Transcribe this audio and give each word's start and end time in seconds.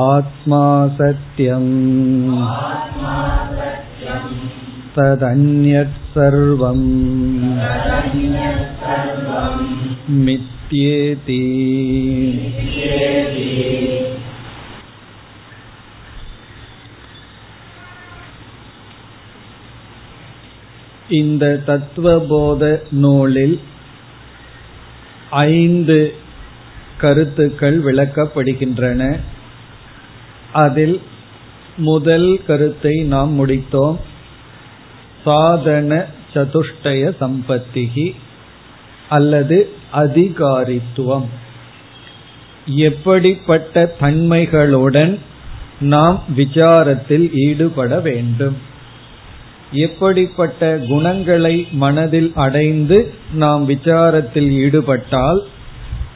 आत्मा 0.00 0.64
सत्यम् 0.98 1.70
तदन्यत् 4.96 5.96
सर्वम् 6.14 6.86
मिथ्येति 10.74 11.40
இந்த 21.08 21.44
தத்துவபோத 21.66 22.62
நூலில் 22.90 23.56
ஐந்து 25.30 25.98
கருத்துக்கள் 26.98 27.78
விளக்கப்படுகின்றன 27.84 29.02
அதில் 30.52 30.96
முதல் 31.76 32.42
கருத்தை 32.46 32.94
நாம் 33.06 33.32
முடித்தோம் 33.38 33.98
சாதன 35.24 35.92
சதுஷ்டய 36.34 37.12
சம்பத்திகி 37.20 38.06
அல்லது 39.09 39.69
அதிகாரித்துவம். 39.93 41.25
எப்படிப்பட்ட 42.65 43.95
தன்மைகளுடன் 43.99 45.19
நாம் 45.79 46.23
விசாரத்தில் 46.37 47.29
ஈடுபட 47.33 47.99
வேண்டும். 47.99 48.57
எப்படிப்பட்ட 49.71 50.77
குணங்களை 50.87 51.67
மனதில் 51.71 52.31
அடைந்து 52.35 53.13
நாம் 53.33 53.69
விசாரத்தில் 53.69 54.49
ஈடுபட்டால் 54.49 55.41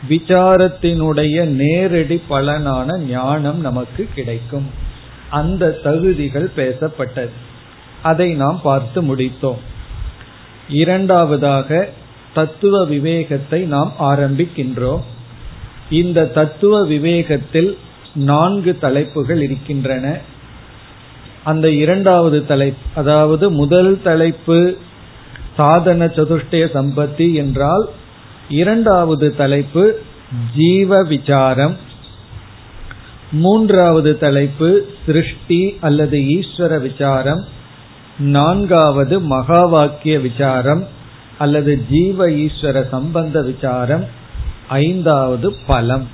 விசாரத்தினுடைய 0.09 1.45
நேரடி 1.45 2.21
பலனான 2.29 2.97
ஞானம் 2.97 3.59
நமக்கு 3.59 4.07
கிடைக்கும். 4.15 4.67
அந்த 5.29 5.79
தகுதிகள் 5.83 6.51
பேசப்பட்டது. 6.55 7.29
அதை 8.01 8.33
நாம் 8.33 8.59
பார்த்து 8.63 9.01
முடித்தோம். 9.01 9.57
இரண்டாவதாக 10.67 11.89
தத்துவ 12.33 12.85
விவேகத்தை 12.85 13.61
நாம் 13.61 13.93
ஆரம்பிக்கின்றோம். 13.99 15.01
இந்த 15.89 16.25
தத்துவ 16.25 16.87
விவேகத்தில் 16.87 17.77
நான்கு 18.13 18.77
தலைப்புகள் 18.77 19.41
இருக்கின்றன. 19.41 20.17
அந்த 21.43 21.71
இரண்டாவது 21.71 22.45
தலைப்பு 22.45 22.81
அதாவது 22.95 23.51
முதல் 23.51 24.01
தலைப்பு 24.01 24.77
சாதன 25.57 26.05
சதுஷ்டய 26.05 26.65
சம்பத்தி 26.73 27.33
என்றால் 27.33 27.89
இரண்டாவது 28.49 29.35
தலைப்பு 29.35 30.01
ஜீவ 30.55 31.03
விசாரம். 31.03 31.77
மூன்றாவது 33.31 34.17
தலைப்பு 34.17 34.89
சிருஷ்டி 35.05 35.77
அல்லது 35.81 36.19
ஈஸ்வர 36.19 36.81
விசாரம். 36.81 37.45
நான்காவது 38.19 39.21
மகா 39.21 39.65
வாக்கிய 39.65 40.19
விசாரம். 40.19 40.87
அல்லது 41.39 41.73
ஜீவ 41.89 42.27
ஈஸ்வர 42.29 42.89
சம்பந்த 42.89 43.41
விசாரம் 43.41 44.05
ஐந்தாவது 44.67 45.55
பலம். 45.67 46.07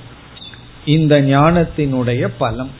இந்த 0.84 1.14
ஞானத்தினுடைய 1.20 2.28
பலம். 2.38 2.70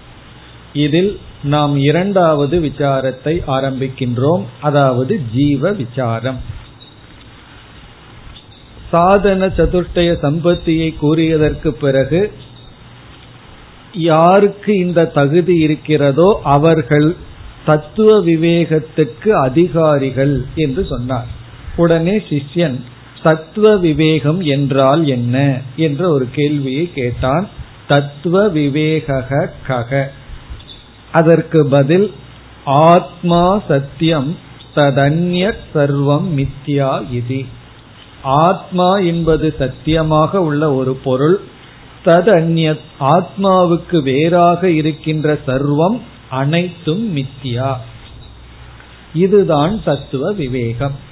இதில் 0.73 1.13
நாம் 1.43 1.75
இரண்டாவது 1.77 2.61
விசாரத்தை 2.61 3.35
ஆரம்பிக்கின்றோம். 3.47 4.45
அதாவது 4.61 5.21
ஜீவ 5.35 5.73
விசாரம். 5.73 6.41
சாதன 8.91 9.47
சதுஷ்டய 9.47 10.11
சம்பத்தியை 10.25 10.91
கூறியதற்கு 11.03 11.69
பிறகு 11.69 12.21
யாருக்கு 13.93 14.73
இந்த 14.79 15.07
தகுதி 15.07 15.55
இருக்கிறதோ 15.57 16.41
அவர்கள் 16.45 17.17
தத்துவ 17.65 18.11
விவேகத்துக்கு 18.25 19.29
அதிகாரிகள் 19.29 20.35
என்று 20.55 20.85
சொன்னார். 20.85 21.45
உடனே 21.77 22.17
சிஷ்யன் 22.17 22.81
தத்துவ 23.23 23.77
விவேகம் 23.77 24.41
என்றால் 24.41 25.07
என்ன? 25.07 25.61
என்ற 25.77 26.09
ஒரு 26.09 26.29
கேள்வியை 26.33 26.93
கேட்டான். 26.93 27.49
தத்துவ 27.89 28.49
விவேக 28.49 29.25
கக. 29.69 30.05
அதற்கு 31.13 31.67
பதில் 31.67 32.13
ஆத்மா 32.65 33.63
சத்தியம் 33.69 34.39
ததன்ய 34.75 35.53
சர்வம் 35.75 36.27
மித்யா 36.37 37.13
இது. 37.13 37.45
ஆத்மா 38.23 38.99
என்பது 38.99 39.55
சத்தியமாக 39.59 40.41
உள்ள 40.41 40.75
ஒரு 40.75 40.95
பொருள். 40.95 41.41
ததன்ய 42.05 42.79
ஆத்மாவுக்கு 43.01 44.03
வேறாக 44.03 44.71
இருக்கின்ற 44.71 45.39
சர்வம் 45.47 46.01
அனைத்தும் 46.29 47.17
மித்தியா 47.17 47.77
இதுதான் 49.15 49.83
தத்துவ 49.85 50.33
விவேகம். 50.33 51.06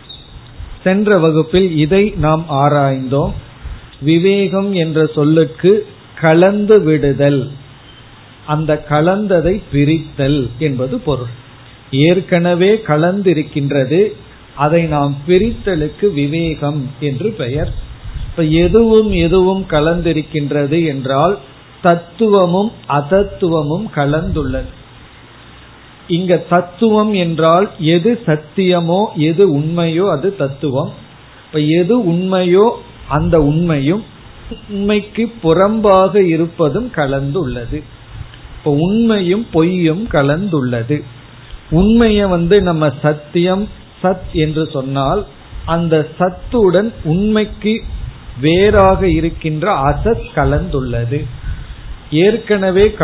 சென்ற 0.84 1.18
வகுப்பில் 1.18 1.76
இதை 1.76 2.14
நாம் 2.16 2.44
ஆராய்ந்தோம். 2.50 3.32
விவேகம் 4.00 4.72
என்ற 4.74 5.06
சொல்லுக்கு 5.06 5.86
கலந்து 6.20 6.80
விடுதல் 6.80 7.50
அந்த 8.46 8.84
கலந்ததை 8.88 9.62
பிரித்தல் 9.72 10.50
என்பது 10.58 10.98
பொருள். 10.98 11.32
ஏற்கனவே 11.90 12.74
கலந்திருக்கின்றது 12.74 14.12
அதை 14.54 14.82
நாம் 14.82 15.16
பிரித்தலுக்கு 15.28 16.12
விவேகம் 16.12 16.90
என்று 17.00 17.30
பெயர். 17.30 17.72
இப்ப 18.30 18.42
எதுவும் 18.42 19.12
எதுவும் 19.12 19.64
கலந்திருக்கின்றது 19.70 20.86
என்றால் 20.86 21.38
தத்துவமும் 21.82 22.72
அதத்துவமும் 22.88 23.86
கலந்துள்ளது. 23.96 24.72
இங்க 26.08 26.36
தத்துவம் 26.36 27.14
என்றால் 27.14 27.70
எது 27.78 28.20
சத்தியமோ 28.26 29.06
எது 29.14 29.58
உண்மையோ 29.58 30.10
அது 30.10 30.36
தத்துவம். 30.36 30.92
இப்ப 31.46 31.58
எது 31.58 32.12
உண்மையோ 32.12 32.70
அந்த 33.08 33.40
உண்மையும் 33.40 34.04
உண்மைக்கு 34.70 35.32
புறம்பாக 35.42 36.20
இருப்பதும் 36.26 36.90
கலந்துள்ளது. 36.94 37.82
இப்ப 38.58 38.76
உண்மையும் 38.76 39.46
பொய்யும் 39.52 40.08
கலந்துள்ளது. 40.08 41.02
உண்மைய 41.70 42.28
வந்து 42.28 42.62
நம்ம 42.62 42.92
சத்தியம் 43.02 43.68
சத் 44.02 44.32
என்று 44.32 44.70
சொன்னால் 44.72 45.26
அந்த 45.64 46.08
சத்துடன் 46.18 46.92
உண்மைக்கு 47.04 47.82
வேறாக 48.40 49.08
இருக்கின்ற 49.08 49.72
அசத் 49.72 50.26
கலந்துள்ளது. 50.34 51.24
ஏற்கனவே 52.10 52.94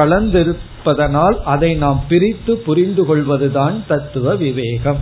இருப்பதனால் 0.80 1.42
அதை 1.44 1.74
நாம் 1.74 2.04
பிரித்து 2.09 2.56
புரிந்து 2.56 3.04
கொள்வதுதான் 3.04 3.84
தத்துவ 3.88 4.34
விவேகம். 4.34 4.98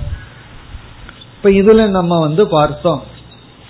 இப்ப 1.37 1.51
இதுல 1.51 1.89
நம்ம 1.89 2.19
வந்து 2.19 2.49
பார்த்தோம். 2.49 3.03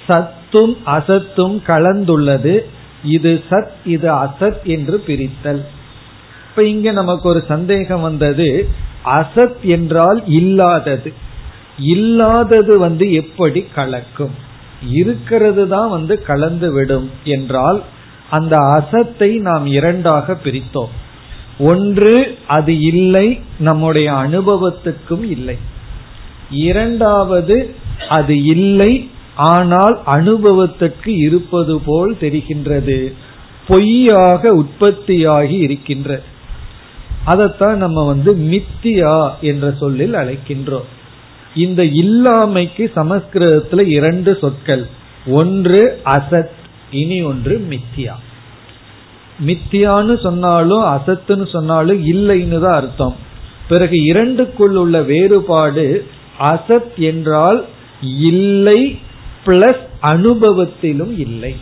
சத்தும் 0.08 0.76
அசத்தும் 0.86 1.62
கலந்துள்ளது. 1.66 2.58
இது 3.04 3.44
சத் 3.50 3.68
இது 3.84 4.14
அசத் 4.14 4.62
என்று 4.62 5.04
பிரித்தல். 5.06 5.64
இப்ப 6.50 6.64
இங்க 6.64 6.90
நமக்கு 6.90 7.28
ஒரு 7.28 7.44
சந்தேகம் 7.48 8.00
வந்தது. 8.00 8.68
அசத் 9.04 9.60
என்றால் 9.60 10.22
இல்லாதது. 10.26 11.12
இல்லாதது 11.78 12.78
வந்து 12.78 13.12
எப்படி 13.12 13.66
கலக்கும்? 13.74 14.34
இருக்கிறது 14.90 15.68
தான் 15.68 15.90
வந்து 15.90 16.22
கலந்து 16.22 16.72
விடும் 16.72 17.10
என்றால் 17.24 17.82
அந்த 18.30 18.56
அசத்தை 18.56 19.38
நாம் 19.38 19.66
இரண்டாக 19.66 20.38
பிரித்தோம். 20.44 20.94
ஒன்று 21.58 22.38
அது 22.46 22.80
இல்லை 22.80 23.40
நம்முடைய 23.58 24.12
அனுபவத்துக்கும் 24.12 25.24
இல்லை. 25.30 25.56
இரண்டாவது 26.50 27.74
அது 28.08 28.44
இல்லை 28.44 29.10
ஆனால் 29.36 30.00
அனுபவத்திற்கு 30.04 31.16
இருப்பது 31.16 31.80
போல் 31.80 32.16
தெரிகின்றது. 32.20 33.12
பொய்யாக 33.66 34.54
உற்பத்தியாகி 34.54 35.58
இருக்கின்ற 35.58 36.22
அதைத்தான் 37.24 37.76
நம்ம 37.76 38.06
வந்து 38.06 38.36
மித்தியா 38.36 39.30
என்ற 39.40 39.74
சொல்லில் 39.78 40.12
அழைக்கின்றோம். 40.12 40.88
இந்த 41.54 41.82
இல்லாமைக்கு 41.82 42.90
சமஸ்கிருதத்துல 42.96 43.86
இரண்டு 43.86 44.38
சொற்கள். 44.40 44.86
ஒன்று 45.26 46.00
அசத் 46.04 46.56
இனி 46.90 47.22
ஒன்று 47.22 47.66
மித்தியா. 47.70 48.14
மித்தியான்னு 49.46 50.14
சொன்னாலும் 50.22 50.84
அசத்துன்னு 50.84 51.46
சொன்னாலும் 51.52 52.00
இல்லைன்னு 52.04 52.58
தான் 52.60 52.78
அர்த்தம். 52.80 53.16
பிறகு 53.68 53.96
இரண்டுக்குள் 54.02 54.76
உள்ள 54.76 55.02
வேறுபாடு 55.02 56.06
அசத் 56.52 56.94
என்றால் 56.96 57.64
இல்லை 58.00 58.80
பிளஸ் 59.46 59.84
அனுபவத்திலும் 60.02 61.18
இல்லை. 61.18 61.54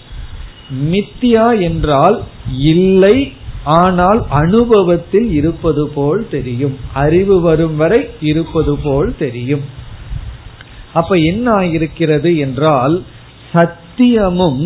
மித்தியா 0.92 1.60
என்றால் 1.60 2.16
இல்லை 2.58 3.16
ஆனால் 3.64 4.20
அனுபவத்தில் 4.28 5.30
இருப்பது 5.30 5.88
போல் 5.88 6.28
தெரியும். 6.30 6.76
அறிவு 6.92 7.40
வரும் 7.40 7.76
வரை 7.76 8.00
இருப்பது 8.20 8.76
போல் 8.76 9.16
தெரியும். 9.18 9.64
அப்ப 10.92 11.16
என்ன 11.16 11.46
ஆகியிருக்கிறது 11.52 12.36
என்றால் 12.36 13.02
சத்தியமும் 13.52 14.62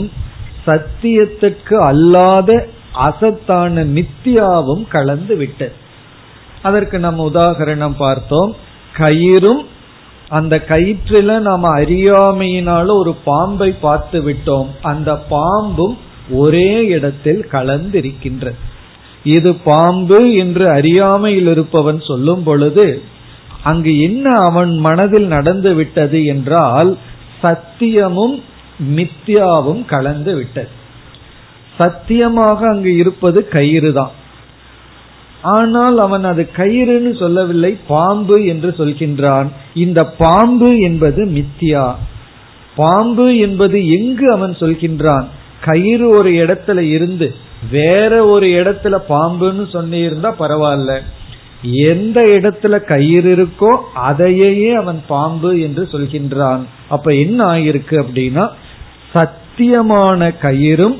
சத்தியத்துக்கு 0.67 1.77
அல்லாத 1.91 2.51
அசத்தான 3.07 3.85
மித்தியாவும் 3.97 4.85
கலந்து 4.89 5.35
விட்டது 5.37 5.77
அதற்கு 6.63 6.97
நம்ம 6.99 7.27
உதாகரணம் 7.29 7.97
பார்த்தோம். 7.99 8.51
கயிறும் 8.97 9.63
அந்த 10.29 10.55
கயிற்றில 10.69 11.39
நாம 11.39 11.69
அறியாமையினால 11.79 12.87
ஒரு 12.99 13.13
பாம்பை 13.25 13.71
பார்த்து 13.81 14.19
விட்டோம். 14.29 14.69
அந்த 14.83 15.11
பாம்பும் 15.31 15.97
ஒரே 16.33 16.73
இடத்தில் 16.87 17.43
கலந்திருக்கின்றது 17.53 18.59
இது 19.25 19.51
பாம்பு 19.65 20.19
என்று 20.35 20.65
அறியாமையில் 20.71 21.47
இருப்பவன் 21.47 22.01
சொல்லும் 22.01 22.43
பொழுது 22.43 22.87
அங்கு 23.63 23.93
என்ன 24.01 24.27
அவன் 24.41 24.73
மனதில் 24.79 25.27
நடந்து 25.27 25.71
விட்டது 25.75 26.19
என்றால் 26.25 26.91
சத்தியமும் 27.43 28.37
மித்யாவும் 28.97 29.83
கலந்து 29.85 30.33
விட்டது. 30.35 30.71
சத்தியமாக 31.81 32.61
அங்கு 32.69 32.93
இருப்பது 32.97 33.41
கயிறு 33.49 33.93
தான் 33.93 34.15
ஆனால் 35.43 35.99
அவன் 35.99 36.25
அது 36.25 36.43
கயிறுன்னு 36.57 37.13
சொல்லவில்லை 37.19 37.71
பாம்பு 37.87 38.37
என்று 38.45 38.71
சொல்கின்றான். 38.79 39.49
இந்த 39.75 40.01
பாம்பு 40.23 40.71
என்பது 40.79 41.21
மித்தியா. 41.37 41.85
பாம்பு 42.77 43.27
என்பது 43.37 43.79
எங்கு 43.89 44.27
அவன் 44.33 44.55
சொல்கின்றான்? 44.61 45.27
கயிறு 45.65 46.07
ஒரு 46.19 46.31
இடத்துல 46.43 46.81
இருந்து 46.97 47.29
வேற 47.71 48.13
ஒரு 48.27 48.47
இடத்துல 48.61 48.95
பாம்புன்னு 49.09 49.65
சொன்னிருந்தா 49.75 50.31
பரவாயில்ல. 50.39 50.93
எந்த 51.93 52.19
இடத்துல 52.37 52.75
கயிறு 52.85 53.31
இருக்கோ 53.37 53.73
அதையே 54.09 54.71
அவன் 54.75 55.01
பாம்பு 55.07 55.53
என்று 55.61 55.83
சொல்கின்றான். 55.93 56.63
அப்ப 56.89 57.15
என்ன 57.25 57.41
ஆயிருக்கு 57.53 57.97
அப்படின்னா 58.05 58.47
சத்தியமான 59.15 60.31
கயிறும் 60.43 60.99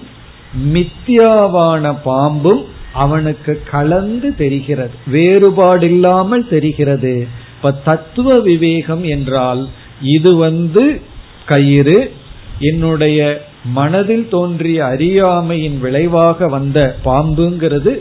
மித்தியாவான 0.73 1.97
பாம்பும் 2.05 2.65
அவனுக்கு 2.93 3.63
கலந்து 3.71 4.35
தெரிகிறது. 4.37 4.91
வேறுபாடு 5.07 5.87
இல்லாமல் 5.87 6.49
தெரிகிறது. 6.49 7.27
இப்ப 7.57 7.73
தத்துவ 7.73 8.39
விவேகம் 8.39 9.05
என்றால் 9.05 9.69
இது 10.03 10.37
வந்து 10.37 11.01
கயிறு 11.47 12.13
என்னுடைய 12.59 13.49
மனதில் 13.65 14.29
தோன்றிய 14.29 14.85
அறியாமையின் 14.85 15.81
விளைவாக 15.81 16.49
வந்த 16.49 16.97
பாம்புங்கிறது 17.05 17.99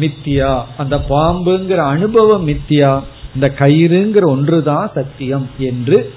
மித்தியா. 0.00 0.62
அந்த 0.76 1.04
பாம்புங்கிற 1.08 1.76
அனுபவம் 1.76 2.48
மித்தியா. 2.48 3.02
இந்த 3.34 3.54
கயிறுங்கிற 3.58 4.22
ஒன்றுதான் 4.22 4.90
சத்தியம் 4.94 5.48
என்று. 5.58 6.12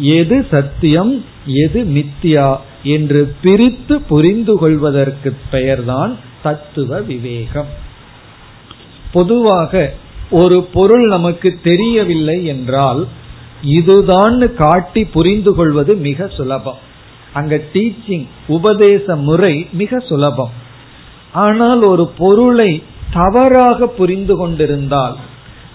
எது 0.00 0.46
சத்தியம் 0.50 1.24
எது 1.46 1.84
மித்தியா? 1.84 2.56
என்று 2.84 3.34
பிரித்து 3.42 4.00
புரிந்து 4.00 4.54
கொள்வதற்கு 4.58 5.36
பெயர்தான் 5.50 6.16
தத்துவ 6.42 7.00
விவேகம். 7.00 7.70
பொதுவாக 9.12 9.92
ஒரு 10.30 10.62
பொருள் 10.62 11.06
நமக்கு 11.08 11.58
தெரியவில்லை 11.62 12.44
என்றால் 12.44 13.06
இதுதான் 13.62 14.54
காட்டி 14.54 15.04
புரிந்து 15.04 15.54
கொள்வது 15.54 15.94
மிக 15.94 16.28
சுலபம். 16.28 16.80
அங்க 17.32 17.60
டீச்சிங் 17.72 18.26
உபதேச 18.48 19.16
முறை 19.16 19.66
மிக 19.72 19.98
சுலபம். 19.98 20.52
ஆனால் 21.32 21.82
ஒரு 21.82 22.06
பொருளை 22.18 22.82
தவறாக 23.12 23.86
புரிந்து 23.86 24.36
கொண்டிருந்தால் 24.36 25.16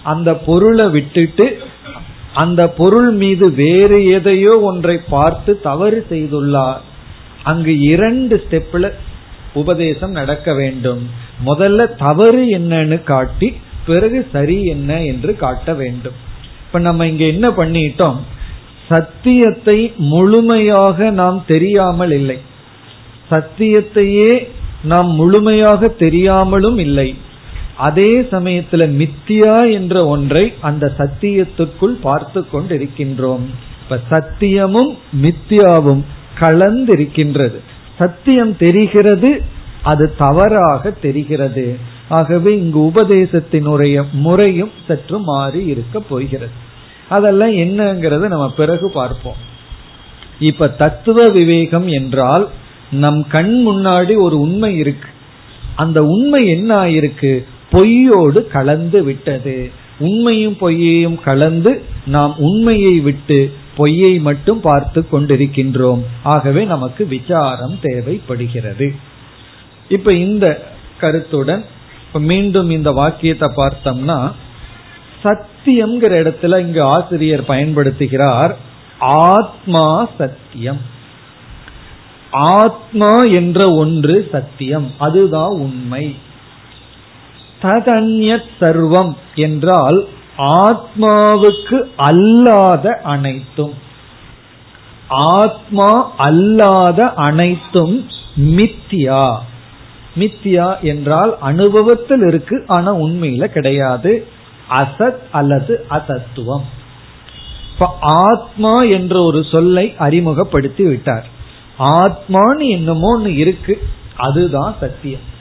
அந்த 0.02 0.34
பொருளை 0.34 0.88
விட்டுட்டு 0.88 1.58
அந்த 2.34 2.68
பொருள் 2.68 3.10
மீது 3.12 3.52
வேறு 3.54 3.98
எதையோ 4.06 4.60
ஒன்றை 4.60 4.96
பார்த்து 5.08 5.60
தவறு 5.60 6.06
செய்துள்ளார். 6.10 6.80
அங்கு 7.42 7.78
இரண்டு 7.80 8.44
ஸ்டெப்ல 8.50 8.92
உபதேசம் 9.54 10.10
நடக்க 10.10 10.54
வேண்டும். 10.54 11.08
முதல்ல 11.46 11.96
தவறு 11.96 12.44
என்னன்னு 12.58 13.02
காட்டி 13.02 13.56
பிறகு 13.86 14.28
சரி 14.32 14.64
என்ன 14.64 15.02
என்று 15.02 15.36
காட்ட 15.36 15.74
வேண்டும். 15.74 16.14
இப்ப 16.66 16.78
நம்ம 16.78 17.06
இங்க 17.06 17.24
என்ன 17.24 17.48
பண்ணிட்டோம்? 17.48 18.16
சத்தியத்தை 18.88 19.92
முழுமையாக 19.96 21.10
நாம் 21.10 21.44
தெரியாமல் 21.46 22.10
இல்லை. 22.10 22.38
சத்தியத்தையே 23.30 24.48
நாம் 24.82 25.10
முழுமையாக 25.10 25.88
தெரியாமலும் 25.88 26.78
இல்லை. 26.78 27.14
அதே 27.76 28.20
சமயத்துல 28.20 28.82
மித்தியா 29.00 29.72
என்ற 29.72 30.06
ஒன்றை 30.06 30.52
அந்த 30.60 30.92
சத்தியத்துக்குள் 30.98 31.96
பார்த்து 32.00 32.46
கொண்டிருக்கின்றோம். 32.52 33.44
இப்ப 33.82 33.98
சத்தியமும் 34.10 34.90
மித்தியாவும் 35.22 36.02
கலந்திருக்கின்றது. 36.40 37.58
சத்தியம் 37.98 38.56
தெரிகிறது 38.56 39.42
அது 39.82 40.14
தவறாக 40.16 40.90
தெரிகிறது. 40.90 41.78
ஆகவே 42.08 42.58
இங்கு 42.58 42.78
உபதேசத்தினுடைய 42.78 44.04
முறையும் 44.12 44.70
சற்று 44.86 45.18
மாறி 45.18 45.64
இருக்க 45.64 46.00
போகிறது. 46.00 46.52
அதெல்லாம் 47.08 47.52
என்னங்கிறத 47.52 48.28
நம்ம 48.28 48.52
பிறகு 48.52 48.90
பார்ப்போம். 48.90 49.34
இப்ப 50.38 50.68
தத்துவ 50.68 51.28
விவேகம் 51.28 51.88
என்றால் 51.88 52.48
நம் 52.90 53.26
கண் 53.28 53.64
முன்னாடி 53.66 54.16
ஒரு 54.16 54.40
உண்மை 54.40 54.76
இருக்கு. 54.76 55.08
அந்த 55.76 56.04
உண்மை 56.04 56.48
என்ன 56.48 56.84
ஆயிருக்கு? 56.84 57.44
பொய்யோடு 57.72 58.46
கலந்து 58.46 59.04
விட்டது. 59.04 59.70
உண்மையும் 59.98 60.56
பொய்யையும் 60.60 61.22
கலந்து 61.22 61.82
நாம் 62.06 62.34
உண்மையை 62.38 63.00
விட்டு 63.00 63.52
பொய்யை 63.76 64.18
மட்டும் 64.18 64.60
பார்த்து 64.60 65.06
கொண்டிருக்கின்றோம். 65.12 66.02
ஆகவே 66.22 66.64
நமக்கு 66.64 67.06
விசாரம் 67.06 67.78
தேவைப்படுகிறது. 67.82 68.94
இப்ப 69.88 70.12
இந்த 70.12 70.72
கருத்துடன் 70.98 71.64
மீண்டும் 72.12 72.70
இந்த 72.70 72.90
வாக்கியத்தை 72.90 73.48
பார்த்தோம்னா 73.56 74.32
சத்தியம்ங்கிற 75.24 76.12
இடத்துல 76.22 76.58
இங்கு 76.58 76.82
ஆசிரியர் 76.82 77.42
பயன்படுத்துகிறார் 77.42 78.54
ஆத்மா 78.98 80.08
சத்தியம். 80.18 80.80
ஆத்மா 82.30 83.22
என்ற 83.22 83.70
ஒன்று 83.70 84.28
சத்தியம் 84.32 84.90
அதுதான் 84.98 85.50
உண்மை. 85.50 86.16
ததன்யத் 87.62 88.50
சர்வம் 88.60 89.14
என்றால் 89.34 90.08
ஆத்மாவுக்கு 90.40 91.82
அல்லாத 91.96 93.00
அனைத்தும். 93.04 93.74
ஆத்மா 95.08 96.12
அல்லாத 96.16 97.12
அனைத்தும் 97.12 98.08
மித்தியா. 98.36 99.38
மித்தியா 100.18 100.80
என்றால் 100.80 101.38
அனுபவத்தில் 101.38 102.20
இருக்கு 102.20 102.64
ஆனா 102.66 102.94
உண்மையில 102.94 103.44
கிடையாது. 103.44 104.26
அசத் 104.70 105.18
அல்லது 105.32 105.86
அசத்துவம். 105.90 106.64
இப்ப 107.72 107.96
ஆத்மா 108.00 108.82
என்ற 108.82 109.22
ஒரு 109.22 109.44
சொல்லை 109.44 109.94
அறிமுகப்படுத்தி 109.98 110.84
விட்டார். 110.84 111.26
ஆத்மான்னு 111.78 112.68
என்னமோ 112.68 113.14
ஒன்று 113.14 113.36
இருக்கு 113.36 113.82
அதுதான் 114.16 114.74
சத்தியம். 114.80 115.38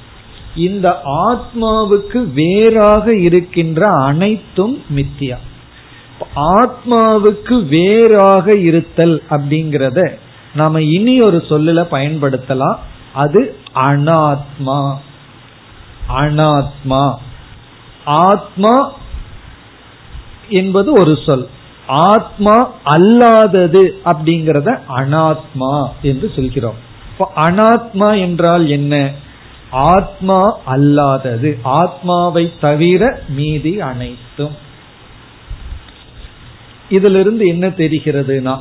இந்த 0.56 1.02
ஆத்மாவுக்கு 1.06 2.32
வேறாக 2.34 3.16
இருக்கின்ற 3.16 3.90
அனைத்தும் 3.90 4.84
மித்தியா. 4.96 5.36
ஆத்மாவுக்கு 6.36 7.68
வேறாக 7.68 8.52
இருத்தல் 8.58 9.24
அப்படிங்கறத 9.30 10.14
நாம 10.56 10.82
இனி 10.82 11.22
ஒரு 11.22 11.44
சொல்லுல 11.50 11.88
பயன்படுத்தலாம். 11.92 12.76
அது 13.14 13.56
அனாத்மா. 13.76 14.96
அனாத்மா. 16.10 17.16
ஆத்மா 18.06 18.92
என்பது 20.50 20.92
ஒரு 20.92 21.18
சொல். 21.26 21.48
ஆத்மா 21.88 22.72
அல்லாதது 22.86 23.90
அப்படிங்கறத 24.06 24.80
அனாத்மா 24.98 25.90
என்று 26.02 26.32
சொல்கிறோம். 26.36 26.76
அனாத்மா 27.36 28.20
என்றால் 28.20 28.70
என்ன? 28.70 29.12
ஆத்மா 29.72 30.58
அல்லாதது. 30.68 31.58
ஆத்மாவை 31.64 32.52
தவிர 32.62 33.22
மீதி 33.30 33.82
அனைத்தும். 33.82 34.56
இதிலிருந்து 36.90 37.48
என்ன 37.48 37.68
தெரிகிறதுனா 37.68 38.60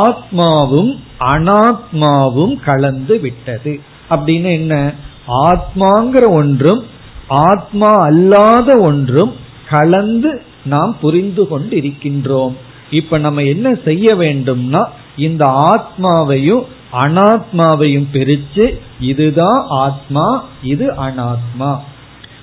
ஆத்மாவும் 0.00 0.98
அனாத்மாவும் 1.20 2.60
கலந்து 2.64 3.20
விட்டது. 3.20 3.80
அப்படின்னு 4.10 4.52
என்ன? 4.52 4.92
ஆத்மாங்கிற 5.28 6.28
ஒன்றும் 6.28 6.84
ஆத்மா 7.28 7.88
அல்லாத 7.88 8.78
ஒன்றும் 8.78 9.36
கலந்து 9.68 10.42
நாம் 10.64 10.96
புரிந்து 11.00 11.48
கொண்டு 11.48 11.76
இருக்கின்றோம் 11.76 12.54
இப்ப 12.90 13.18
நம்ம 13.18 13.42
என்ன 13.42 13.74
செய்ய 13.84 14.14
வேண்டும்னா 14.14 14.84
இந்த 15.16 15.46
ஆத்மாவையும் 15.46 16.64
அனாத்மாவையும் 16.92 18.06
பிரிச்சு 18.12 18.78
இதுதான் 19.00 19.64
ஆத்மா 19.68 20.44
இது 20.62 20.86
அனாத்மா. 20.92 21.76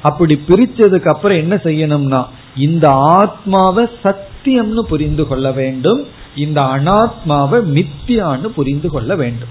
அப்படி 0.01 0.41
பிரிச்சதுக்கு 0.47 1.07
அப்புறம் 1.07 1.37
என்ன 1.37 1.55
செய்யணும்னா 1.55 2.25
இந்த 2.55 2.89
ஆத்மாவை 2.89 3.85
சத்தியம்னு 4.03 4.79
புரிந்து 4.79 5.27
கொள்ள 5.27 5.51
வேண்டும் 5.51 6.07
இந்த 6.35 6.61
அனாத்மாவை 6.61 7.59
மித்தியான்னு 7.77 8.45
புரிந்து 8.45 8.89
கொள்ள 8.89 9.15
வேண்டும். 9.15 9.49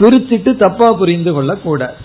பிரிச்சுட்டு 0.00 0.56
தப்பா 0.56 0.92
புரிந்து 0.92 1.32
கொள்ள 1.32 1.54
கூட 1.54 1.96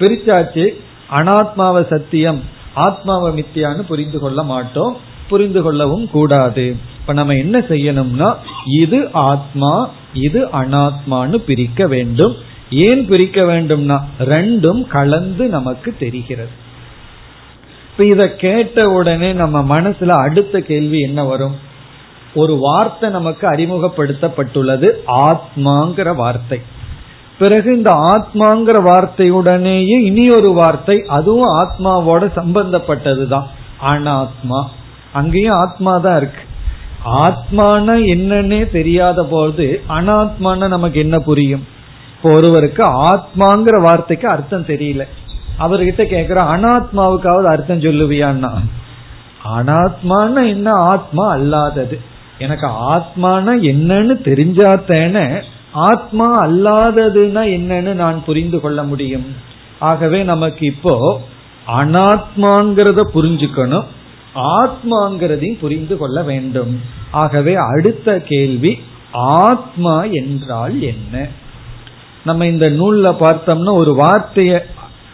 பிரிச்சாச்சு 0.00 0.74
அனாத்மாவை 1.10 1.88
சத்தியம் 1.90 2.42
ஆத்மாவை 2.74 3.44
மித்தியான்னு 3.44 3.82
புரிந்து 3.82 4.18
கொள்ள 4.18 4.42
மாட்டோம் 4.42 4.96
புரிந்து 5.28 5.62
கொள்ளவும் 5.62 6.10
கூடாது. 6.10 6.76
இப்ப 7.00 7.12
நம்ம 7.12 7.34
என்ன 7.34 7.58
செய்யணும்னா 7.58 8.34
இது 8.66 9.10
ஆத்மா 9.12 9.88
இது 10.14 10.46
அனாத்மான்னு 10.46 11.36
பிரிக்க 11.36 11.86
வேண்டும். 11.86 12.36
ஏன் 12.70 13.06
பிரிக்க 13.06 13.42
வேண்டும்னா 13.42 14.00
ரெண்டும் 14.18 14.86
கலந்து 14.86 15.46
நமக்கு 15.46 15.94
தெரிகிறது. 15.98 16.62
இப்ப 17.90 18.04
இத 18.04 18.34
கேட்ட 18.34 18.90
உடனே 18.90 19.32
நம்ம 19.32 19.80
மனசுல 19.80 20.08
அடுத்த 20.08 20.60
கேள்வி 20.60 21.00
என்ன 21.00 21.24
வரும்? 21.24 21.56
ஒரு 22.34 22.56
வார்த்தை 22.56 23.10
நமக்கு 23.10 23.50
அறிமுகப்படுத்தப்பட்டுள்ளது 23.50 24.90
ஆத்மாங்கிற 25.06 26.14
வார்த்தை. 26.14 26.60
பிறகு 27.38 27.76
இந்த 27.76 27.92
ஆத்மாங்கிற 27.92 28.82
வார்த்தையுடனேயே 28.82 30.00
இனி 30.00 30.28
ஒரு 30.28 30.52
வார்த்தை 30.52 31.04
அதுவும் 31.08 31.56
ஆத்மாவோட 31.56 32.30
சம்பந்தப்பட்டதுதான். 32.36 33.46
அனாத்மா. 33.84 34.64
அங்கேயும் 35.12 35.54
ஆத்மா 35.54 35.98
தான் 35.98 36.16
இருக்கு. 36.16 36.43
ஆத்மான 37.04 37.96
என்னன்னே 38.14 38.70
தெரியாத 38.70 39.24
போது 39.24 39.82
அனாத்மான 39.88 40.68
நமக்கு 40.68 41.00
என்ன 41.00 41.18
புரியும்? 41.18 41.66
இப்போ 42.16 42.30
ஒருவருக்கு 42.30 42.84
ஆத்மாங்கிற 42.84 43.82
வார்த்தைக்கு 43.82 44.28
அர்த்தம் 44.28 44.66
தெரியல. 44.66 45.06
அவர்கிட்ட 45.58 46.02
கேக்குற 46.14 46.38
அனாத்மாவுக்காவது 46.54 47.44
அர்த்தம் 47.44 47.80
சொல்லுவியான்னா? 47.80 48.52
அனாத்மான 49.56 50.48
என்ன 50.48 50.72
ஆத்மா 50.72 51.36
அல்லாதது? 51.36 52.00
எனக்கு 52.38 52.66
ஆத்மான 52.66 53.60
என்னன்னு 53.60 54.14
தெரிஞ்சாத்தேன 54.24 55.42
ஆத்மா 55.72 56.46
அல்லாததுன்னா 56.46 57.42
என்னன்னு 57.56 57.92
நான் 57.92 58.24
புரிந்து 58.24 58.60
கொள்ள 58.60 58.82
முடியும். 58.82 59.26
ஆகவே 59.78 60.22
நமக்கு 60.22 60.66
இப்போ 60.66 61.20
அனாத்மாங்கிறத 61.68 63.02
புரிஞ்சுக்கணும். 63.14 63.84
ஆத்மாங்கிறதையும் 64.34 65.58
புரிந்து 65.58 65.96
கொள்ள 65.96 66.22
வேண்டும். 66.22 66.80
ஆகவே 67.10 67.54
அடுத்த 67.54 68.20
கேள்வி 68.20 68.78
ஆத்மா 69.12 70.04
என்றால் 70.04 70.82
என்ன? 70.82 71.28
நம்ம 72.24 72.46
இந்த 72.46 72.70
நூல்ல 72.70 73.14
பார்த்தோம்னா 73.20 73.72
ஒரு 73.72 73.94
வார்த்தைய 73.94 74.60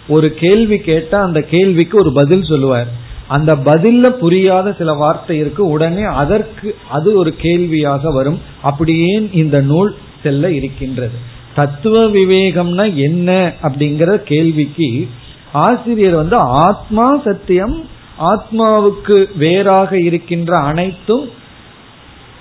ஒரு 0.09 0.35
கேள்வி 0.35 0.79
கேட்டா 0.79 1.23
அந்த 1.23 1.43
கேள்விக்கு 1.43 1.99
ஒரு 1.99 2.13
பதில் 2.13 2.43
சொல்லுவார். 2.43 2.87
அந்த 3.29 3.57
பதில்ல 3.57 4.07
புரியாத 4.07 4.73
சில 4.73 4.93
வார்த்தை 4.93 5.39
இருக்கு 5.39 5.69
உடனே 5.69 6.03
அதற்கு 6.03 6.77
அது 6.91 7.15
ஒரு 7.15 7.35
கேள்வியாக 7.37 8.11
வரும். 8.11 8.39
அப்படியே 8.63 9.29
இந்த 9.33 9.61
நூல் 9.61 9.95
செல்ல 10.23 10.53
இருக்கின்றது. 10.53 11.19
தத்துவ 11.55 12.09
விவேகம்னா 12.09 12.95
என்ன 12.95 13.53
அப்படிங்கிற 13.63 14.17
கேள்விக்கு 14.17 15.09
ஆசிரியர் 15.53 16.15
வந்து 16.15 16.37
ஆத்மா 16.37 17.21
சத்தியம் 17.25 17.89
ஆத்மாவுக்கு 18.21 19.37
வேறாக 19.37 20.01
இருக்கின்ற 20.01 20.59
அனைத்தும் 20.59 21.31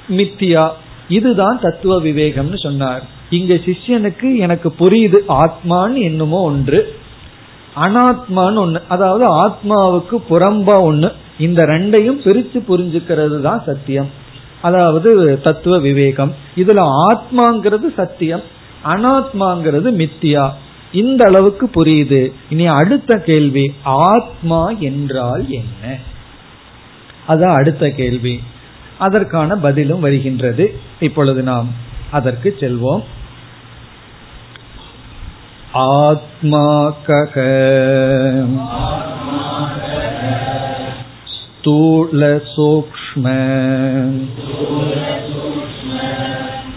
மித்தியா. 0.09 0.69
இதுதான் 1.09 1.59
தத்துவ 1.61 2.01
விவேகம்னு 2.01 2.57
சொன்னார். 2.63 3.03
இங்க 3.29 3.53
சிஷ்யனுக்கு 3.53 4.37
எனக்கு 4.37 4.73
புரியுது 4.79 5.19
ஆத்மான்னு 5.27 5.97
என்னமோ 5.97 6.41
ஒன்று 6.41 6.95
அனாத்மான்னு 7.75 8.59
ஒண்ணு 8.65 8.81
அதாவது 8.87 9.47
ஆத்மாவுக்கு 9.47 10.15
புறம்பா 10.29 10.75
ஒண்ணு. 10.89 11.11
இந்த 11.39 11.65
ரெண்டையும் 11.65 12.21
பிரிச்சு 12.25 12.63
புரிஞ்சுக்கிறது 12.69 13.41
தான் 13.41 13.63
சத்தியம். 13.65 14.09
அதாவது 14.61 15.39
தத்துவ 15.41 15.77
விவேகம். 15.77 16.35
இதுல 16.57 16.91
ஆத்மாங்கிறது 17.11 17.93
சத்தியம் 17.93 18.41
அனாத்மாங்கிறது 18.85 19.89
மித்தியா. 20.01 20.49
இந்த 20.91 21.25
அளவுக்கு 21.25 21.69
புரியுது. 21.75 22.31
இனி 22.49 22.67
அடுத்த 22.67 23.17
கேள்வி 23.17 23.73
ஆத்மா 23.83 24.69
என்றால் 24.69 25.45
என்ன? 25.49 25.97
அதான் 27.27 27.55
அடுத்த 27.55 27.89
கேள்வி. 27.89 28.39
அதற்கான 28.97 29.55
பதிலும் 29.55 29.99
வருகின்றது. 29.99 30.79
இப்பொழுது 30.99 31.41
நாம் 31.41 31.67
அதற்கு 32.11 32.55
செல்வோம். 32.59 33.03
ஆத்மா 35.71 36.93
கக. 37.07 37.35
ஸ்தூல 41.59 42.41
சூக்ம 42.55 43.27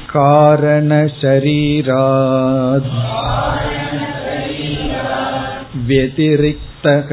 காரண 0.06 1.10
சரீரா 1.20 2.80
व्यतिरिक्तः 5.89 7.09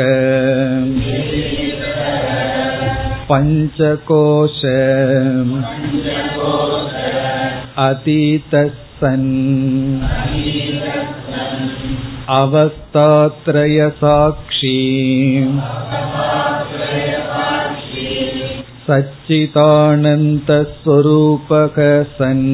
पञ्चकोश 3.30 4.60
अतीतः 7.88 8.68
सन् 9.00 9.28
अवस्थात्रयसाक्षी 12.40 14.78
सच्चिदानन्दस्वरूपक 18.86 21.76
सन् 22.18 22.44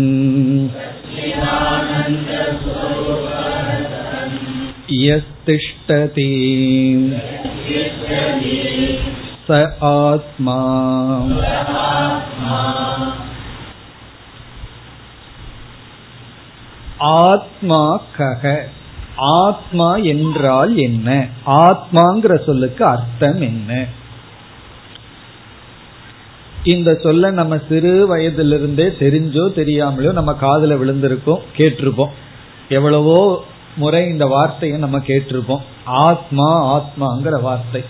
यस्तिष्ठति 5.04 6.30
स 9.47 9.50
आत्मा 9.82 10.59
ஆத்மா 17.23 17.82
கக 18.16 18.44
ஆத்மா 19.40 19.97
என்றால் 20.04 20.76
என்ன 20.78 21.09
ஆத்மாங்கிற 21.61 22.35
சொல்லுக்கு 22.44 22.85
அர்த்தம் 22.85 23.40
என்ன 23.40 23.70
இந்த 26.64 26.90
சொல்ல 27.02 27.30
நம்ம 27.30 27.54
சிறு 27.68 27.92
வயதிலிருந்தே 28.06 28.87
தெரிஞ்சோ 28.99 29.44
தெரியாமலோ 29.54 30.12
நம்ம 30.12 30.32
காதல 30.35 30.75
விழுந்திருக்கோம் 30.75 31.44
கேட்டிருப்போம் 31.56 32.12
எவ்வளவோ 32.68 33.20
முறை 33.75 34.08
இந்த 34.08 34.25
வார்த்தையை 34.25 34.79
நம்ம 34.79 34.98
கேட்டிருப்போம். 34.98 35.62
ஆத்மா 35.86 36.50
ஆத்மாங்கிற 36.75 37.41
வார்த்தை. 37.41 37.84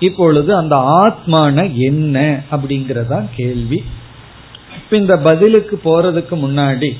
இப்பொழுது 0.00 0.56
அந்த 0.56 0.76
ஆத்மான 0.76 1.72
என்ன 1.74 2.42
அப்படிங்கறதா 2.50 3.26
கேள்வி. 3.36 3.84
இப்ப 4.74 4.96
இந்த 4.96 5.16
பதிலுக்கு 5.16 5.80
போறதுக்கு 5.84 6.34
முன்னாடி 6.34 6.96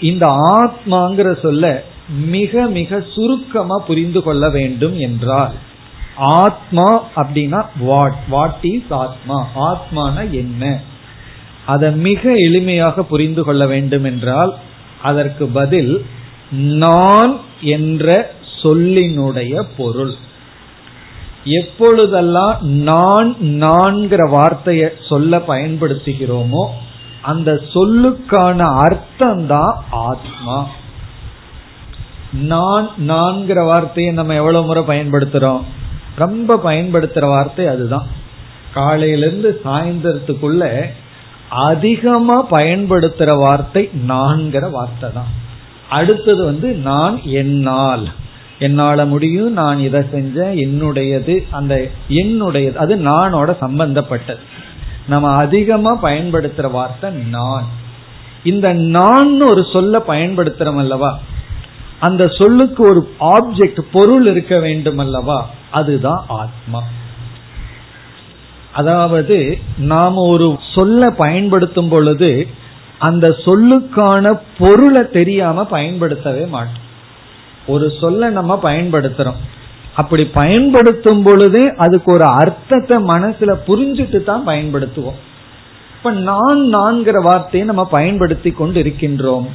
இந்த 0.00 0.26
ஆத்மாங்கிற 0.48 1.40
சொல்ல 1.42 1.82
மிக 2.08 2.66
மிக 2.66 3.04
சுருக்கமா 3.10 3.76
புரிந்து 3.76 4.22
கொள்ள 4.22 4.50
வேண்டும் 4.50 4.98
என்றால் 4.98 5.52
ஆத்மா 6.16 7.04
அப்படின்னா 7.16 7.66
வாட் 7.78 8.18
வாட் 8.28 8.58
இஸ் 8.60 8.92
ஆத்மா? 8.92 9.46
ஆத்மான 9.54 10.30
என்ன? 10.30 10.80
அதை 11.66 11.92
மிக 11.92 12.30
எளிமையாக 12.30 13.00
புரிந்து 13.00 13.44
கொள்ள 13.44 13.66
வேண்டும் 13.66 14.04
என்றால் 14.04 14.54
அதற்கு 15.02 15.46
பதில் 15.46 16.06
நான் 16.50 17.40
என்ற 17.60 18.34
சொல்லினுடைய 18.62 19.62
பொருள். 19.76 20.14
எப்பொழுதெல்லாம் 21.44 22.56
நான் 22.60 23.36
நான்கிற 23.40 24.30
வார்த்தையை 24.30 24.90
சொல்ல 25.08 25.38
பயன்படுத்துகிறோமோ 25.38 26.66
அந்த 27.22 27.52
சொல்லுக்கான 27.52 28.74
அர்த்தம் 28.74 29.46
தான் 29.46 29.84
ஆத்மா. 29.90 30.66
நான் 32.32 32.90
நான்கிற 32.96 33.64
வார்த்தையை 33.64 34.14
நம்ம 34.14 34.34
எவ்வளவு 34.34 34.66
முறை 34.66 34.82
பயன்படுத்துறோம்? 34.82 35.62
ரொம்ப 36.16 36.56
பயன்படுத்துற 36.56 37.28
வார்த்தை 37.28 37.66
அதுதான். 37.66 38.06
காலையிலிருந்து 38.74 39.60
சாயந்தரத்துக்குள்ள 39.64 40.92
அதிகமா 41.48 42.46
பயன்படுத்துற 42.50 43.38
வார்த்தை 43.38 43.90
நான்கிற 44.06 44.70
வார்த்தை 44.70 45.10
தான் 45.12 45.48
அடுத்தது 45.90 46.44
வந்து 46.44 46.72
நான் 46.72 47.20
என்னால். 47.24 48.08
என்னால 48.58 49.04
முடியும் 49.04 49.52
நான் 49.52 49.78
இதை 49.78 50.00
செஞ்சேன் 50.00 50.56
என்னுடையது 50.64 51.46
அந்த 51.50 51.90
என்னுடையது 52.08 52.74
அது 52.74 52.96
நானோட 52.96 53.56
சம்பந்தப்பட்டது. 53.58 54.40
நம்ம 55.08 55.28
அதிகமா 55.28 56.02
பயன்படுத்துற 56.02 56.70
வார்த்தை 56.70 57.10
நான். 57.10 57.64
இந்த 58.44 58.72
நான் 58.72 59.40
ஒரு 59.40 59.66
சொல்ல 59.72 60.02
பயன்படுத்துறோம் 60.08 60.76
அல்லவா? 60.76 61.18
அந்த 62.00 62.28
சொல்லுக்கு 62.28 62.88
ஒரு 62.88 63.14
ஆப்ஜெக்ட் 63.20 63.80
பொருள் 63.92 64.26
இருக்க 64.26 64.58
வேண்டும் 64.58 64.98
அல்லவா? 64.98 65.50
அதுதான் 65.70 66.24
ஆத்மா. 66.28 66.82
அதாவது 68.72 69.58
நாம 69.78 70.20
ஒரு 70.20 70.58
சொல்ல 70.74 71.10
பயன்படுத்தும் 71.10 71.88
பொழுது 71.88 72.46
அந்த 73.00 73.28
சொல்லுக்கான 73.28 74.40
பொருளை 74.58 75.02
தெரியாம 75.10 75.64
பயன்படுத்தவே 75.64 76.44
மாட்டோம். 76.44 76.86
ஒரு 77.66 77.92
சொல்ல 78.00 78.30
நம்ம 78.30 78.58
பயன்படுத்துறோம். 78.62 79.40
அப்படி 79.94 80.24
பயன்படுத்தும் 80.24 81.22
பொழுதே 81.22 81.64
அதுக்கு 81.76 82.12
ஒரு 82.12 82.24
அர்த்தத்தை 82.24 82.96
மனசுல 83.04 83.54
புரிஞ்சுட்டு 83.66 84.24
தான் 84.24 84.46
பயன்படுத்துவோம். 84.46 85.18
இப்ப 85.96 86.10
நான் 86.10 86.60
நான்கிற 86.74 87.22
வார்த்தையை 87.22 87.68
நம்ம 87.68 87.84
பயன்படுத்தி 87.84 88.50
கொண்டு 88.50 88.82
இருக்கின்றோம் 88.82 89.48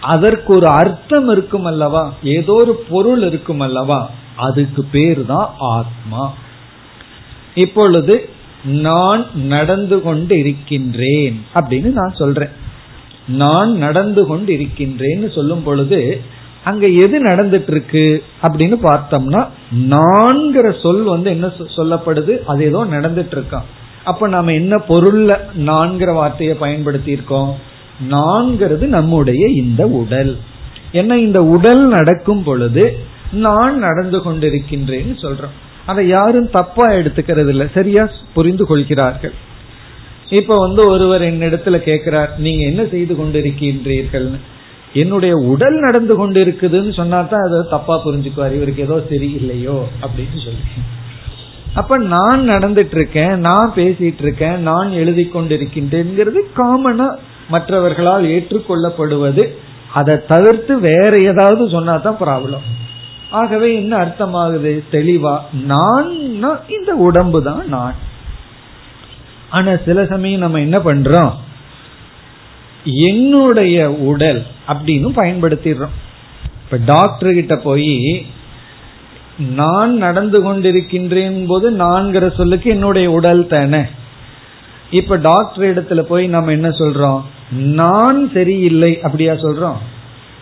அதற்கு 0.00 0.54
ஒரு 0.56 0.66
அர்த்தம் 0.66 1.28
இருக்கும் 1.28 1.64
அல்லவா? 1.64 2.12
ஏதோ 2.22 2.52
ஒரு 2.52 2.84
பொருள் 2.90 3.22
இருக்கும் 3.22 3.60
அல்லவா? 3.60 4.10
அதுக்கு 4.36 4.84
பேர் 4.92 5.26
தான் 5.26 5.50
ஆத்மா. 5.58 6.32
இப்பொழுது 7.54 8.14
நான் 8.64 9.26
நடந்து 9.34 10.02
கொண்டு 10.02 10.38
இருக்கின்றேன் 10.38 11.44
அப்படின்னு 11.54 11.90
நான் 11.92 12.18
சொல்றேன். 12.18 12.60
நான் 13.28 13.76
நடந்து 13.76 14.26
கொண்டு 14.26 14.52
இருக்கின்றேன்னு 14.52 15.34
சொல்லும் 15.34 15.62
பொழுது 15.62 16.20
அங்க 16.64 16.86
எது 16.86 17.22
நடந்துட்டு 17.22 17.70
இருக்கு 17.70 18.24
அப்படின்னு 18.42 18.76
பார்த்தோம்னா 18.82 19.46
நான்கிற 19.88 20.82
சொல் 20.82 21.02
வந்து 21.02 21.30
என்ன 21.30 21.46
சொல்லப்படுது? 21.76 22.38
அது 22.42 22.64
ஏதோ 22.64 22.84
நடந்துட்டு 22.84 23.34
இருக்கான் 23.34 23.62
அப்ப 24.04 24.28
நாம 24.28 24.52
என்ன 24.52 24.76
பொருள்ல 24.76 25.38
நான்கிற 25.56 26.12
வார்த்தையை 26.12 26.56
பயன்படுத்தி 26.56 27.10
இருக்கோம் 27.10 27.70
நான்கிறது 28.10 28.86
நம்முடைய 28.86 29.46
இந்த 29.46 29.86
உடல். 29.86 30.36
என்ன 30.92 31.18
இந்த 31.18 31.44
உடல் 31.44 31.88
நடக்கும் 31.88 32.42
பொழுது 32.42 32.98
நான் 33.32 33.78
நடந்து 33.78 34.18
கொண்டிருக்கின்றேன்னு 34.18 35.14
சொல்றோம். 35.22 35.54
அதை 35.86 36.08
யாரும் 36.08 36.50
தப்பா 36.50 36.88
எடுத்துக்கிறது 36.88 37.48
இல்லை 37.48 37.66
சரியா 37.74 38.08
புரிந்து 38.34 38.66
கொள்கிறார்கள். 38.66 39.32
இப்ப 40.38 40.54
வந்து 40.64 40.82
ஒருவர் 40.92 41.22
என்னிடத்துல 41.30 41.76
கேட்கிறார் 41.88 42.30
நீங்க 42.44 42.62
என்ன 42.70 42.82
செய்து 42.92 43.14
கொண்டிருக்கின்றீர்கள் 43.16 44.28
என்னுடைய 45.02 45.34
உடல் 45.52 45.76
நடந்து 45.84 46.14
கொண்டு 46.16 46.38
இருக்குதுன்னு 46.44 46.92
சொன்னா 46.98 47.18
தான் 47.32 47.44
அதை 47.46 47.58
தப்பா 47.74 47.94
புரிஞ்சுக்குவார். 48.04 48.56
இவருக்கு 48.58 48.86
ஏதோ 48.86 48.96
சரியில்லையோ 49.10 49.76
அப்படின்னு 50.04 50.38
சொல்லி 50.46 50.64
அப்ப 51.80 51.98
நான் 52.14 52.42
நடந்துட்டு 52.52 52.96
இருக்கேன் 52.98 53.34
நான் 53.48 53.70
பேசிட்டு 53.76 54.22
இருக்கேன் 54.26 54.58
நான் 54.70 54.88
எழுதி 55.02 55.24
கொண்டிருக்கின்றேங்கிறது 55.26 56.40
காமனா 56.58 57.08
மற்றவர்களால் 57.54 58.24
ஏற்றுக்கொள்ளப்படுவது. 58.34 59.44
அதை 59.98 60.14
தவிர்த்து 60.32 60.72
வேற 60.90 61.12
ஏதாவது 61.30 61.62
சொன்னா 61.76 61.94
தான் 62.06 62.20
ப்ராப்ளம் 62.20 62.66
ஆகவே 63.40 63.68
என்ன 63.80 63.92
அர்த்தமாகுது? 64.04 64.72
தெளிவா 64.94 65.34
நான் 65.72 66.10
இந்த 66.76 66.92
உடம்பு 67.06 67.40
தான் 67.48 67.64
நான். 67.76 67.96
ஆனா 69.52 69.72
சில 69.84 70.06
சமயம் 70.06 70.40
நம்ம 70.40 70.60
என்ன 70.60 70.78
பண்றோம்? 70.78 71.32
என்னுடைய 72.84 73.90
உடல் 73.90 74.40
அப்படின்னு 74.68 75.08
பயன்படுத்திடுறோம். 75.16 75.96
இப்ப 76.64 76.78
டாக்டர் 76.84 77.32
கிட்ட 77.32 77.56
போய் 77.56 78.26
நான் 79.38 79.92
நடந்து 79.96 80.38
கொண்டிருக்கின்றேன் 80.42 81.46
போது 81.46 81.66
நான்கிற 81.76 82.34
சொல்லுக்கு 82.36 82.70
என்னுடைய 82.70 83.10
உடல் 83.10 83.46
தானே? 83.46 83.82
இப்ப 84.90 85.16
டாக்டர் 85.16 85.64
இடத்துல 85.68 86.00
போய் 86.00 86.26
நம்ம 86.26 86.50
என்ன 86.50 86.68
சொல்றோம்? 86.68 87.20
நான் 87.50 88.30
சரியில்லை 88.34 89.00
அப்படியா 89.00 89.32
சொல்றோம்? 89.32 89.80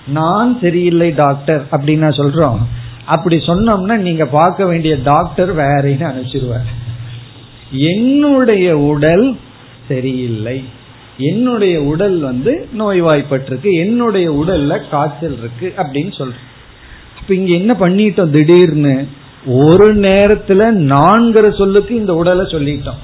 நான் 0.06 0.58
சரியில்லை 0.61 1.11
டாக்டர் 1.14 1.62
அப்படின்னா 1.70 2.11
சொல்றோம். 2.20 2.58
அப்படி 3.06 3.37
சொன்னோம்னா 3.37 3.96
நீங்க 3.96 4.26
பார்க்க 4.26 4.66
வேண்டிய 4.66 4.96
டாக்டர் 4.96 5.56
வேறேன்னு 5.56 6.06
அனுப்பிச்சிருவார். 6.11 6.68
என்னுடைய 7.70 8.78
உடல் 8.78 9.37
சரியில்லை. 9.88 10.64
என்னுடைய 11.18 11.80
உடல் 11.80 12.18
வந்து 12.18 12.68
நோய்வாய்ப்பட்டிருக்கு. 12.78 13.72
என்னுடைய 13.72 14.33
உடல்ல 14.33 14.88
காய்ச்சல் 14.90 15.38
இருக்கு 15.38 15.72
அப்படின்னு 15.76 16.16
சொல்றேன். 16.16 16.48
அப்ப 17.20 17.35
இங்க 17.35 17.52
என்ன 17.52 17.76
பண்ணிட்டோம் 17.80 18.30
திடீர்னு? 18.30 19.06
ஒரு 19.46 19.96
நேரத்துல 19.96 20.70
நான்கிற 20.72 21.56
சொல்லுக்கு 21.56 21.94
இந்த 21.94 22.14
உடலை 22.14 22.44
சொல்லிட்டோம். 22.44 22.98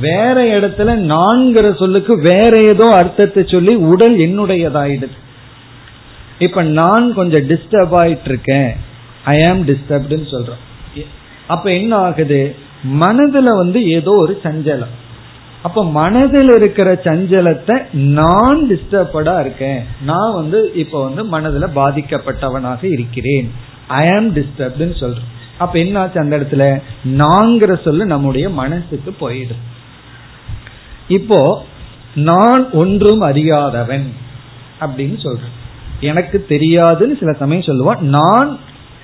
வேற 0.00 0.60
இடத்துல 0.60 0.96
நான்கிற 0.96 1.76
சொல்லுக்கு 1.76 2.18
வேற 2.18 2.62
ஏதோ 2.62 2.86
அர்த்தத்தை 2.86 3.44
சொல்லி 3.46 3.74
உடல் 3.74 4.16
என்னுடையதாயிடுது. 4.16 5.16
இப்ப 6.38 6.62
நான் 6.62 7.14
கொஞ்சம் 7.14 7.48
டிஸ்டர்ப் 7.48 7.92
ஆயிட்டு 7.92 8.24
இருக்கேன் 8.24 8.72
ஐ 9.24 9.42
ஆம் 9.42 9.66
டிஸ்டர்ப்டுன்னு 9.66 10.26
சொல்றோம். 10.30 11.04
அப்ப 11.46 11.72
என்ன 11.72 11.96
ஆகுது? 11.96 12.54
மனதுல 12.84 13.56
வந்து 13.56 13.88
ஏதோ 13.90 14.10
ஒரு 14.10 14.40
சஞ்சலம். 14.42 14.94
அப்ப 15.62 15.84
மனதில் 15.84 16.50
இருக்கிற 16.50 17.00
சஞ்சலத்தை 17.04 17.76
நான் 17.92 18.58
டிஸ்டர்படா 18.70 19.40
இருக்கேன். 19.40 19.82
நான் 20.02 20.34
வந்து 20.34 20.72
இப்ப 20.74 21.08
வந்து 21.08 21.22
மனதுல 21.24 21.68
பாதிக்கப்பட்டவனாக 21.74 22.84
இருக்கிறேன். 22.84 23.52
ஐ 23.88 24.08
ஆம் 24.08 24.34
டிஸ்டர்ப்டுன்னு 24.34 24.98
சொல்றேன் 24.98 25.32
அப்ப 25.58 25.78
என்னாச்சு 25.78 26.18
அந்த 26.18 26.38
இடத்துல? 26.38 26.82
நாங்கிற 27.04 27.84
சொல்லு 27.84 28.06
நம்முடைய 28.06 28.48
மனசுக்கு 28.48 29.14
போயிடும். 29.20 29.62
இப்போ 31.08 31.64
நான் 32.14 32.70
ஒன்றும் 32.70 33.20
அறியாதவன் 33.20 34.12
அப்படின்னு 34.80 35.22
சொல்றேன் 35.22 35.62
எனக்கு 36.00 36.46
தெரியாதுன்னு 36.48 37.18
சில 37.18 37.32
சமயம் 37.32 37.64
சொல்லுவான் 37.64 37.98
நான் 37.98 38.58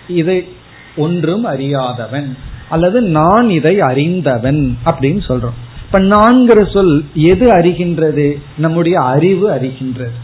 இதை 0.09 0.49
ஒன்றும் 0.97 1.45
அறியாதவன். 1.45 2.37
அல்லது 2.70 3.00
நான் 3.00 3.50
இதை 3.50 3.80
அறிந்தவன் 3.80 4.78
அப்படின்னு 4.85 5.22
சொல்றோம். 5.28 5.59
இப்ப 5.85 6.00
நான்கிற 6.00 6.72
சொல் 6.72 7.04
எது 7.14 7.46
அறிகின்றது? 7.46 8.26
நம்முடைய 8.59 8.98
அறிவு 8.98 9.50
அறிகின்றது. 9.50 10.16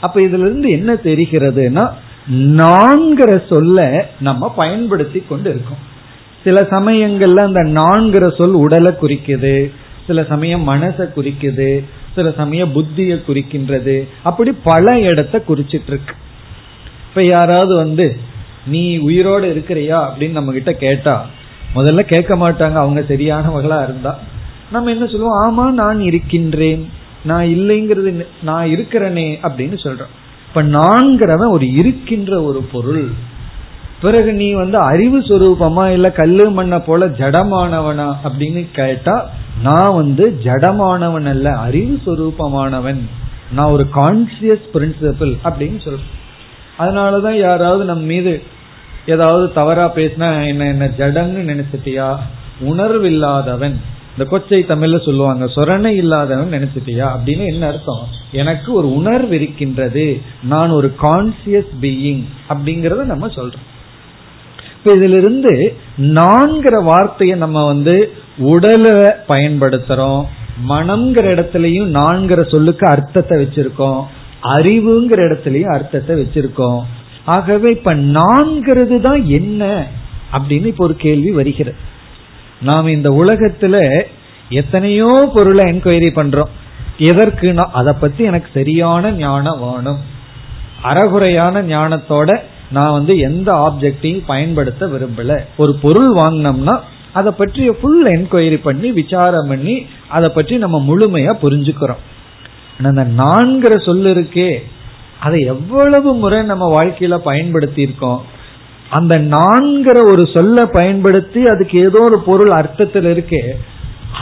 அப்ப 0.00 0.20
இதுல 0.20 0.44
இருந்து 0.46 0.70
என்ன 0.70 0.94
தெரிகிறதுனா 0.94 1.84
நான்கிற 2.32 3.46
சொல்ல 3.48 4.06
நம்ம 4.20 4.50
பயன்படுத்தி 4.50 5.22
கொண்டு 5.28 5.50
இருக்கோம் 5.50 5.82
சில 6.44 6.60
சமயங்கள்ல 6.70 7.36
அந்த 7.36 7.60
நான்கிற 7.60 8.34
சொல் 8.36 8.52
உடலை 8.52 8.92
குறிக்குது 9.02 9.70
சில 10.06 10.24
சமயம் 10.24 10.68
மனசை 10.68 11.06
குறிக்குது 11.16 11.84
சில 12.14 12.30
சமயம் 12.30 12.74
புத்தியை 12.74 13.18
குறிக்கின்றது. 13.28 14.08
அப்படி 14.22 14.52
பல 14.64 14.98
இடத்த 15.00 15.42
குறிச்சிட்டு 15.48 15.86
இருக்கு 15.86 16.14
இப்ப 17.08 17.24
யாராவது 17.24 17.76
வந்து 17.76 18.16
நீ 18.66 18.98
உயிரோடு 18.98 19.46
இருக்கிறியா? 19.54 19.98
அப்படின்னு 19.98 20.30
நம்ம 20.30 20.52
கிட்ட 20.52 20.72
கேட்டா 20.72 21.26
முதல்ல 21.74 22.00
கேட்க 22.00 22.36
மாட்டாங்க 22.36 22.72
அவங்க 22.72 23.00
சரியானவர்களா 23.00 23.82
இருந்தா. 23.82 24.18
நம்ம 24.72 24.90
என்ன 24.90 25.06
சொல்லுவோம்? 25.06 25.58
ஆமா 25.58 25.72
நான் 25.72 26.00
இருக்கின்றேன். 26.00 26.90
நான் 27.24 27.44
இல்லைங்கிறது 27.44 28.26
நான் 28.42 28.66
இருக்கிறனே 28.66 29.38
அப்படின்னு 29.42 29.76
சொல்றோம். 29.82 30.12
இப்ப 30.48 30.62
நான்கிறவன் 30.62 31.50
ஒரு 31.50 31.72
இருக்கின்ற 31.72 32.42
ஒரு 32.42 32.62
பொருள். 32.62 33.08
பிறகு 34.02 34.32
நீ 34.32 34.52
வந்து 34.52 34.78
அறிவு 34.78 35.18
சுரூபமா 35.18 35.92
இல்ல 35.92 36.10
கல்லு 36.10 36.50
மண்ண 36.50 36.84
போல 36.84 37.06
ஜடமானவனா 37.06 38.14
அப்படின்னு 38.24 38.66
கேட்டா 38.72 39.30
நான் 39.62 39.94
வந்து 39.94 40.38
ஜடமானவன் 40.44 41.28
அல்ல 41.28 41.50
அறிவு 41.50 42.00
சுரூபமானவன். 42.06 43.00
நான் 43.52 43.70
ஒரு 43.70 43.86
கான்சியஸ் 43.94 44.64
பிரின்சிபிள் 44.74 45.36
அப்படின்னு 45.44 45.80
சொல்றேன் 45.80 46.22
அதனாலதான் 46.78 47.38
யாராவது 47.38 47.84
நம் 47.84 48.04
மீது 48.04 48.42
ஏதாவது 49.06 49.52
தவறா 49.52 49.92
பேசினா 49.94 50.46
என்ன 50.46 50.66
என்ன 50.66 50.86
ஜடங்கு 50.86 51.44
நினைச்சிட்டியா? 51.50 52.16
உணர்வு 52.60 53.06
இல்லாதவன் 53.06 53.80
இந்த 54.18 54.36
கொச்சை 54.36 54.52
தமிழ்ல 54.52 55.04
சொல்லுவாங்க 55.04 55.44
சொரணை 55.44 55.86
இல்லாதவன் 55.86 56.52
நினைச்சிட்டியா? 56.52 57.10
அப்படின்னு 57.16 57.46
என்ன 57.46 57.66
அர்த்தம்? 57.66 58.08
எனக்கு 58.32 58.72
ஒரு 58.72 58.94
உணர்வு 58.94 59.34
இருக்கின்றது. 59.34 60.20
நான் 60.42 60.70
ஒரு 60.70 60.94
கான்சியஸ் 61.02 61.72
பீயிங் 61.80 62.24
அப்படிங்கறத 62.48 63.04
நம்ம 63.04 63.26
சொல்றோம். 63.26 63.62
இப்ப 64.78 64.96
இதுல 64.96 65.16
இருந்து 65.16 65.76
நான்கிற 65.96 66.82
வார்த்தையை 66.82 67.38
நம்ம 67.38 67.66
வந்து 67.66 68.12
உடலை 68.38 68.92
பயன்படுத்துறோம். 69.28 70.24
மனம்ங்கிற 70.68 71.26
இடத்துலயும் 71.34 71.88
நான்கிற 71.88 72.50
சொல்லுக்கு 72.50 72.86
அர்த்தத்தை 72.86 73.42
வச்சிருக்கோம். 73.42 74.02
அறிவுங்கிற 74.42 75.16
இடத்துலயும் 75.16 75.74
அர்த்தத்தை 75.74 76.22
வச்சிருக்கோம். 76.22 76.80
ஆகவே 77.24 77.70
இப்ப 77.70 77.94
நான்கிறது 77.94 79.00
தான் 79.00 79.26
என்ன 79.26 79.86
அப்படின்னு 80.32 80.66
இப்ப 80.66 80.84
ஒரு 80.84 80.96
கேள்வி 80.96 81.30
வருகிறது. 81.30 81.76
நாம் 82.62 82.86
இந்த 82.86 83.10
உலகத்துல 83.10 84.04
எத்தனையோ 84.48 85.30
பொருளை 85.34 85.64
என்கொயரி 85.72 86.10
பண்றோம். 86.14 86.52
எதற்குனா 86.98 87.64
அதை 87.72 87.92
பத்தி 88.00 88.24
எனக்கு 88.24 88.50
சரியான 88.52 89.10
ஞானம் 89.10 89.60
வேணும். 89.60 90.00
அறகுறையான 90.82 91.62
ஞானத்தோட 91.62 92.40
நான் 92.70 92.92
வந்து 92.92 93.18
எந்த 93.18 93.52
ஆப்ஜெக்டையும் 93.52 94.26
பயன்படுத்த 94.26 94.86
விரும்பல. 94.86 95.38
ஒரு 95.56 95.74
பொருள் 95.82 96.10
வாங்கினோம்னா 96.14 96.80
அதை 97.12 97.32
பற்றி 97.32 97.70
ஃபுல் 97.70 98.06
என்கொயரி 98.06 98.58
பண்ணி 98.62 98.92
விசாரம் 98.92 99.48
பண்ணி 99.48 99.86
அதை 100.08 100.28
பற்றி 100.28 100.56
நம்ம 100.56 100.84
முழுமையா 100.88 101.32
புரிஞ்சுக்கிறோம். 101.42 102.02
அந்த 102.82 103.04
நான்கிற 103.04 103.76
சொல்லு 103.78 104.14
இருக்கே. 104.14 104.62
அதை 105.24 105.40
எவ்வளவு 105.40 106.14
முறை 106.14 106.42
நம்ம 106.42 106.84
வாழ்க்கையில 106.84 107.16
பயன்படுத்தி 107.16 107.82
இருக்கோம் 107.82 108.22
அந்த 108.90 109.18
நான்கிற 109.18 109.96
ஒரு 110.04 110.28
சொல்ல 110.34 110.66
பயன்படுத்தி 110.66 111.42
அதுக்கு 111.42 111.78
ஏதோ 111.78 112.00
ஒரு 112.02 112.18
பொருள் 112.18 112.50
அர்த்தத்தில் 112.50 113.04
இருக்கே 113.04 113.52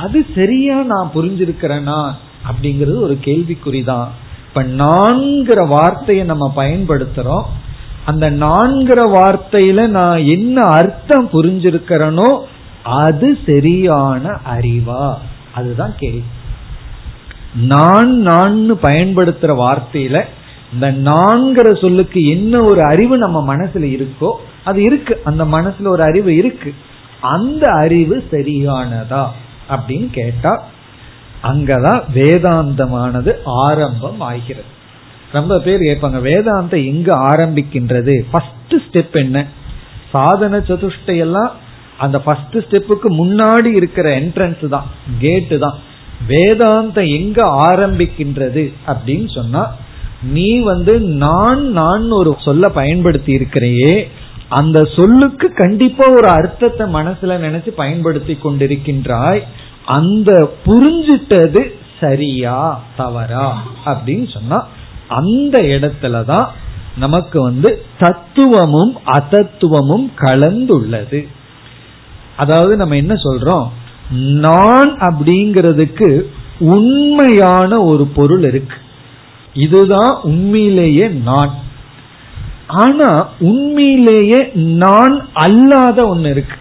அது 0.03 0.27
சரியா 0.35 0.83
நான் 0.83 1.11
புரிஞ்சிருக்கிறேனா 1.15 2.11
அப்படிங்கிறது 2.47 3.01
ஒரு 3.01 3.19
கேள்விக்குறிதான். 3.25 4.09
இப்ப 4.49 4.63
நான்கிற 4.63 5.69
வார்த்தையை 5.69 6.25
நம்ம 6.25 6.53
பயன்படுத்துறோம். 6.57 7.43
அந்த 8.05 8.31
நான்கிற 8.31 9.01
வார்த்தையில 9.15 9.89
நான் 9.89 10.19
என்ன 10.19 10.63
அர்த்தம் 10.63 11.29
புரிஞ்சிருக்கிறனோ 11.33 12.41
அது 12.83 13.39
சரியான 13.47 14.39
அறிவா? 14.57 15.15
அதுதான் 15.55 15.95
கேள்வி. 15.99 16.23
நான் 17.55 18.17
நான் 18.17 18.73
பயன்படுத்துற 18.73 19.55
வார்த்தையில 19.57 20.25
இந்த 20.73 20.93
நான்கிற 20.93 21.81
சொல்லுக்கு 21.81 22.29
என்ன 22.29 22.61
ஒரு 22.61 22.83
அறிவு 22.85 23.19
நம்ம 23.19 23.57
மனசுல 23.57 24.07
இருக்கோ 24.07 24.31
அது 24.65 24.83
இருக்கு. 24.83 25.21
அந்த 25.25 25.45
மனசுல 25.45 25.87
ஒரு 25.87 26.03
அறிவு 26.03 26.37
இருக்கு. 26.37 26.75
அந்த 27.21 27.69
அறிவு 27.69 28.25
சரியானதா 28.31 29.27
அப்படின்னு 29.69 30.11
கேட்டா 30.11 30.65
அங்கதான் 31.43 32.03
வேதாந்தமானது 32.15 33.33
ஆரம்பம் 33.45 34.21
ஆகிறது. 34.21 34.65
ரொம்ப 35.33 35.59
பேர் 35.59 35.81
கேட்பாங்க 35.81 36.21
வேதாந்தம் 36.29 36.87
எங்க 36.87 37.15
ஆரம்பிக்கின்றது? 37.15 38.25
ஃபர்ஸ்ட் 38.31 38.75
ஸ்டெப் 38.75 39.13
என்ன? 39.13 39.47
சாதன 40.11 40.59
சதுஷ்டையெல்லாம் 40.59 41.51
அந்த 41.99 42.21
ஃபர்ஸ்ட் 42.21 42.57
ஸ்டெப்புக்கு 42.57 43.09
முன்னாடி 43.09 43.67
இருக்கிற 43.67 44.21
என்ட்ரன்ஸ் 44.21 44.69
தான் 44.69 44.87
கேட்டு 45.19 45.59
தான். 45.59 45.79
வேதாந்தம் 46.29 47.17
எங்க 47.17 47.45
ஆரம்பிக்கின்றது 47.45 48.73
அப்படின்னு 48.87 49.35
சொன்னா 49.35 49.77
நீ 50.23 50.59
வந்து 50.59 51.01
நான் 51.01 51.71
நான் 51.71 52.11
ஒரு 52.11 52.37
சொல்ல 52.39 52.69
பயன்படுத்தி 52.69 53.33
இருக்கிறையே 53.33 54.11
அந்த 54.49 54.85
சொல்லுக்கு 54.85 55.53
கண்டிப்பா 55.53 56.09
ஒரு 56.09 56.29
அர்த்தத்தை 56.29 56.95
மனசுல 56.95 57.39
நினைச்சு 57.41 57.69
பயன்படுத்தி 57.69 58.39
கொண்டிருக்கின்றாய் 58.45 59.41
அந்த 59.87 60.53
புரிஞ்சிட்டது 60.67 61.73
சரியா 62.01 62.83
தவறா 62.97 63.63
அப்படின்னு 63.85 64.33
சொன்னா 64.33 64.67
அந்த 65.09 65.63
இடத்துலதான் 65.63 66.47
நமக்கு 66.97 67.43
வந்து 67.43 67.83
தத்துவமும் 67.99 68.97
அதத்துவமும் 69.07 70.11
கலந்துள்ளது. 70.17 71.27
அதாவது 72.37 72.77
நம்ம 72.77 72.97
என்ன 72.97 73.15
சொல்றோம்? 73.15 73.69
நான் 74.11 74.97
அப்படிங்கிறதுக்கு 74.97 76.23
உண்மையான 76.59 77.83
ஒரு 77.83 78.07
பொருள் 78.07 78.43
இருக்கு. 78.43 78.77
இதுதான் 79.55 80.21
உண்மையிலேயே 80.23 81.09
நான். 81.09 81.55
ஆனா 82.67 83.29
உண்மையிலேயே 83.39 84.51
நான் 84.55 85.29
அல்லாத 85.33 86.07
ஒன்னு 86.07 86.31
இருக்கு. 86.31 86.57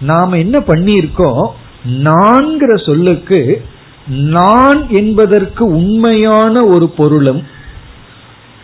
நாம 0.00 0.36
என்ன 0.36 0.58
பண்ணியிருக்கோம்? 0.58 1.48
நான்கிற 1.92 2.86
சொல்லுக்கு 2.86 3.64
நான் 4.06 4.88
என்பதற்கு 4.88 5.64
உண்மையான 5.64 6.64
ஒரு 6.64 6.88
பொருளும் 6.88 7.42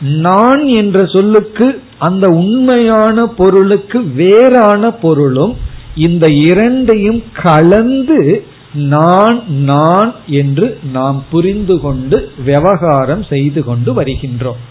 நான் 0.01 0.66
என்ற 0.66 1.07
சொல்லுக்கு 1.07 1.83
அந்த 1.98 2.29
உண்மையான 2.29 3.27
பொருளுக்கு 3.27 4.03
வேறான 4.03 4.90
பொருளும் 4.90 5.57
இந்த 5.94 6.27
இரண்டையும் 6.33 7.22
கலந்து 7.42 8.46
நான் 8.74 9.42
நான் 9.48 10.14
என்று 10.26 10.78
நாம் 10.92 11.24
புரிந்து 11.31 11.81
கொண்டு 11.81 12.33
விவகாரம் 12.44 13.22
செய்து 13.22 13.64
கொண்டு 13.64 14.02
வருகின்றோம். 14.02 14.62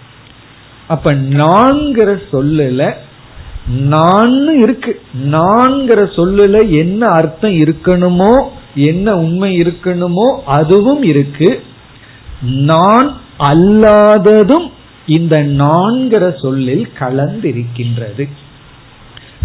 அப்ப 0.88 1.14
நான்கிற 1.14 2.22
சொல்லுல 2.32 2.94
நான் 3.68 4.62
இருக்கு. 4.62 5.02
நான்கிற 5.26 6.00
சொல்லுல 6.16 6.70
என்ன 6.70 7.06
அர்த்தம் 7.06 7.52
இருக்கணுமோ 7.52 8.36
என்ன 8.76 9.16
உண்மை 9.16 9.62
இருக்கணுமோ 9.62 10.28
அதுவும் 10.46 11.04
இருக்கு. 11.04 11.64
நான் 12.42 13.18
அல்லாததும் 13.40 14.72
இந்த 15.06 15.44
நான்கிற 15.44 16.40
சொல்லில் 16.42 16.90
கலந்திருக்கின்றது. 17.00 18.30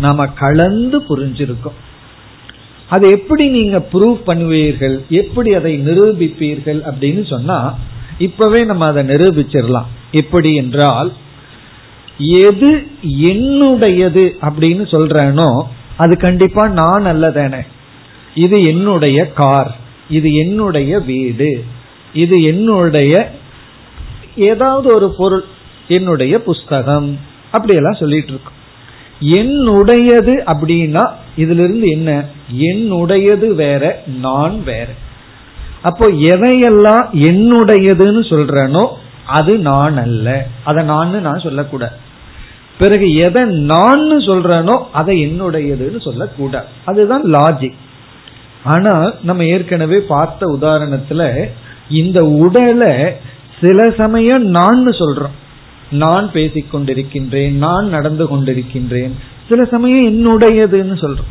நாம 0.00 0.26
கலந்து 0.26 1.04
புரிஞ்சிருக்கோம். 1.08 1.80
அதை 2.94 3.06
எப்படி 3.16 3.44
நீங்க 3.56 3.76
ப்ரூவ் 3.92 4.18
பண்ணுவீர்கள்? 4.28 4.96
எப்படி 5.20 5.50
அதை 5.58 5.72
நிரூபிப்பீர்கள் 5.88 6.80
அப்படின்னு 6.90 7.22
சொன்னா 7.32 7.58
இப்பவே 8.26 8.60
நம்ம 8.70 8.86
அதை 8.92 9.02
நிரூபிச்சிடலாம். 9.12 9.90
எப்படி 10.20 10.50
என்றால் 10.62 11.10
எது 12.46 12.70
என்னுடையது 13.30 14.24
அப்படின்னு 14.46 14.84
சொல்றேனோ 14.94 15.50
அது 16.02 16.14
கண்டிப்பா 16.26 16.62
நான் 16.80 17.06
அல்லதானே. 17.12 17.62
இது 18.44 18.56
என்னுடைய 18.72 19.18
கார் 19.40 19.70
இது 20.16 20.28
என்னுடைய 20.42 20.92
வீடு 21.10 21.50
இது 22.22 22.36
என்னுடைய 22.52 23.12
ஏதாவது 24.48 24.88
ஒரு 24.96 25.08
பொருள் 25.18 25.44
என்னுடைய 25.96 26.34
புஸ்தகம் 26.48 27.08
அப்படியெல்லாம் 27.54 28.00
சொல்லிட்டு 28.02 28.32
இருக்கோம். 28.34 28.58
என்னுடையது 29.22 30.34
அப்படின்னா 30.46 31.10
இதுல 31.36 31.62
இருந்து 31.64 31.88
என்ன? 31.88 32.24
என்னுடையது 32.58 33.54
வேற 33.54 34.02
நான் 34.20 34.64
வேற. 34.64 34.86
அப்போ 35.82 36.06
எதையெல்லாம் 36.06 37.04
என்னுடையதுன்னு 37.12 38.22
சொல்றனோ 38.28 38.88
அது 39.26 39.58
நான் 39.58 39.96
அல்ல. 39.96 40.46
அதை 40.64 40.84
நான் 40.84 41.20
நான் 41.20 41.38
சொல்லக்கூடாது. 41.38 41.96
பிறகு 42.78 43.14
எதை 43.14 43.42
நான் 43.42 44.10
சொல்றனோ 44.10 44.82
அதை 44.92 45.26
என்னுடையதுன்னு 45.26 46.02
சொல்லக்கூடாது. 46.02 46.66
அதுதான் 46.84 47.24
லாஜிக் 47.24 47.74
ஆனா 48.64 49.12
நம்ம 49.22 49.44
ஏற்கனவே 49.44 50.00
பார்த்த 50.00 50.56
உதாரணத்துல 50.60 51.48
இந்த 51.88 52.24
உடலை 52.24 53.14
சில 53.60 53.90
சமயம் 53.90 54.44
நான் 54.44 54.86
சொல்றோம். 54.86 55.36
நான் 55.92 56.32
பேசிக் 56.32 56.74
கொண்டிருக்கின்றேன் 56.74 57.52
நான் 57.52 57.88
நடந்து 57.88 58.24
கொண்டிருக்கின்றேன் 58.24 59.10
சில 59.48 59.64
சமயம் 59.64 60.06
என்னுடையதுன்னு 60.06 60.96
சொல்றோம். 61.04 61.30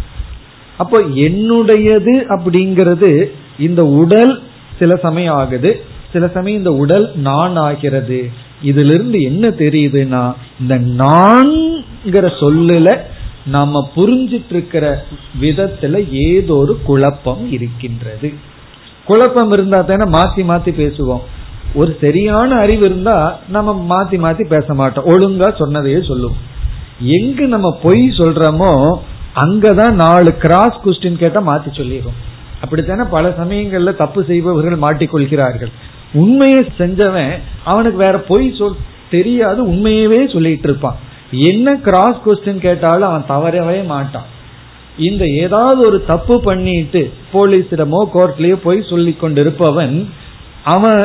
அப்போ 0.78 1.02
என்னுடையது 1.02 2.14
அப்படிங்கிறது 2.30 3.26
இந்த 3.60 3.86
உடல் 3.86 4.44
சில 4.80 4.96
சமயம் 4.96 5.36
ஆகுது 5.36 5.82
சில 6.14 6.28
சமயம் 6.28 6.58
இந்த 6.58 6.74
உடல் 6.74 7.12
நான் 7.16 7.56
ஆகிறது. 7.56 8.32
இதிலிருந்து 8.62 9.22
என்ன 9.22 9.50
தெரியுதுன்னா 9.50 10.34
இந்த 10.60 11.04
நான்கிற 11.04 12.26
சொல்லுல 12.40 12.98
நாம 13.46 13.92
புரிஞ்சிட்டு 13.96 14.50
இருக்கிற 14.50 15.06
விதத்துல 15.42 16.12
ஏதோ 16.12 16.56
ஒரு 16.56 16.80
குழப்பம் 16.84 17.52
இருக்கின்றது. 17.52 18.34
குழப்பம் 19.06 19.52
இருந்தா 19.52 19.82
தானே 19.82 20.12
மாத்தி 20.12 20.42
மாத்தி 20.52 20.72
பேசுவோம். 20.82 21.22
ஒரு 21.80 21.92
சரியான 22.02 22.56
அறிவு 22.56 22.84
இருந்தா 22.86 23.18
நம்ம 23.56 23.74
மாத்தி 23.92 24.18
மாத்தி 24.24 24.44
பேச 24.48 24.74
மாட்டோம். 24.74 25.06
ஒழுங்கா 25.06 25.50
சொன்னதையே 25.58 26.00
சொல்லுவோம் 26.08 26.40
எங்க 27.18 27.46
நம்ம 27.46 27.68
பொய் 27.84 28.04
சொல்றோமோ 28.18 28.74
அங்கதான் 29.44 29.96
நாலு 30.04 30.32
கிராஸ் 30.44 30.82
கொஸ்டின் 30.84 31.22
கேட்டா 31.22 31.42
மாத்தி 31.50 31.70
சொல்லிடுவோம் 31.78 32.20
அப்படித்தானே 32.62 33.04
பல 33.10 33.30
சமயங்கள்ல 33.40 33.92
தப்பு 33.96 34.22
செய்பவர்கள் 34.24 34.84
மாட்டிக்கொள்கிறார்கள். 34.86 35.72
உண்மையை 36.14 36.62
செஞ்சவன் 36.78 37.34
அவனுக்கு 37.64 37.98
வேற 37.98 38.18
பொய் 38.32 38.46
சொல் 38.58 38.84
தெரியாது 39.10 39.62
உண்மையவே 39.72 40.22
சொல்லிட்டு 40.34 40.68
இருப்பான். 40.70 41.00
என்ன 41.50 41.76
கிராஸ் 41.88 42.22
கொஸ்டின் 42.26 42.62
கேட்டாலும் 42.68 43.10
அவன் 43.10 43.30
தவறவே 43.34 43.80
மாட்டான். 43.84 44.30
இந்த 44.98 45.24
ஏதாவது 45.26 45.82
ஒரு 45.88 46.00
தப்பு 46.06 46.36
பண்ணிட்டு 46.42 47.02
போலீஸிடமோ 47.34 48.02
கோர்ட்லயோ 48.16 48.58
பொய் 48.68 48.90
சொல்லி 48.90 49.16
கொண்டிருப்பவன் 49.22 49.96
அவன் 50.64 51.02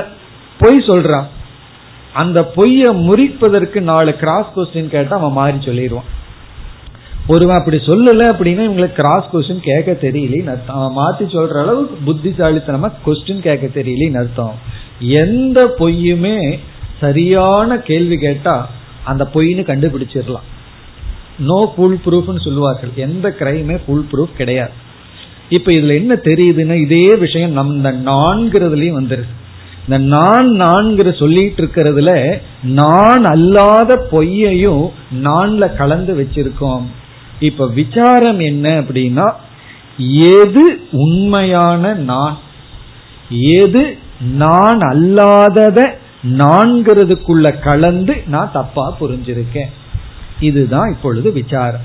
பொய் 0.58 0.84
சொல்றான் 0.86 1.26
அந்த 2.12 2.52
பொய்ய 2.56 2.82
முறிப்பதற்கு 3.08 3.80
நாலு 3.80 4.14
கிராஸ் 4.16 4.52
கொஸ்டின் 4.56 4.88
கேட்டா 4.88 5.16
அவன் 5.16 5.32
மாறி 5.32 5.56
சொல்லிடுவான். 5.56 6.10
ஒருவன் 7.26 7.56
அப்படி 7.56 7.76
சொல்லல 7.76 8.24
அப்படின்னா 8.32 8.64
இவங்களுக்கு 8.66 8.92
கிராஸ் 8.92 9.28
கொஸ்டின் 9.32 9.60
கேட்க 9.60 10.08
தெரியலன்னு 10.08 10.48
அர்த்தம். 10.48 10.76
அவன் 10.76 10.96
மாத்தி 10.96 11.24
சொல்ற 11.32 11.60
அளவுக்கு 11.62 11.96
புத்திசாலித்தனமா 12.06 12.90
கொஸ்டின் 13.06 13.40
கேட்க 13.40 13.80
தெரியலன்னு 13.80 14.18
அர்த்தம். 14.18 14.54
எந்த 14.98 15.74
பொய்யுமே 15.78 16.58
சரியான 17.00 17.78
கேள்வி 17.78 18.16
கேட்டா 18.16 18.68
அந்த 19.04 19.28
பொய்னு 19.34 19.64
கண்டுபிடிச்சிடலாம். 19.70 20.46
நோ 21.38 21.72
ஃபுல் 21.76 21.98
ப்ரூஃப்னு 22.04 22.44
சொல்லுவார்கள். 22.44 22.90
எந்த 22.96 23.34
கிரைமே 23.38 23.80
ஃபுல் 23.86 24.06
ப்ரூஃப் 24.12 24.36
கிடையாது. 24.36 24.70
இப்ப 25.48 25.72
இதுல 25.72 25.94
என்ன 25.94 26.14
தெரியுதுன்னா 26.24 26.74
இதே 26.74 27.16
விஷயம் 27.16 27.50
நம் 27.50 27.74
இந்த 27.74 27.92
நான்கிறதுலயும் 27.92 28.98
வந்துருது. 29.00 29.34
இந்த 29.88 30.04
நான் 30.04 30.48
நான்கிற 30.48 31.18
சொல்லிட்டு 31.18 31.64
இருக்கிறதுல 31.64 32.40
நான் 32.62 33.24
அல்லாத 33.24 34.06
பொய்யையும் 34.12 34.88
நான்ல 35.22 35.76
கலந்து 35.76 36.12
வச்சிருக்கோம். 36.14 36.82
இப்ப 37.40 37.66
விசாரம் 37.66 38.38
என்ன 38.38 38.80
அப்படின்னா 38.80 39.32
எது 40.08 40.80
உண்மையான 40.90 41.94
நான்? 41.94 42.38
எது 43.30 43.98
நான் 44.34 44.78
அல்லாதத 44.78 45.94
நான்கிறதுக்குள்ள 46.22 47.62
கலந்து 47.62 48.22
நான் 48.26 48.52
தப்பா 48.52 48.96
புரிஞ்சிருக்கேன். 49.00 49.72
இதுதான் 50.40 50.90
இப்பொழுது 50.90 51.32
விசாரம். 51.32 51.80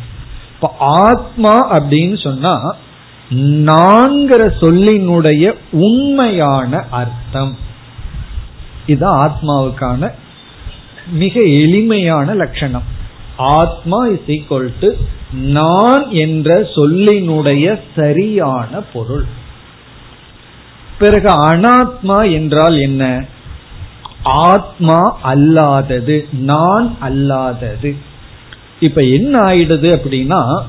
இப்ப 0.56 0.76
ஆத்மா 0.80 1.80
அப்படின்னு 1.80 2.24
சொன்னா 2.24 2.76
நான்கிற 3.70 4.52
சொல்லினுடைய 4.62 5.54
உண்மையான 5.72 6.86
அர்த்தம். 6.90 7.70
இது 8.88 9.08
ஆத்மாவுக்கான 9.15 10.12
மிக 11.12 11.41
எளிமையான 11.41 12.34
லட்சணம். 12.34 12.84
ஆத்மா 13.38 14.06
இஸ் 14.06 14.28
ஈக்வல் 14.28 14.74
டு 14.80 14.91
நான் 15.32 16.12
என்ற 16.12 16.60
சொல்லினுடைய 16.60 17.80
சரியான 17.96 18.82
பொருள். 18.94 19.26
பிறகு 21.00 21.30
அனாத்மா 21.41 22.32
என்றால் 22.32 22.78
என்ன? 22.78 23.26
ஆத்மா 24.24 25.17
அல்லாதது 25.24 26.26
நான் 26.32 26.96
அல்லாதது. 27.02 27.96
இப்ப 28.80 29.02
என்ன 29.02 29.39
ஆயிடுது 29.39 29.89
அப்படின்னா 29.98 30.62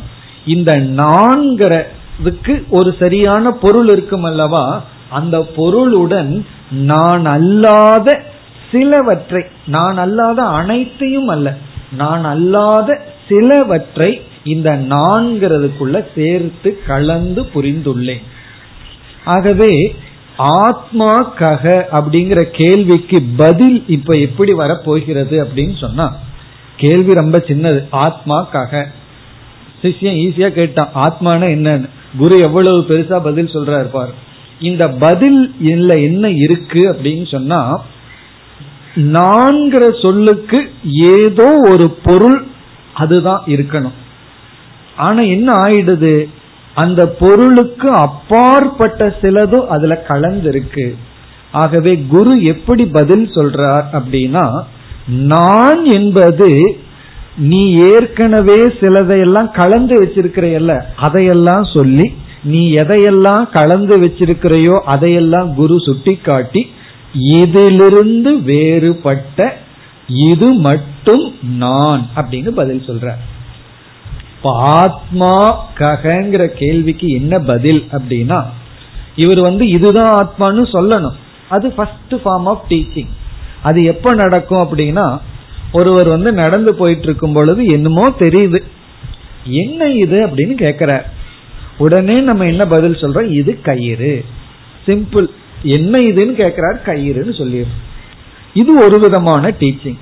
இந்த 0.46 0.77
நான்கிறதுக்கு 0.77 2.68
ஒரு 2.68 2.94
சரியான 2.98 3.51
பொருள் 3.51 3.88
இருக்கும் 3.88 4.25
அல்லவா? 4.25 4.83
அந்த 5.18 5.37
பொருளுடன் 5.57 6.33
நான் 6.90 7.25
அல்லாத 7.37 8.09
சிலவற்றை 8.70 9.42
நான் 9.66 9.98
அல்லாத 10.05 10.42
அனைத்தையும் 10.61 11.31
அல்ல 11.35 11.48
நான் 11.96 12.25
அல்லாத 12.35 12.98
சிலவற்றை 13.29 14.11
இந்த 14.53 14.70
நான்கிறதுக்குள்ள 14.92 15.96
சேர்த்து 16.14 16.70
கலந்து 16.87 17.42
புரிந்துள்ளேன். 17.55 18.25
ஆகவே 19.25 19.72
ஆத்மா 20.62 21.11
கக 21.40 21.64
அப்படிங்கிற 21.98 22.40
கேள்விக்கு 22.61 23.18
பதில் 23.37 23.79
இப்ப 23.96 24.16
எப்படி 24.27 24.53
வரப்போகிறது 24.53 25.37
அப்படின்னு 25.44 25.77
சொன்னா 25.81 26.07
கேள்வி 26.77 27.12
ரொம்ப 27.14 27.38
சின்னது. 27.51 27.81
ஆத்மா 28.07 28.38
கக 28.53 28.85
சிஷ்யம் 29.83 30.18
ஈஸியா 30.25 30.48
கேட்டான் 30.48 30.92
ஆத்மான 31.05 31.42
என்னன்னு? 31.55 31.88
குரு 32.18 32.37
எவ்வளவு 32.38 32.81
பெருசா 32.88 33.16
பதில் 33.22 33.55
சொல்றாரு 33.55 33.90
பாரு. 33.96 34.12
இந்த 34.62 34.85
பதில் 35.05 35.40
இல்ல 35.61 35.90
என்ன 35.98 36.25
இருக்கு 36.44 36.83
அப்படின்னு 36.92 37.27
சொன்னா 37.31 37.61
நான்கிற 39.12 39.85
சொல்லுக்கு 40.03 40.59
ஏதோ 41.18 41.48
ஒரு 41.70 41.87
பொருள் 42.05 42.38
அதுதான் 42.94 43.42
இருக்கணும். 43.46 43.98
ஆனா 44.96 45.20
என்ன 45.35 45.48
ஆயிடுது? 45.53 46.14
அந்த 46.75 47.01
பொருளுக்கு 47.20 47.88
அப்பாற்பட்ட 47.90 49.01
சிலதும் 49.20 49.68
அதுல 49.68 49.94
கலந்திருக்கு. 50.09 50.87
ஆகவே 51.53 51.92
குரு 52.09 52.33
எப்படி 52.44 52.85
பதில் 52.87 53.27
சொல்றார் 53.35 53.87
அப்படின்னா 53.92 54.46
நான் 55.33 55.85
என்பது 55.85 56.51
நீ 57.37 57.62
ஏற்கனவே 57.90 58.59
சிலதையெல்லாம் 58.81 59.51
கலந்து 59.51 59.94
வச்சிருக்கிறையல்ல 60.05 60.75
அதையெல்லாம் 60.96 61.64
சொல்லி 61.75 62.07
நீ 62.44 62.74
எதையெல்லாம் 62.74 63.50
கலந்து 63.50 64.00
வச்சிருக்கிறையோ 64.00 64.81
அதையெல்லாம் 64.85 65.55
குரு 65.55 65.76
சுட்டிக்காட்டி 65.78 66.70
இதிலிருந்து 67.12 68.42
வேறுபட்ட 68.42 69.57
இது 70.07 70.52
மட்டும் 70.52 71.35
நான் 71.42 72.09
அப்படின்னு 72.16 72.48
பதில் 72.48 72.87
சொல்ற 72.87 73.14
ஆத்மா 74.83 75.64
ககங்கிற 75.78 76.46
கேள்விக்கு 76.46 77.09
என்ன 77.09 77.38
பதில் 77.38 77.85
அப்படின்னா 77.92 78.44
இவர் 79.16 79.40
வந்து 79.40 79.68
இதுதான் 79.68 80.12
ஆத்மான்னு 80.20 80.64
சொல்லணும். 80.72 81.16
அது 81.48 81.70
ஃபர்ஸ்ட் 81.70 82.14
ஃபார்ம் 82.14 82.44
ஆஃப் 82.44 82.64
டீச்சிங் 82.68 83.11
அது 83.62 83.85
எப்ப 83.85 84.14
நடக்கும் 84.14 84.62
அப்படின்னா 84.62 85.18
ஒருவர் 85.72 86.09
வந்து 86.09 86.33
நடந்து 86.33 86.74
போயிட்டு 86.74 87.02
இருக்கும் 87.02 87.33
பொழுது 87.33 87.64
என்னமோ 87.64 88.09
தெரியுது. 88.18 88.62
என்ன 89.44 89.88
இது 89.88 90.26
அப்படின்னு 90.26 90.55
கேக்குற 90.64 91.02
உடனே 91.78 92.14
நம்ம 92.14 92.44
என்ன 92.44 92.66
பதில் 92.66 92.94
சொல்றோம்? 92.94 93.30
இது 93.30 93.61
கயிறு. 93.61 94.24
சிம்பிள் 94.87 95.26
என்ன 95.62 95.98
இதுன்னு 95.98 96.32
கேட்கிறார் 96.32 96.82
கயிறுன்னு 96.87 97.32
சொல்லிடுறோம். 97.32 97.90
இது 98.54 98.85
ஒரு 98.85 98.98
விதமான 98.98 99.54
டீச்சிங் 99.61 99.98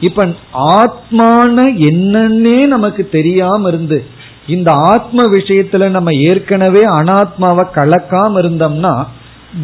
இப்ப 0.00 0.24
ஆத்மான 0.54 1.72
என்னன்னே 1.78 2.66
நமக்கு 2.66 3.08
தெரியாம 3.08 3.68
இருந்து 3.68 4.04
இந்த 4.46 4.70
ஆத்ம 4.74 5.22
விஷயத்துல 5.22 5.90
நம்ம 5.90 6.14
ஏற்கனவே 6.14 6.82
அனாத்மாவை 6.82 7.64
கலக்காம 7.74 8.38
இருந்தோம்னா 8.38 9.06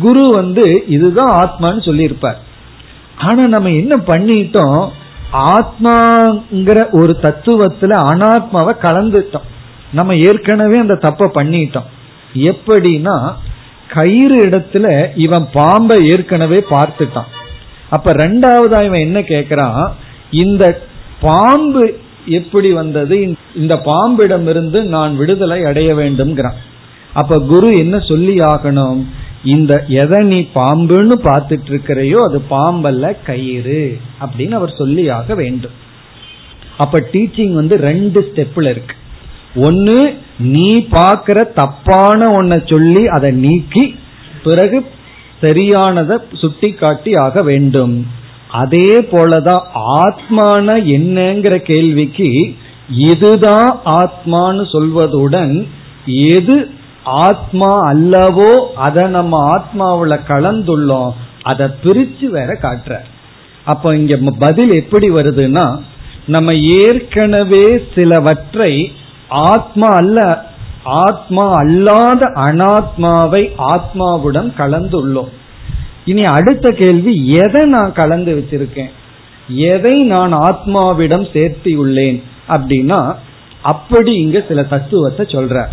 குரு 0.01 0.31
வந்து 0.31 0.85
இதுதான் 0.89 1.27
ஆத்மான்னு 1.27 1.85
சொல்லியிருப்பார். 1.85 2.41
ஆனா 3.19 3.47
நம்ம 3.47 3.69
என்ன 3.69 3.97
பண்ணிட்டோம்? 3.97 4.89
ஆத்மாங்கிற 5.33 6.91
ஒரு 6.91 7.17
தத்துவத்துல 7.23 7.95
அனாத்மாவை 7.97 8.75
கலந்துட்டோம். 8.83 9.49
நம்ம 9.93 10.17
ஏற்கனவே 10.17 10.79
அந்த 10.79 10.95
தப்ப 10.95 11.31
பண்ணிட்டோம். 11.35 11.89
எப்படின்னா 12.35 13.35
கயிறு 13.89 14.47
இடத்துல 14.47 15.09
இவன் 15.15 15.49
பாம்பை 15.53 16.09
ஏற்கனவே 16.09 16.65
பார்த்துட்டான். 16.71 17.31
அப்ப 17.91 18.13
ரெண்டாவதா 18.13 18.85
இவன் 18.85 19.05
என்ன 19.07 19.21
கேக்குறான்? 19.21 19.89
இந்த 20.31 20.83
பாம்பு 21.21 21.99
எப்படி 22.27 22.73
வந்தது? 22.73 23.37
இந்த 23.55 23.75
பாம்பிடமிருந்து 23.85 24.83
நான் 24.83 25.17
விடுதலை 25.17 25.65
அடைய 25.65 25.95
வேண்டும்ங்கிறான். 25.95 26.59
அப்ப 27.13 27.39
குரு 27.39 27.79
என்ன 27.79 27.99
சொல்லி 27.99 28.37
ஆகணும்? 28.37 29.05
இந்த 29.45 29.85
எதை 29.89 30.23
நீ 30.23 30.49
பாம்புன்னு 30.55 31.13
பார்த்துட்டு 31.25 31.71
இருக்கிறையோ 31.71 32.19
அது 32.29 32.43
பாம்பல்ல 32.51 33.17
கயிறு 33.25 33.99
அப்படின்னு 34.21 34.51
அவர் 34.51 34.75
சொல்லி 34.79 35.09
ஆக 35.09 35.35
வேண்டும். 35.35 35.77
அப்ப 36.77 37.09
டீச்சிங் 37.13 37.53
வந்து 37.53 37.77
ரெண்டு 37.77 38.33
ஸ்டெப்ல 38.35 38.71
இருக்கு. 38.71 38.95
ஒன்னு 39.55 39.99
நீ 40.39 40.69
பாக்குற 40.79 41.39
தப்பான 41.53 42.29
ஒன்ன 42.29 42.69
சொல்லி 42.71 43.07
அதை 43.07 43.31
நீக்கி 43.31 43.97
பிறகு 44.45 44.87
சரியானதை 45.43 46.17
சுட்டி 46.33 46.73
காட்டி 46.73 47.15
ஆக 47.15 47.43
வேண்டும். 47.43 48.07
அதே 48.49 48.99
போலதான் 48.99 49.65
ஆத்மான 50.01 50.67
என்னங்கிற 50.97 51.57
கேள்விக்கு 51.57 52.55
இதுதான் 52.89 53.81
ஆத்மான்னு 53.85 54.65
சொல்வதுடன் 54.73 55.67
எது 56.05 56.69
ஆத்மா 57.03 57.93
அல்லவோ 57.93 58.53
அதை 58.75 59.05
நம்ம 59.09 59.57
ஆத்மாவில் 59.57 60.25
கலந்துள்ளோம் 60.29 61.13
அதை 61.43 61.67
பிரிச்சு 61.85 62.27
வேற 62.27 62.59
காட்டுற. 62.63 62.95
அப்ப 63.65 63.97
இங்க 63.97 64.17
பதில் 64.39 64.73
எப்படி 64.75 65.11
வருதுன்னா 65.11 65.81
நம்ம 66.27 66.55
ஏற்கனவே 66.55 67.83
சிலவற்றை 67.95 68.93
ஆத்மா 69.31 69.89
அல்ல. 69.89 70.49
ஆத்மா 70.85 71.53
அல்லாத 71.53 72.33
அனாத்மாவை 72.35 73.51
ஆத்மாவுடன் 73.59 74.53
கலந்துள்ளோம். 74.59 75.29
இனி 76.05 76.23
அடுத்த 76.23 76.71
கேள்வி 76.71 77.29
எதை 77.29 77.65
நான் 77.65 77.93
கலந்து 77.93 78.33
வச்சிருக்கேன்? 78.35 78.91
எதை 79.49 80.05
நான் 80.05 80.35
ஆத்மாவிடம் 80.35 81.27
சேர்த்தியுள்ளேன்? 81.33 82.23
அப்படின்னா 82.49 83.15
அப்படி 83.63 84.15
இங்க 84.15 84.45
சில 84.49 84.63
தத்துவத்தை 84.63 85.27
சொல்ற. 85.27 85.65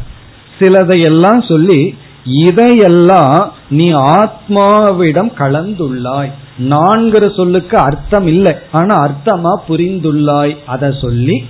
சிலதையெல்லாம் 0.60 1.48
சொல்லி 1.48 1.98
இதையெல்லாம் 2.24 3.54
நீ 3.70 3.86
ஆத்மாவிடம் 3.86 5.32
கலந்துள்ளாய். 5.38 6.32
நான்கிற 6.60 7.36
சொல்லுக்கு 7.36 7.78
அர்த்தம் 7.78 8.28
இல்லை. 8.28 8.56
ஆனா 8.72 8.96
அர்த்தமா 8.96 9.56
புரிந்துள்ளாய். 9.70 10.58
அதை 10.66 10.94
சொல்லி 11.02 11.46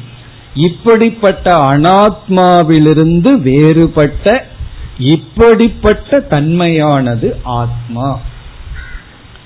இப்படிப்பட்ட 0.58 1.56
அனாத்மாவிலிருந்து 1.70 3.32
வேறுபட்ட 3.42 4.48
இப்படிப்பட்ட 4.98 6.20
தன்மையானது 6.30 7.32
ஆத்மா. 7.44 8.20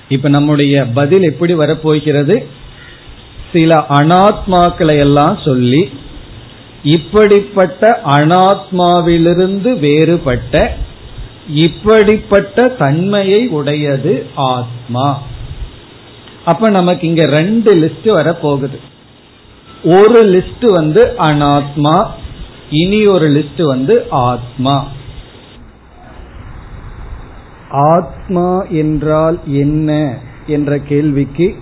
இப்ப 0.09 0.29
நம்முடைய 0.29 0.85
பதில் 0.85 1.21
எப்படி 1.21 1.53
வரப்போகிறது? 1.53 2.47
சில 3.51 3.85
அனாத்மாக்களை 3.89 4.97
எல்லாம் 4.99 5.39
சொல்லி 5.45 5.89
இப்படிப்பட்ட 6.83 8.01
அனாத்மாவிலிருந்து 8.05 9.79
வேறுபட்ட 9.79 10.77
இப்படிப்பட்ட 11.49 12.67
தன்மையை 12.67 13.47
உடையது 13.47 14.25
ஆத்மா. 14.35 15.21
அப்ப 16.45 16.69
நமக்கு 16.69 17.07
இங்க 17.07 17.25
ரெண்டு 17.25 17.75
லிஸ்ட் 17.75 18.07
வரப்போகுது. 18.07 18.79
ஒரு 19.83 20.25
லிஸ்ட் 20.25 20.65
வந்து 20.65 21.05
அனாத்மா 21.17 22.07
இனி 22.69 23.05
ஒரு 23.05 23.27
லிஸ்ட் 23.27 23.63
வந்து 23.63 24.05
ஆத்மா. 24.09 24.87
ஆத்மா 27.69 28.63
என்றால் 28.63 29.39
என்ன 29.45 30.17
என்ற 30.47 30.77
கேள்விக்கு 30.77 31.55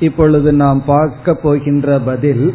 இப்பொழுது 0.00 0.52
நாம் 0.52 0.84
பார்க்க 0.84 1.34
போகின்ற 1.34 1.98
பதில் 1.98 2.54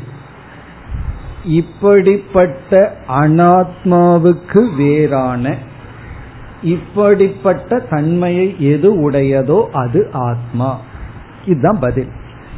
இப்படிப்பட்ட 1.45 2.97
அனாத்மாவுக்கு 3.08 4.75
வேறான 4.75 5.56
இப்படிப்பட்ட 6.63 7.80
தன்மையை 7.80 8.56
எது 8.60 9.12
உடையதோ 9.12 9.65
அது 9.65 10.10
ஆத்மா. 10.13 10.80
இதுதான் 11.45 11.80
பதில். 11.80 12.10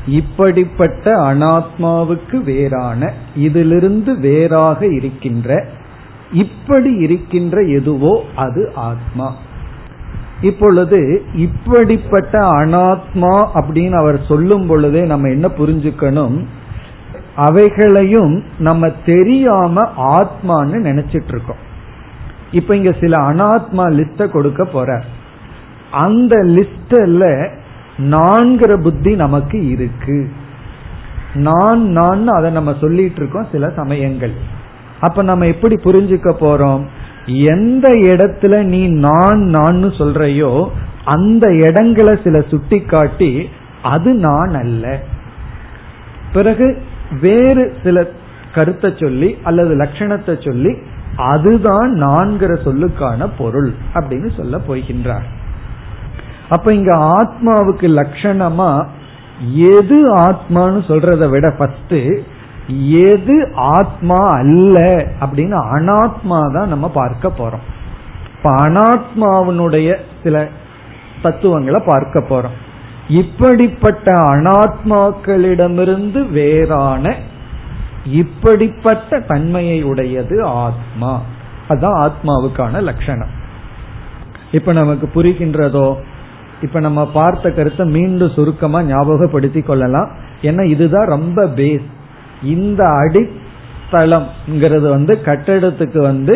இப்படிப்பட்ட 0.07 1.33
அனாத்மாவுக்கு 1.33 2.43
வேறான 2.43 3.13
இதிலிருந்து 3.35 4.19
வேறாக 4.19 4.85
இருக்கின்ற 4.85 5.65
இப்படி 6.31 6.93
இருக்கின்ற 6.93 7.61
எதுவோ 7.61 8.23
அது 8.35 8.71
ஆத்மா. 8.75 9.35
இப்பொழுது 10.41 11.25
இப்படிப்பட்ட 11.35 12.39
அனாத்மா 12.39 13.47
அப்படின்னு 13.53 13.91
அவர் 13.91 14.25
சொல்லும் 14.27 14.67
பொழுதே 14.67 15.05
நம்ம 15.05 15.29
என்ன 15.29 15.51
புரிஞ்சுக்கணும்? 15.57 16.45
அவைகளையும் 17.35 18.43
நம்ம 18.59 18.89
தெரியாம 19.05 19.83
ஆத்மான்னு 19.97 20.77
நினைச்சிட்டு 20.89 21.27
இருக்கோம் 21.27 21.65
இப்ப 22.51 22.75
இங்க 22.75 22.95
சில 22.99 23.17
அனாத்மா 23.17 23.85
லிஸ்ட 23.97 24.31
கொடுக்க 24.31 24.65
போற 24.65 25.03
அந்த 25.91 26.35
லிஸ்ட்ல 26.35 27.49
நான்கிற 27.97 28.81
புத்தி 28.81 29.15
நமக்கு 29.15 29.67
இருக்கு. 29.67 30.29
நான் 31.33 31.81
நான் 31.81 32.27
அதை 32.27 32.51
நம்ம 32.51 32.75
சொல்லிட்டு 32.81 33.15
இருக்கோம் 33.15 33.47
சில 33.51 33.69
சமயங்கள். 33.69 34.33
அப்ப 34.99 35.23
நம்ம 35.23 35.45
எப்படி 35.45 35.75
புரிஞ்சுக்க 35.75 36.33
போறோம்? 36.39 36.85
எந்த 37.25 37.89
இடத்துல 37.89 38.63
நீ 38.63 38.87
நான் 38.87 39.37
நான் 39.37 39.83
சொல்றையோ 39.83 40.69
அந்த 41.05 41.53
இடங்களை 41.53 42.19
சில 42.23 42.41
சுட்டி 42.41 42.81
காட்டி 42.81 43.49
அது 43.81 44.13
நான் 44.13 44.53
அல்ல. 44.53 44.99
பிறகு 46.33 46.81
வேறு 47.21 47.75
சில 47.83 48.07
கருத்தை 48.53 48.93
சொல்லி 48.99 49.37
அல்லது 49.43 49.75
லட்சணத்தை 49.75 50.45
சொல்லி 50.45 50.77
அதுதான் 51.15 51.91
நான்கிற 51.93 52.53
சொல்லுக்கான 52.65 53.29
பொருள் 53.37 53.73
அப்படின்னு 53.93 54.35
சொல்ல 54.37 54.57
போகின்றார். 54.57 55.27
அப்ப 56.49 56.73
இங்க 56.73 56.95
ஆத்மாவுக்கு 56.95 57.99
லட்சணமா 57.99 58.87
எது 59.53 60.15
ஆத்மான்னு 60.15 60.87
சொல்றத 60.87 61.29
விட 61.29 61.53
ஃபர்ஸ்ட் 61.57 62.23
எது 62.89 63.51
ஆத்மா 63.55 64.15
அல்ல 64.15 65.05
அப்படின்னு 65.19 65.75
அனாத்மா 65.75 66.53
தான் 66.53 66.67
நம்ம 66.67 66.89
பார்க்க 66.89 67.27
போறோம். 67.27 67.59
இப்ப 68.35 68.55
அனாத்மாவினுடைய 68.55 69.95
சில 70.23 70.49
தத்துவங்களை 71.21 71.81
பார்க்க 71.85 72.19
போறோம். 72.19 72.51
இப்படிப்பட்ட 73.07 74.13
அனாத்மாக்களிடமிருந்து 74.13 76.31
வேறான 76.31 77.15
இப்படிப்பட்ட 78.05 79.19
தன்மையை 79.19 79.83
உடையது 79.83 80.43
ஆத்மா. 80.43 81.21
அதுதான் 81.67 82.05
ஆத்மாவுக்கான 82.05 82.81
லட்சணம். 82.81 83.29
இப்ப 84.51 84.73
நமக்கு 84.73 85.09
புரிகின்றதோ 85.15 85.95
இப்ப 86.61 86.79
நம்ம 86.79 87.01
பார்த்த 87.11 87.51
கருத்தை 87.51 87.85
மீண்டும் 87.85 88.35
சுருக்கமா 88.35 88.79
ஞாபகப்படுத்தி 88.83 89.61
கொள்ளலாம். 89.61 90.09
ஏன்னா 90.41 90.63
இதுதான் 90.63 91.07
ரொம்ப 91.07 91.45
பேஸ் 91.45 91.87
இந்த 92.43 92.83
அடித்தளம்ங்கிறது 93.01 94.87
வந்து 94.89 95.13
கட்டடத்துக்கு 95.25 95.97
வந்து 95.97 96.35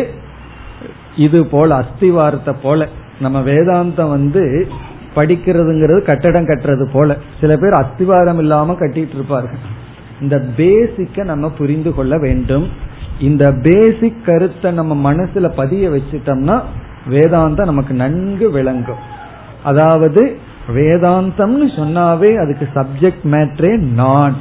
இது 1.16 1.46
போல 1.46 1.68
அஸ்திவாரத்தை 1.80 2.54
போல. 2.62 2.88
நம்ம 3.20 3.40
வேதாந்தம் 3.40 4.08
வந்து 4.08 4.68
படிக்கிறதுங்கிறது 5.14 6.02
கட்டடம் 6.02 6.48
கட்டுறது 6.48 6.84
போல. 6.92 7.16
சில 7.40 7.56
பேர் 7.56 7.80
அஸ்திவாரம் 7.80 8.38
இல்லாம 8.38 8.72
கட்டிட்டு 8.72 9.14
இருப்பார்கள். 9.14 9.62
இந்த 10.20 10.36
பேசிக்க 10.56 11.24
நம்ம 11.24 11.50
புரிந்து 11.50 11.94
கொள்ள 11.94 12.18
வேண்டும். 12.18 12.66
இந்த 13.20 13.52
பேசிக் 13.52 14.24
கருத்தை 14.24 14.72
நம்ம 14.72 15.12
மனசுல 15.12 15.48
பதிய 15.56 15.90
வச்சுட்டோம்னா 15.90 16.56
வேதாந்தம் 17.10 17.64
நமக்கு 17.64 17.94
நன்கு 17.94 18.50
விளங்கும். 18.50 19.02
அதாவது 19.62 20.38
வேதாந்தம்னு 20.68 21.68
சொன்னாவே 21.76 22.36
அதுக்கு 22.36 22.68
சப்ஜெக்ட் 22.74 23.24
மேட்ரே 23.24 23.78
நான். 23.78 24.36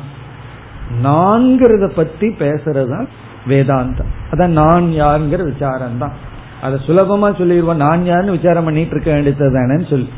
நான்கிறத 1.04 1.88
பத்தி 1.88 2.28
பேசுறதுதான் 2.28 3.08
வேதாந்தம். 3.48 4.12
அதான் 4.32 4.48
நான் 4.48 4.84
யாருங்கிற 4.84 5.44
விசாரம் 5.44 5.98
தான் 5.98 6.14
அதை 6.62 6.80
சுலபமா 6.88 7.38
சொல்லிடுவோம். 7.38 7.78
நான் 7.78 8.06
யாருன்னு 8.06 8.32
விசாரம் 8.32 8.64
பண்ணிட்டு 8.64 8.92
இருக்க 8.92 9.12
வேண்டியது 9.12 9.50
தானேன்னு 9.50 9.90
சொல்லி. 9.90 10.10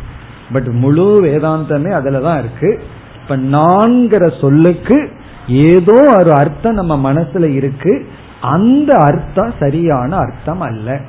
பட் 0.54 0.68
முழு 0.68 1.22
வேதாந்தமே 1.24 1.92
அதுலதான் 1.92 2.38
இருக்கு. 2.38 2.84
இப்ப 3.22 3.38
நான்கிற 3.38 4.42
சொல்லுக்கு 4.42 5.10
ஏதோ 5.48 6.16
ஒரு 6.20 6.34
அர்த்தம் 6.34 6.74
நம்ம 6.74 7.14
மனசுல 7.14 7.54
இருக்கு. 7.54 8.08
அந்த 8.42 8.94
அர்த்தம் 8.94 9.54
சரியான 9.60 10.16
அர்த்தம் 10.16 10.62
அல்ல. 10.62 11.00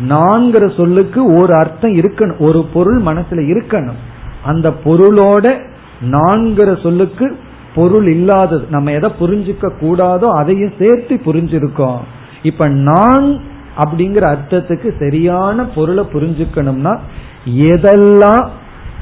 நான்கிற 0.00 0.76
சொல்லுக்கு 0.76 1.34
ஒரு 1.34 1.54
அர்த்தம் 1.56 1.94
இருக்கணும். 1.94 2.38
ஒரு 2.38 2.64
பொருள் 2.72 3.02
மனசுல 3.02 3.56
இருக்கணும். 3.56 4.00
அந்த 4.44 4.74
பொருளோட 4.84 5.60
நான்கிற 6.10 6.82
சொல்லுக்கு 6.82 7.36
பொருள் 7.74 8.06
இல்லாதது. 8.06 8.66
நம்ம 8.70 8.90
எதை 8.90 9.10
புரிஞ்சுக்க 9.18 9.70
கூடாதோ 9.80 10.24
அதையும் 10.24 10.72
சேர்த்து 10.78 11.20
புரிஞ்சிருக்கோம். 11.24 11.98
இப்ப 12.42 12.68
நான் 12.68 13.40
அப்படிங்கிற 13.78 14.36
அர்த்தத்துக்கு 14.36 14.98
சரியான 14.98 15.64
பொருளை 15.64 16.04
புரிஞ்சுக்கணும்னா 16.12 16.98
எதெல்லாம் 17.46 18.48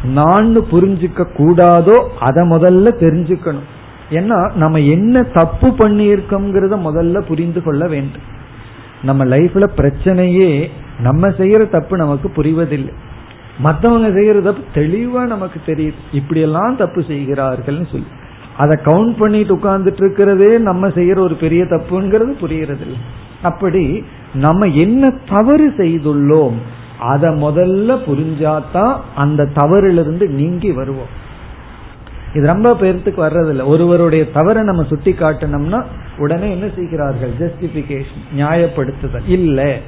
நான் 0.05 0.59
புரிஞ்சுக்க 0.61 1.27
கூடாதோ 1.39 2.09
அதை 2.21 2.49
முதல்ல 2.49 2.87
தெரிஞ்சுக்கணும். 3.01 3.69
ஏன்னா 4.11 4.55
நம்ம 4.55 4.79
என்ன 4.79 5.23
தப்பு 5.23 5.69
பண்ணியிருக்கோங்கிறத 5.69 6.79
முதல்ல 6.85 7.21
புரிந்து 7.21 7.63
கொள்ள 7.63 7.87
வேண்டும். 7.87 8.33
நம்ம 9.03 9.25
லைஃப்ல 9.25 9.69
பிரச்சனையே 9.77 10.67
நம்ம 10.99 11.29
செய்யற 11.29 11.69
தப்பு 11.69 11.97
நமக்கு 11.97 12.33
புரிவதில்லை. 12.37 12.93
மற்றவங்க 13.65 14.07
செய்யற 14.09 14.43
தப்பு 14.43 14.81
தெளிவா 14.81 15.27
நமக்கு 15.27 15.61
தெரியுது. 15.67 15.95
இப்படியெல்லாம் 16.13 16.77
தப்பு 16.77 17.01
செய்கிறார்கள்னு 17.01 17.87
சொல்லி. 17.91 18.07
அதை 18.57 18.79
கவுண்ட் 18.85 19.17
பண்ணிட்டு 19.19 19.57
உட்கார்ந்துட்டு 19.57 20.05
இருக்கிறதே 20.05 20.59
நம்ம 20.59 20.89
செய்யற 20.89 21.19
ஒரு 21.19 21.35
பெரிய 21.35 21.65
தப்புங்கிறது 21.65 22.35
புரியறது 22.41 22.81
இல்லை 22.81 22.97
அப்படி 23.43 24.05
நம்ம 24.35 24.69
என்ன 24.69 25.15
தவறு 25.29 25.69
செய்துள்ளோம் 25.69 26.55
அதை 27.01 27.31
முதல்ல 27.31 27.99
புரிஞ்சாதான் 28.07 28.97
அந்த 29.15 29.45
தவறிலிருந்து 29.45 30.29
நீங்கி 30.29 30.73
வருவோம். 30.73 31.23
இது 32.35 32.47
ரொம்ப 32.47 32.73
பேர்த்துக்கு 32.73 33.19
வர்றதில்ல. 33.19 33.65
ஒருவருடைய 33.65 34.31
தவறை 34.31 34.63
நம்ம 34.63 34.83
சுட்டி 34.83 35.13
காட்டணும்னா 35.13 35.85
உடனே 36.19 36.51
என்ன 36.51 36.69
செய்கிறார்கள்? 36.77 37.31
ஜஸ்டிபிகேஷன் 37.39 38.25
நியாயப்படுத்துதல். 38.37 39.27
இல்லை. 39.27 39.81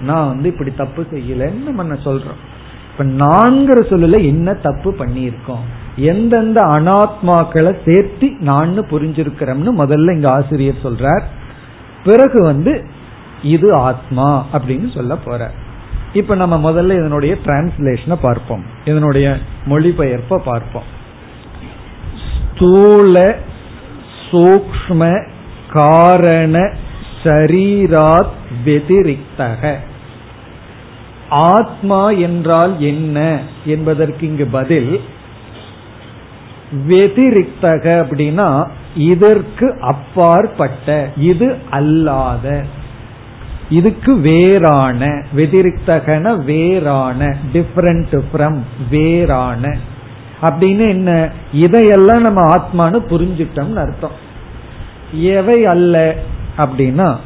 நான் 0.00 0.28
வந்து 0.28 0.48
இப்படி 0.48 0.72
தப்பு 0.76 1.06
செய்யலன்னு 1.12 1.68
நம்ம 1.68 1.82
சொல்றோம். 1.82 2.40
இப்ப 2.90 3.04
நான்கிற 3.04 3.86
சொல்லல 3.88 4.24
என்ன 4.24 4.54
தப்பு 4.54 4.94
பண்ணியிருக்கோம்? 4.98 5.64
எந்தெந்த 5.96 6.60
அனாத்மாக்களை 6.60 7.78
சேர்த்து 7.84 8.30
நான் 8.40 8.78
புரிஞ்சிருக்கிறோம்னு 8.78 9.72
முதல்ல 9.78 10.14
இங்க 10.14 10.28
ஆசிரியர் 10.28 10.82
சொல்றார். 10.82 11.22
பிறகு 12.04 12.42
வந்து 12.42 12.84
இது 13.42 13.74
ஆத்மா 13.74 14.46
அப்படின்னு 14.52 14.94
சொல்ல 14.94 15.16
போற 15.16 15.50
இப்ப 16.12 16.34
நம்ம 16.34 16.70
முதல்ல 16.70 16.92
இதனுடைய 16.92 17.36
டிரான்ஸ்லேஷனை 17.44 18.16
பார்ப்போம். 18.20 18.64
இதனுடைய 18.84 19.36
மொழிபெயர்ப்ப 19.66 20.36
பார்ப்போம். 20.36 20.98
ஸ்தூல 22.54 23.36
சூக்ம 24.30 25.28
காரண 25.72 26.72
சரீராத் 27.22 28.34
வெதிரிக்தக. 28.64 29.76
ஆத்மா 31.30 32.10
என்றால் 32.10 32.80
என்ன 32.80 33.40
என்பதற்கு 33.64 34.26
இங்கு 34.26 34.46
பதில் 34.46 35.00
வெதிரிக்தக 36.88 38.06
அப்படின்னா 38.06 38.68
இதற்கு 38.96 39.78
அப்பாற்பட்ட 39.80 41.10
இது 41.16 41.56
அல்லாத 41.70 42.64
இதுக்கு 43.70 44.16
வேறான 44.16 45.24
வெதிரிக்தகன 45.36 46.44
வேறான 46.44 47.36
டிஃபரண்ட் 47.52 48.22
ஃப்ரம் 48.32 48.58
வேறான. 48.90 49.76
அப்படின்னு 50.42 50.88
என்ன? 50.88 51.30
இதையெல்லாம் 51.52 52.20
நம்ம 52.20 52.44
ஆத்மானு 52.56 52.98
புரிஞ்சிட்டோம்னு 53.10 53.74
அர்த்தம். 53.74 54.10
எவை 55.12 55.66
அல்ல 55.66 56.14
அப்படின்னா 56.58 57.16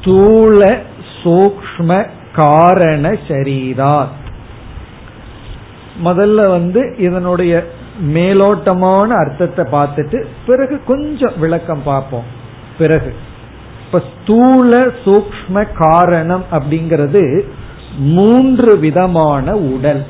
ஸ்தூல 0.00 0.82
சூக்ம 1.22 2.06
காரண 2.36 3.10
சரீரா 3.28 3.96
முதல்ல 6.04 6.48
வந்து 6.48 6.80
இதனுடைய 6.98 7.54
மேலோட்டமான 8.14 9.08
அர்த்தத்தை 9.22 9.64
பார்த்துட்டு 9.72 10.18
பிறகு 10.46 10.76
கொஞ்சம் 10.86 11.36
விளக்கம் 11.36 11.82
பார்ப்போம். 11.84 12.26
பிறகு 12.78 13.10
இப்ப 13.84 14.00
ஸ்தூல 14.12 14.78
சூக்ம 15.04 15.66
காரணம் 15.78 16.44
அப்படிங்கிறது 16.52 17.22
மூன்று 18.16 18.72
விதமான 18.78 19.46
உடல். 19.74 20.02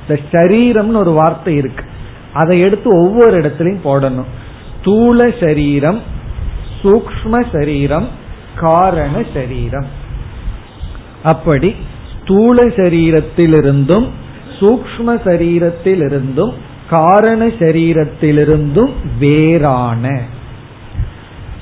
இந்த 0.00 0.14
சரீரம்னு 0.32 0.96
ஒரு 0.96 1.10
வார்த்தை 1.10 1.54
இருக்கு. 1.56 1.84
அதை 2.32 2.56
எடுத்து 2.60 2.88
ஒவ்வொரு 3.04 3.34
இடத்துலையும் 3.40 3.86
போடணும். 3.88 4.30
ஸ்தூல 4.78 5.28
சரீரம் 5.40 6.00
சூக்ம 6.82 7.44
சரீரம் 7.52 8.08
காரண 8.56 9.14
சரீரம் 9.34 9.88
அப்படி 11.32 11.70
ஸ்தூல 12.12 12.62
சரீரத்திலிருந்தும் 12.76 14.06
சூக்ம 14.58 15.08
சரீரத்திலிருந்தும் 15.26 16.54
காரண 16.90 17.46
சரீரத்திலிருந்தும் 17.60 18.94
வேறான. 19.18 20.04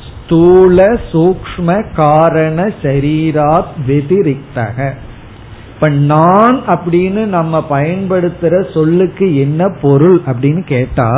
ஸ்தூல 0.07 0.87
சூக்ம 1.13 1.69
காரண 1.95 2.59
சரீராத் 2.83 3.73
வெதிரிக்தக. 3.89 4.79
இப்ப 5.75 5.89
நான் 5.89 6.59
அப்படின்னு 6.67 7.23
நம்ம 7.27 7.55
பயன்படுத்துற 7.71 8.55
சொல்லுக்கு 8.75 9.27
என்ன 9.37 9.69
பொருள் 9.83 10.19
அப்படின்னு 10.27 10.63
கேட்டா 10.67 11.11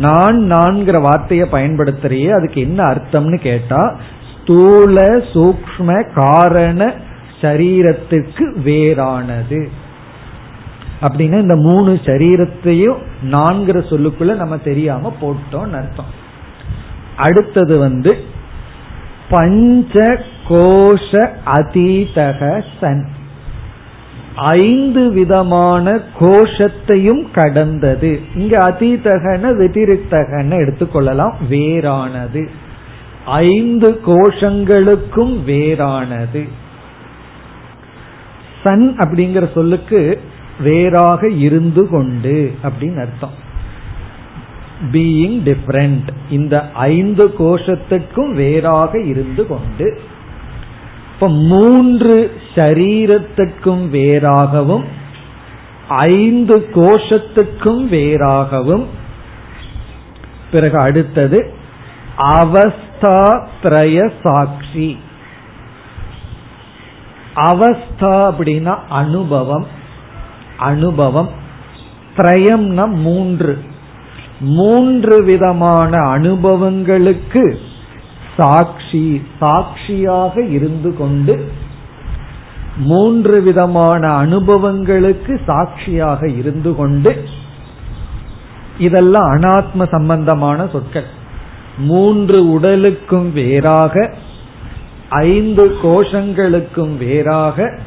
நான் 0.00 0.38
நான்கிற 0.52 0.96
வார்த்தையை 1.00 1.46
பயன்படுத்துறியே 1.52 2.28
அதுக்கு 2.30 2.60
என்ன 2.60 2.80
அர்த்தம்னு 2.84 3.38
கேட்டா 3.40 3.82
ஸ்தூல 4.32 5.00
சூக்ம 5.32 5.88
காரண 6.14 6.80
சரீரத்துக்கு 7.40 8.56
வேறானது. 8.64 9.68
அப்படின்னா 11.02 11.40
இந்த 11.40 11.56
மூணு 11.56 12.00
சரீரத்தையும் 12.04 12.96
நான்கிற 13.30 13.78
சொல்லுக்குள்ள 13.90 14.34
நம்ம 14.36 14.56
தெரியாம 14.56 15.12
போட்டோம் 15.22 15.72
அர்த்தம். 15.72 16.18
அடுத்தது 17.16 17.78
வந்து 17.78 18.24
பஞ்ச 19.28 20.22
கோஷ 20.48 21.28
அதீதக 21.46 22.64
சன். 22.80 23.08
ஐந்து 24.34 25.12
விதமான 25.12 26.00
கோஷத்தையும் 26.20 27.30
கடந்தது. 27.32 28.20
இங்க 28.36 28.58
அதீதகன 28.70 29.52
வெதிரித்தகன 29.52 30.56
எடுத்துக்கொள்ளலாம். 30.56 31.32
வேறானது. 31.50 32.48
ஐந்து 33.24 34.00
கோஷங்களுக்கும் 34.06 35.38
வேறானது. 35.46 36.48
சன் 38.62 38.96
அப்படிங்கிற 38.98 39.52
சொல்லுக்கு 39.52 40.20
வேறாக 40.60 41.28
இருந்து 41.28 41.88
கொண்டு 41.88 42.54
அப்படின்னு 42.62 43.00
அர்த்தம். 43.00 43.48
பீயிங் 44.92 45.40
டிஃப்ரெண்ட் 45.44 46.08
இந்த 46.30 46.70
ஐந்து 46.72 47.34
கோஷத்துக்கும் 47.38 48.32
வேறாக 48.32 49.00
இருந்து 49.00 49.46
கொண்டு. 49.46 50.00
இப்ப 51.14 51.28
மூன்று 51.28 52.32
சரீரத்துக்கும் 52.54 53.84
வேறாகவும் 53.92 54.84
ஐந்து 55.88 56.68
கோஷத்துக்கும் 56.74 57.82
வேறாகவும். 57.90 58.84
பிறகு 60.50 60.78
அடுத்தது 60.78 61.52
அவஸ்தா 62.18 63.46
திரய 63.62 64.10
சாட்சி. 64.22 64.98
அவஸ்தா 67.42 68.30
அப்படின்னா 68.30 68.76
அனுபவம். 68.88 69.66
அனுபவம். 70.58 71.28
திரயம்னா 72.16 72.94
மூன்று. 72.94 73.58
மூன்று 74.40 75.24
விதமான 75.24 75.98
அனுபவங்களுக்கு 75.98 77.60
சாட்சி 78.36 79.26
சாட்சியாக 79.40 80.42
இருந்து 80.42 80.96
கொண்டு 80.96 81.52
மூன்று 82.76 83.40
விதமான 83.40 84.08
அனுபவங்களுக்கு 84.08 85.40
சாட்சியாக 85.46 86.28
இருந்து 86.28 86.74
கொண்டு 86.74 87.28
இதெல்லாம் 88.78 89.36
அனாத்ம 89.36 89.88
சம்பந்தமான 89.90 90.66
சொற்கள். 90.66 91.04
மூன்று 91.78 92.50
உடலுக்கும் 92.50 93.32
வேறாக 93.32 94.14
ஐந்து 95.10 95.76
கோஷங்களுக்கும் 95.82 96.96
வேறாக 96.96 97.78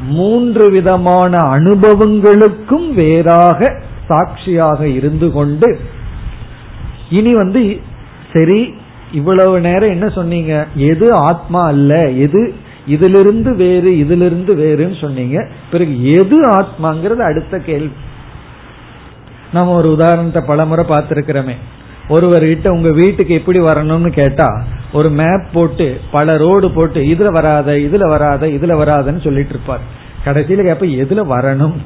மூன்று 0.00 0.70
விதமான 0.70 1.36
அனுபவங்களுக்கும் 1.36 2.92
வேறாக 2.94 3.82
சாட்சியாக 4.06 4.88
இருந்து 4.88 5.32
கொண்டு 5.32 5.80
இனி 7.10 7.34
வந்து 7.34 7.80
சரி 8.32 8.74
இவ்வளவு 9.12 9.60
நேரம் 9.60 9.90
என்ன 9.90 10.08
சொன்னீங்க? 10.08 10.66
எது 10.74 11.12
ஆத்மா 11.12 11.66
அல்ல? 11.66 12.10
எது 12.10 12.54
இதிலிருந்து 12.86 13.56
வேறு 13.56 13.98
இதிலிருந்து 13.98 14.54
வேறுன்னு 14.54 15.00
சொன்னீங்க. 15.00 15.48
பிறகு 15.70 16.12
எது 16.12 16.48
ஆத்மாங்கிறது 16.48 17.18
அடுத்த 17.18 17.58
கேள்வி. 17.58 17.92
நம்ம 19.52 19.74
ஒரு 19.74 19.92
உதாரணத்தை 19.92 20.42
பலமுறை 20.46 20.84
பார்த்திருக்கிறோமே. 20.88 21.54
ஒருவர்கிட்ட 22.08 22.68
உங்க 22.68 22.90
வீட்டுக்கு 22.92 23.34
எப்படி 23.34 23.60
வரணும்னு 23.60 24.10
கேட்டா 24.10 24.62
ஒரு 24.92 25.10
மேப் 25.10 25.48
போட்டு 25.52 26.00
பல 26.10 26.36
ரோடு 26.36 26.70
போட்டு 26.70 27.00
இதுல 27.00 27.30
வராத 27.30 27.72
இதுல 27.72 28.08
வராத 28.08 28.46
இதுல 28.46 28.76
வராதன்னு 28.82 29.24
சொல்லிட்டு 29.24 29.50
இருப்பார். 29.50 29.80
கடைசியில 30.24 30.62
கேப்ப 30.68 30.86
எதுல 31.04 31.22
வரணும்? 31.34 31.76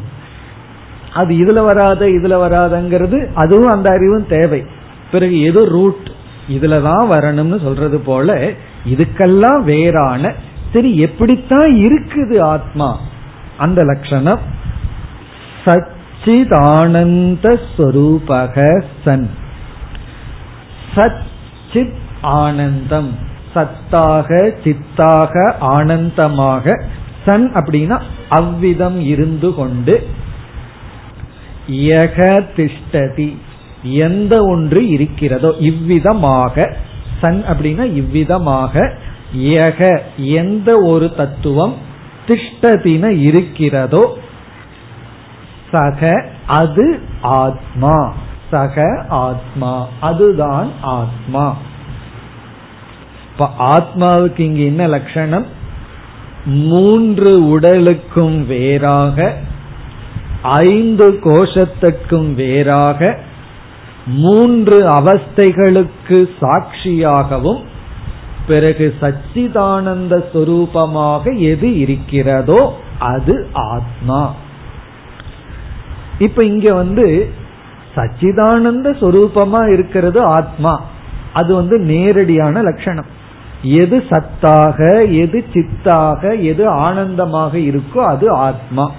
அது 1.14 1.34
இதுல 1.34 1.64
வராத 1.64 2.06
இதுல 2.06 2.34
வராதங்கிறது 2.44 3.32
அதுவும் 3.34 3.70
அந்த 3.70 3.90
அறிவும் 3.90 4.26
தேவை. 4.26 4.64
பிறகு 5.12 5.42
எது 5.42 5.68
ரூட் 5.68 6.10
இதுலதான் 6.50 7.04
வரணும்னு 7.10 7.62
சொல்றது 7.62 7.98
போல 7.98 8.50
இதுக்கெல்லாம் 8.88 9.62
வேறான 9.64 10.32
சரி 10.72 10.98
எப்படித்தான் 10.98 11.70
இருக்குது 11.74 12.40
ஆத்மா? 12.40 12.98
அந்த 13.56 13.82
லட்சணம் 13.82 14.38
சச்சிதானந்த 15.64 17.58
ஸ்வரூபக 17.76 18.82
சன். 19.04 19.30
சத் 20.94 21.22
சித் 21.72 22.00
ஆனந்தம். 22.22 23.12
சத்தாக 23.54 24.28
சித்தாக 24.64 25.52
ஆனந்தமாக. 25.60 26.84
சன் 27.26 27.52
அப்படின்னா 27.54 28.00
அவ்விதம் 28.28 29.00
இருந்து 29.00 29.54
கொண்டு 29.54 30.08
யக 31.70 32.18
திஷ்டதி. 32.56 33.36
எந்த 33.82 34.42
ஒன்று 34.42 34.88
இருக்கிறதோ 34.88 35.54
இவ்விதமாக. 35.58 36.76
சன் 37.20 37.44
அப்படின்னா 37.48 37.84
இவ்விதமாக. 37.84 38.92
யக 39.36 39.98
எந்த 40.16 40.78
ஒரு 40.78 41.14
தத்துவம் 41.14 41.74
திஷ்டதின 42.26 43.06
இருக்கிறதோ 43.20 44.18
சக 45.70 46.26
அது 46.46 47.00
ஆத்மா. 47.22 48.14
சக 48.52 49.04
ஆத்மா. 49.08 49.88
அதுதான் 50.00 50.70
ஆத்மா. 50.82 51.56
இப்ப 53.32 53.50
ஆத்மாவுக்கு 53.58 54.40
இங்க 54.40 54.60
என்ன 54.60 54.86
லட்சணம்? 54.86 55.46
மூன்று 56.44 57.48
உடலுக்கும் 57.48 58.46
வேறாக 58.46 59.36
ஐந்து 60.42 61.20
கோஷத்துக்கும் 61.24 62.34
வேறாக 62.34 63.18
மூன்று 64.06 64.88
அவஸ்தைகளுக்கு 64.88 66.28
சாட்சியாகவும் 66.40 67.62
பிறகு 68.46 68.94
சச்சிதானந்த 69.00 70.24
சொரூபமாக 70.34 71.38
எது 71.38 71.78
இருக்கிறதோ 71.78 72.78
அது 72.98 73.48
ஆத்மா. 73.52 74.34
இப்ப 76.18 76.44
இங்க 76.44 76.74
வந்து 76.74 77.40
சச்சிதானந்த 77.96 78.86
சொரூபமா 79.00 79.72
இருக்கிறது 79.72 80.20
ஆத்மா. 80.20 80.80
அது 81.32 81.54
வந்து 81.54 81.78
நேரடியான 81.78 82.62
லட்சணம். 82.62 83.20
எது 83.62 84.04
சத்தாக 84.10 84.78
எது 85.18 85.44
சித்தாக 85.52 86.42
எது 86.42 86.68
ஆனந்தமாக 86.68 87.58
இருக்கோ 87.58 87.98
அது 87.98 88.30
ஆத்மா. 88.30 88.90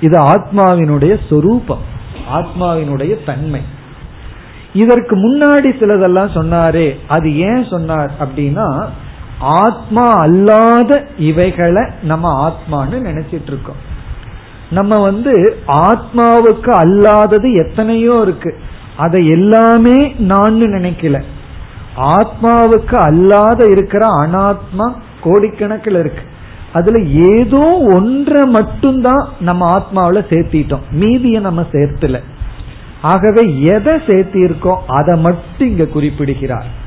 இது 0.00 0.20
ஆத்மாவினுடைய 0.20 1.18
சொரூபம் 1.28 1.80
ஆத்மாவினுடைய 2.34 3.24
தன்மை. 3.26 3.60
இதற்கு 4.72 5.16
முன்னாடி 5.16 5.68
சிலதெல்லாம் 5.80 6.34
சொன்னாரே 6.34 6.96
அது 7.08 7.36
ஏன் 7.36 7.66
சொன்னார் 7.70 8.10
அப்படின்னா 8.20 8.88
ஆத்மா 9.38 10.06
அல்லாத 10.06 11.06
இவைகளை 11.18 11.82
நம்ம 12.02 12.48
ஆத்மான்னு 12.48 12.98
நினைச்சிட்டு 13.10 13.50
இருக்கோம். 13.52 13.88
நம்ம 14.70 14.98
வந்து 14.98 15.56
ஆத்மாவுக்கு 15.66 16.72
அல்லாதது 16.82 17.66
எத்தனையோ 17.66 18.18
இருக்கு. 18.22 18.54
அதை 18.96 19.28
எல்லாமே 19.28 20.14
நான் 20.18 20.54
நினைக்கல. 20.54 21.22
ஆத்மாவுக்கு 21.96 22.94
அல்லாத 22.94 23.66
இருக்கிற 23.66 24.06
அனாத்மா 24.06 24.92
கோடிக்கணக்கில் 25.24 25.98
இருக்கு. 25.98 26.22
அதுல 26.72 27.02
ஏதோ 27.02 27.80
ஒன்றை 27.94 28.42
மட்டும்தான் 28.46 29.28
நம்ம 29.40 29.78
ஆத்மாவில 29.78 30.14
சேர்த்திட்டோம். 30.14 30.80
மீதிய 31.00 31.40
நம்ம 31.40 31.64
சேர்த்துல. 31.72 32.22
ஆகவே 33.02 33.60
எதை 33.60 33.94
சேர்த்திருக்கோ 33.94 34.76
அதை 34.86 35.20
மட்டும் 35.20 35.68
இங்க 35.68 35.84
குறிப்பிடுகிறார். 35.84 36.79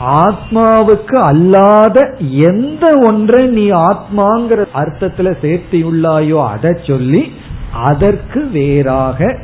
ஆத்மாவுக்கு 0.00 1.14
அல்லாத 1.14 2.16
எந்த 2.30 2.90
ஒன்றை 3.00 3.46
நீ 3.46 3.70
ஆத்மாங்கிற 3.70 4.64
அர்த்தத்துல 4.74 5.36
சேர்த்தியுள்ளாயோ 5.42 6.46
அதை 6.46 6.78
சொல்லி 6.86 7.32
அதற்கு 7.72 8.46
வேறாக 8.46 9.38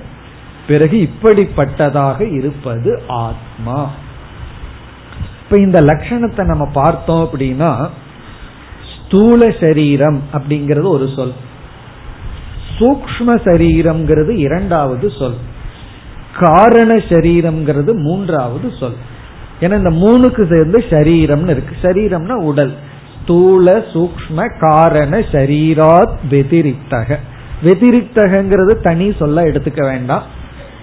பிறகு 0.67 1.09
இப்படிப்பட்டதாக 1.09 2.33
இருப்பது 2.33 3.03
ஆத்மா. 3.09 3.91
இப்ப 5.45 5.59
இந்த 5.59 5.81
லட்சணத்தை 5.83 6.45
நம்ம 6.45 6.69
பார்த்தோம் 6.73 7.29
அப்படின்னா 7.33 7.89
ஸ்தூல 9.07 9.51
சரீரம் 9.61 10.23
அப்படிங்கிறது 10.33 10.87
ஒரு 10.87 11.11
சொல். 11.17 11.33
சூக்ம 12.79 13.27
சரீரம்ங்கிறது 13.27 14.31
இரண்டாவது 14.31 15.11
சொல். 15.19 15.37
காரண 16.41 16.97
சரீரம்ங்கிறது 16.97 17.93
மூன்றாவது 17.95 18.73
சொல். 18.81 19.13
ஏன்னா 19.61 19.77
இந்த 19.77 19.91
மூணுக்கு 19.91 20.57
சேர்ந்து 20.57 20.79
சரீரம்னு 20.91 21.51
இருக்கு. 21.51 21.77
சரீரம்னா 21.83 22.33
உடல். 22.33 22.75
ஸ்தூல 23.23 23.79
சூக்ம 23.93 24.59
காரண 24.59 25.19
சரீராத் 25.19 26.17
வெதிரிக்தக. 26.31 27.17
வெதிரிக்தகங்கிறது 27.63 28.81
தனி 28.83 29.15
சொல்ல 29.19 29.43
எடுத்துக்க 29.43 29.81
வேண்டாம். 29.81 30.23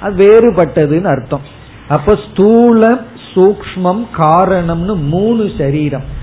அது 0.02 0.16
வேறுபட்டதுன்னு 0.16 1.04
அர்த்தம். 1.04 1.42
அப்ப 1.88 2.18
ஸ்தூல 2.32 3.00
சூக்மம் 3.34 4.06
காரணம்னு 4.18 4.96
மூணு 5.08 5.52
சரீரம் 5.58 6.20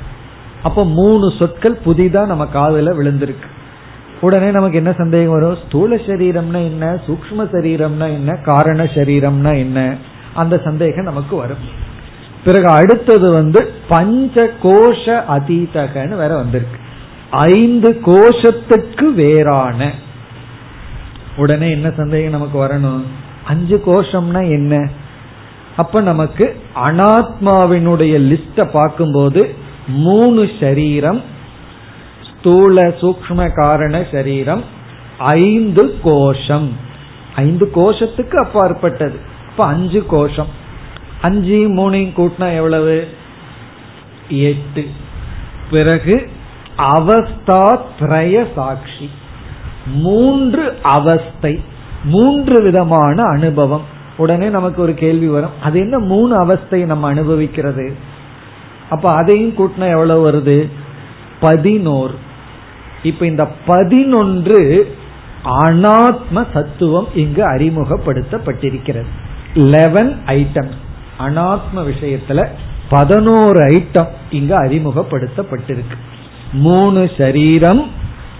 அப்ப 0.63 0.85
மூணு 0.85 1.33
சொற்கள் 1.39 1.79
புதிதா 1.87 2.27
நம்ம 2.27 2.47
காதல 2.47 2.91
விழுந்திருக்கு. 2.91 3.49
உடனே 4.21 4.51
நமக்கு 4.51 4.77
என்ன 4.77 4.93
சந்தேகம் 4.93 5.33
வரும்? 5.33 5.59
ஸ்தூல 5.67 5.97
சரீரம்னா 5.97 6.65
என்ன? 6.65 6.99
சூக்ம 7.07 7.39
சரீரம்னா 7.39 8.07
என்ன? 8.07 8.35
காரண 8.35 8.85
சரீரம்னா 8.85 9.59
என்ன? 9.59 9.95
அந்த 10.35 10.61
சந்தேகம் 10.65 11.05
நமக்கு 11.05 11.37
வரும். 11.37 11.97
பிறகு 12.45 12.67
அடுத்தது 12.67 13.33
வந்து 13.33 13.73
பஞ்ச 13.89 14.51
கோஷ 14.63 15.23
அதீதகன்னு 15.29 16.17
வேற 16.17 16.37
வந்திருக்கு. 16.37 16.79
ஐந்து 17.31 18.01
கோஷத்துக்கு 18.05 19.05
வேறான. 19.05 19.93
உடனே 21.37 21.71
என்ன 21.71 21.91
சந்தேகம் 21.91 22.31
நமக்கு 22.31 22.59
வரணும்? 22.59 23.03
அஞ்சு 23.45 23.83
கோஷம்னா 23.87 24.41
என்ன? 24.41 24.89
அப்ப 25.77 26.01
நமக்கு 26.01 26.61
அனாத்மாவினுடைய 26.85 28.19
லிஸ்ட 28.19 28.71
பார்க்கும்போது 28.71 29.55
மூணு 29.89 30.51
சரீரம் 30.61 31.23
ஸ்தூல 32.39 32.89
சூக்ம 32.89 33.55
காரண 33.55 34.05
சரீரம் 34.13 34.65
ஐந்து 35.19 35.99
கோஷம். 36.03 36.73
ஐந்து 37.35 37.71
கோஷத்துக்கு 37.75 38.35
அப்பாற்பட்டது. 38.35 39.19
இப்ப 39.51 39.65
அஞ்சு 39.65 40.07
கோஷம். 40.07 40.67
அஞ்சு 41.21 41.69
மூணையும் 41.69 42.13
கூட்டினா 42.17 42.55
எவ்வளவு? 42.55 43.09
எட்டு. 44.29 44.87
பிறகு 45.71 46.31
அவஸ்தா 46.79 47.79
திரய 48.01 48.47
சாட்சி. 48.55 49.11
மூன்று 49.87 50.77
அவஸ்தை 50.83 51.61
மூன்று 52.05 52.63
விதமான 52.63 53.23
அனுபவம். 53.23 53.85
உடனே 54.17 54.49
நமக்கு 54.49 54.83
ஒரு 54.83 54.95
கேள்வி 54.95 55.27
வரும். 55.27 55.63
அது 55.63 55.81
என்ன 55.81 55.99
மூணு 55.99 56.37
அவஸ்தை 56.37 56.83
நம்ம 56.83 57.07
அனுபவிக்கிறது? 57.07 57.97
அப்ப 58.91 59.13
அதையும் 59.13 59.55
கூட்டினா 59.57 59.91
எவ்வளவு 59.91 60.33
வருது? 60.33 60.71
பதினோரு. 61.41 62.15
இப்ப 63.03 63.27
இந்த 63.27 63.49
பதினொன்று 63.67 64.97
அனாத்ம 65.45 66.53
தத்துவம் 66.53 67.09
இங்கு 67.15 67.43
அறிமுகப்படுத்தப்பட்டிருக்கிறது. 67.43 69.07
லெவன் 69.55 70.17
ஐட்டம் 70.27 70.71
அனாத்ம 71.19 71.77
விஷயத்துல 71.77 72.47
பதினோரு 72.89 73.67
ஐட்டம் 73.67 74.09
இங்க 74.31 74.59
அறிமுகப்படுத்தப்பட்டிருக்கு. 74.65 75.97
மூணு 76.53 77.11
சரீரம் 77.19 77.91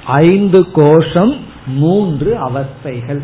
ஐந்து 0.07 0.71
கோஷம் 0.71 1.37
மூன்று 1.67 2.37
அவஸ்தைகள். 2.49 3.23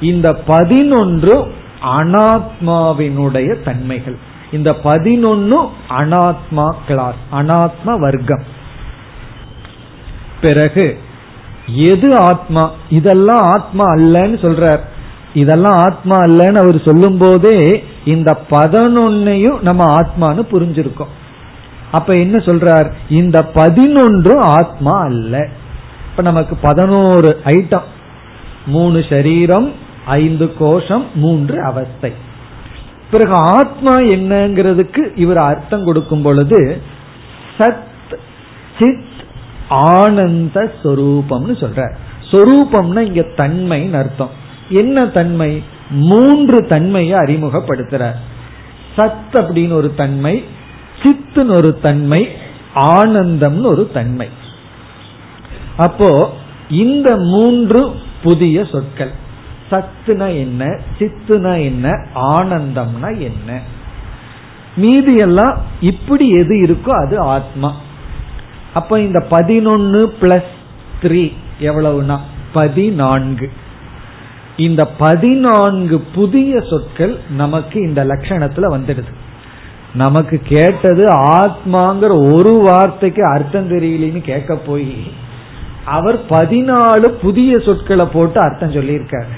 இந்த 0.00 0.34
பதினொன்று 0.34 1.54
அனாத்மாவினுடைய 1.96 3.62
தன்மைகள். 3.62 4.18
இந்த 4.52 4.76
பதினொன்னு 4.84 5.68
அனாத்மா 5.98 6.68
கிளாஸ் 6.86 7.14
அனாத்ம 7.32 7.98
வர்க்கம். 7.98 8.42
பிறகு 10.40 10.98
எது 11.66 12.16
ஆத்மா? 12.16 12.72
இதெல்லாம் 12.88 13.40
ஆத்மா 13.40 13.84
அல்லன்னு 13.84 14.36
சொல்றார். 14.46 14.80
இதெல்லாம் 15.34 15.72
ஆத்மா 15.72 16.16
இல்லைன்னு 16.16 16.54
அவர் 16.54 16.82
சொல்லும் 16.84 17.18
போதே 17.18 17.84
இந்த 18.04 18.38
பதினொன்னையும் 18.50 19.60
நம்ம 19.60 19.94
ஆத்மான்னு 19.94 20.46
புரிஞ்சிருக்கோம். 20.52 21.12
அப்ப 21.92 22.16
என்ன 22.16 22.36
சொல்றார்? 22.36 22.92
இந்த 23.08 23.50
பதினொன்றும் 23.54 24.40
ஆத்மா 24.40 25.00
அல்ல. 25.00 25.48
இப்ப 26.10 26.22
நமக்கு 26.22 26.56
பதினோரு 26.56 27.40
ஐட்டம் 27.44 27.82
மூணு 28.66 29.04
சரீரம் 29.08 29.72
ஐந்து 30.06 30.56
கோஷம் 30.56 31.04
மூன்று 31.14 31.62
அவஸ்தை. 31.64 32.12
பிறகு 33.10 33.34
ஆத்மா 33.34 33.94
என்னங்கிறதுக்கு 33.96 35.12
இவர் 35.14 35.38
அர்த்தம் 35.38 35.84
கொடுக்கும் 35.84 36.22
பொழுது 36.22 36.82
சத் 37.58 38.16
சித் 38.78 39.12
ஆனந்த 39.68 40.72
சொரூபம்னு 40.82 41.54
சொல்ற 41.62 41.94
சொரூபம்னா 42.30 42.98
இங்க 42.98 43.20
தன்மைன்னு 43.36 43.92
அர்த்தம். 43.92 44.42
என்ன 44.68 45.06
தன்மை? 45.06 45.62
மூன்று 45.90 46.66
தன்மையை 46.66 47.18
அறிமுகப்படுத்துறார். 47.18 48.14
சத் 48.96 49.12
அப்படின்னு 49.32 49.72
ஒரு 49.72 49.94
தன்மை 49.94 50.44
சித்துன்னு 51.02 51.50
ஒரு 51.50 51.78
தன்மை 51.80 52.28
ஆனந்தம்னு 52.74 53.62
ஒரு 53.62 53.90
தன்மை. 53.92 54.28
அப்போ 55.76 56.36
இந்த 56.68 57.16
மூன்று 57.16 58.00
புதிய 58.22 58.64
சொற்கள். 58.64 59.10
சத்துனா 59.70 60.28
என்ன 60.28 60.80
சித்துனா 60.98 61.64
என்ன 61.64 62.06
ஆனந்தம்னா 62.14 63.18
என்ன? 63.18 63.60
மீதி 64.76 65.16
எல்லாம் 65.16 65.62
இப்படி 65.80 66.28
எது 66.28 66.60
இருக்கோ 66.60 66.88
அது 66.88 67.18
ஆத்மா. 67.18 67.74
அப்ப 68.74 69.00
இந்த 69.00 69.26
பதினொன்னு 69.30 70.12
பிளஸ் 70.20 70.52
த்ரீ 71.02 71.32
எவ்வளவுனா 71.60 72.18
பதினான்கு. 72.52 73.52
இந்த 74.56 74.86
பதினான்கு 74.86 76.00
புதிய 76.00 76.60
சொற்கள் 76.60 77.18
நமக்கு 77.36 77.80
இந்த 77.80 78.04
லட்சணத்துல 78.04 78.76
வந்துடுது. 78.76 79.12
நமக்கு 79.94 80.40
கேட்டது 80.44 81.04
ஆத்மாங்கிற 81.12 82.32
ஒரு 82.32 82.52
வார்த்தைக்கு 82.52 83.24
அர்த்தம் 83.24 83.70
தெரியலன்னு 83.70 84.20
கேட்க 84.20 84.56
போய் 84.56 85.12
அவர் 85.84 86.18
பதினாலு 86.30 87.06
புதிய 87.06 87.58
சொற்களை 87.58 88.06
போட்டு 88.06 88.40
அர்த்தம் 88.40 88.72
சொல்லியிருக்காரு. 88.72 89.34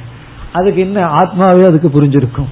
அதுக்கு 0.53 0.81
என்ன 0.81 1.07
ஆத்மாவே 1.07 1.67
அதுக்கு 1.67 2.03
புரிஞ்சிருக்கும். 2.03 2.49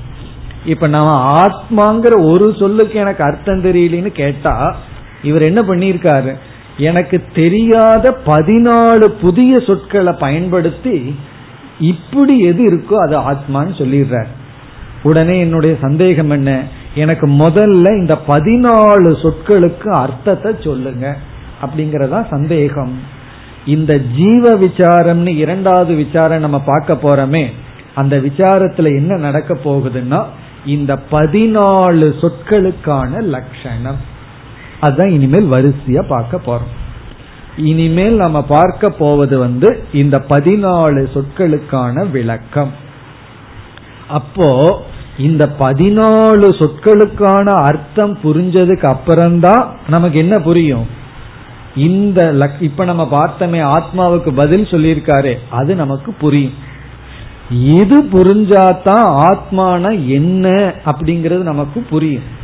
இப்ப 0.65 0.87
நம்ம 0.87 1.45
ஆத்மாங்கிற 1.45 2.25
ஒரு 2.31 2.55
சொல்லுக்கு 2.59 2.99
எனக்கு 2.99 3.25
அர்த்தம் 3.25 3.63
தெரியலன்னு 3.63 4.13
கேட்டா 4.13 4.77
இவர் 5.23 5.43
என்ன 5.43 5.63
பண்ணியிருக்காரு? 5.63 6.35
எனக்கு 6.79 7.23
தெரியாத 7.35 8.19
பதினாலு 8.27 9.05
புதிய 9.05 9.61
சொற்களை 9.61 10.13
பயன்படுத்தி 10.19 11.17
இப்படி 11.81 12.41
எது 12.41 12.71
இருக்கோ 12.73 12.93
அது 12.93 13.19
ஆத்மான்னு 13.19 13.77
சொல்லிடுறார். 13.79 14.27
உடனே 15.03 15.41
என்னுடைய 15.41 15.77
சந்தேகம் 15.81 16.31
என்ன? 16.31 16.63
எனக்கு 16.95 17.27
முதல்ல 17.27 17.99
இந்த 17.99 18.19
பதினாலு 18.29 19.17
சொற்களுக்கு 19.23 19.89
அர்த்தத்தை 19.89 20.55
சொல்லுங்க. 20.61 21.17
அப்படிங்கறதா 21.63 22.27
சந்தேகம். 22.31 22.99
இந்த 23.67 23.99
ஜீவ 23.99 24.59
விசாரம்னு 24.59 25.37
இரண்டாவது 25.37 25.95
விசாரம் 25.95 26.41
நம்ம 26.41 26.61
பார்க்க 26.61 26.95
போறோமே 26.95 27.47
அந்த 27.95 28.17
விசாரத்துல 28.17 28.85
என்ன 28.85 29.17
நடக்க 29.17 29.55
போகுதுன்னா 29.55 30.25
இந்த 30.67 30.99
பதினாலு 31.11 32.15
சொற்களுக்கான 32.21 33.23
லட்சணம். 33.23 33.97
அதுதான் 34.81 35.11
இனிமேல் 35.11 35.51
வரிசையா 35.51 36.03
பார்க்க 36.03 36.41
போறோம். 36.47 36.84
இனிமேல் 37.57 38.15
நம்ம 38.15 38.43
பார்க்க 38.43 38.91
போவது 38.91 39.39
வந்து 39.39 39.85
இந்த 39.93 40.25
பதினாலு 40.29 41.09
சொற்களுக்கான 41.15 42.11
விளக்கம். 42.11 42.73
அப்போ 44.09 44.83
இந்த 45.19 45.49
பதினாலு 45.59 46.49
சொற்களுக்கான 46.59 47.63
அர்த்தம் 47.63 48.19
புரிஞ்சதுக்கு 48.23 48.85
அப்புறம்தான் 48.85 49.77
நமக்கு 49.89 50.19
என்ன 50.19 50.39
புரியும்? 50.39 50.87
இந்த 51.77 52.51
இப்ப 52.61 52.85
நம்ம 52.85 53.09
பார்த்தோமே 53.11 53.81
ஆத்மாவுக்கு 53.81 54.35
பதில் 54.35 54.65
சொல்லியிருக்காரு 54.65 55.35
அது 55.51 55.75
நமக்கு 55.75 56.13
புரியும். 56.13 56.53
இது 57.51 58.03
புரிஞ்சாதான் 58.03 59.29
ஆத்மான 59.31 60.07
என்ன 60.07 60.75
அப்படிங்கிறது 60.85 61.43
நமக்கு 61.43 61.81
புரியும். 61.81 62.43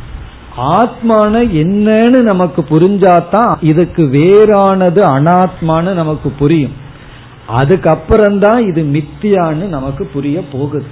ஆத்மான 0.57 1.33
என்னன்னு 1.63 2.21
நமக்கு 2.21 2.61
புரிஞ்சாதான் 2.61 3.55
இதுக்கு 3.61 4.03
வேறானது 4.03 5.01
அனாத்மான்னு 5.01 5.93
நமக்கு 5.93 6.29
புரியும். 6.29 6.71
அதுக்கப்புறம்தான் 7.57 8.67
இது 8.67 8.83
மித்தியான்னு 8.83 9.67
நமக்கு 9.67 10.05
புரிய 10.05 10.43
போகுது. 10.51 10.85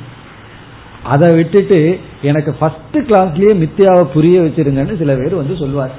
அதை 1.04 1.36
விட்டுட்டு 1.36 2.00
எனக்கு 2.22 2.54
ஃபர்ஸ்ட் 2.54 2.98
கிளாஸ்லயே 2.98 3.54
மித்தியாவை 3.56 4.04
புரிய 4.04 4.42
வச்சிருங்கன்னு 4.42 4.98
சில 4.98 5.16
பேர் 5.16 5.36
வந்து 5.36 5.56
சொல்லுவார் 5.56 5.92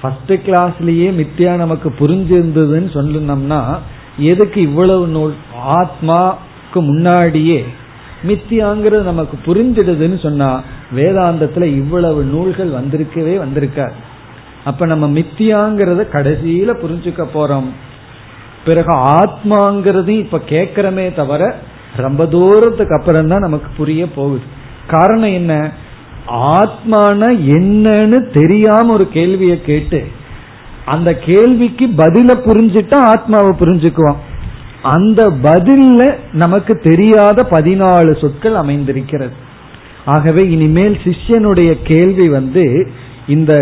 ஃபர்ஸ்ட் 0.00 0.32
கிளாஸ்லயே 0.32 1.26
மித்தியா 1.26 1.56
நமக்கு 1.56 1.94
புரிஞ்சிருந்ததுன்னு 1.98 2.90
சொல்லணும்னா 2.94 3.78
எதுக்கு 4.18 4.60
இவ்வளவு 4.60 5.06
நூல்? 5.06 5.34
ஆத்மாக்கு 5.68 6.74
முன்னாடியே 6.74 7.64
மித்தியாங்கிறது 8.26 9.02
நமக்கு 9.02 9.54
புரிஞ்சிடுதுன்னு 9.54 10.20
சொன்னா 10.20 10.62
வேதாந்தத்துல 10.96 11.62
இவ்வளவு 11.62 12.22
நூல்கள் 12.22 12.70
வந்திருக்கவே 12.70 13.40
வந்திருக்காது 13.44 13.92
அப்ப 14.64 14.86
நம்ம 14.86 15.08
மித்தியாங்கிறத 15.08 16.02
கடைசியில 16.12 16.70
புரிஞ்சுக்க 16.82 17.26
போறோம். 17.34 17.68
பிறகு 18.64 18.92
ஆத்மாங்கிறது 18.96 20.08
இப்ப 20.08 20.40
கேட்கிறமே 20.48 21.14
தவிர 21.14 21.58
ரொம்ப 21.96 22.26
தூரத்துக்கு 22.26 22.98
அப்புறம் 22.98 23.28
தான் 23.28 23.40
நமக்கு 23.40 23.68
புரிய 23.76 24.06
போகுது. 24.06 24.42
காரணம் 24.86 25.32
என்ன? 25.32 25.70
ஆத்மான 26.28 27.22
என்னன்னு 27.56 28.40
தெரியாம 28.40 28.92
ஒரு 28.92 29.08
கேள்வியை 29.08 29.62
கேட்டு 29.62 30.08
அந்த 30.86 31.14
கேள்விக்கு 31.14 31.86
பதில 31.86 32.34
புரிஞ்சுட்டா 32.46 32.94
ஆத்மாவை 32.94 33.52
புரிஞ்சுக்குவோம். 33.60 34.16
அந்த 34.82 35.30
பதில்ல 35.30 36.14
நமக்கு 36.32 36.74
தெரியாத 36.78 37.46
பதினாலு 37.50 38.20
சொற்கள் 38.20 38.54
அமைந்திருக்கிறது. 38.54 39.48
ஆகவே 40.14 40.42
இனிமேல் 40.50 40.98
சிஷ்யனுடைய 41.04 41.70
கேள்வி 41.82 42.28
வந்து 42.28 42.64
இந்த 43.26 43.54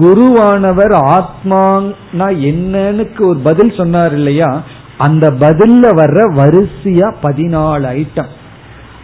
குருவானவர் 0.00 0.94
ஆத்மானா 1.16 2.28
என்னன்னு 2.48 3.04
ஒரு 3.20 3.38
பதில் 3.38 3.72
சொன்னார் 3.76 4.14
இல்லையா? 4.14 4.50
அந்த 4.98 5.26
பதில்ல 5.30 5.84
வர்ற 6.00 6.20
வரிசையா 6.40 7.08
பதினாலு 7.22 7.86
ஐட்டம். 7.98 8.32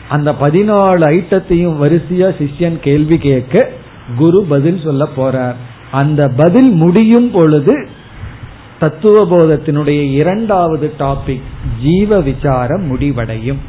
அந்த 0.09 0.31
பதினாலு 0.41 1.05
ஐட்டத்தையும் 1.13 1.79
வரிசையா 1.83 2.29
சிஷ்யன் 2.41 2.79
கேள்வி 2.81 3.19
கேட்க 3.19 3.71
குரு 4.17 4.41
பதில் 4.49 4.81
சொல்ல 4.85 5.09
போறார். 5.17 5.59
அந்த 5.93 6.29
பதில் 6.37 6.71
முடியும் 6.71 7.31
பொழுது 7.31 7.75
தத்துவ 8.81 9.25
போதத்தினுடைய 9.25 10.01
இரண்டாவது 10.13 10.93
டாபிக் 10.99 11.47
ஜீவ 11.83 12.21
விசாரம் 12.21 12.85
முடிவடையும். 12.87 13.61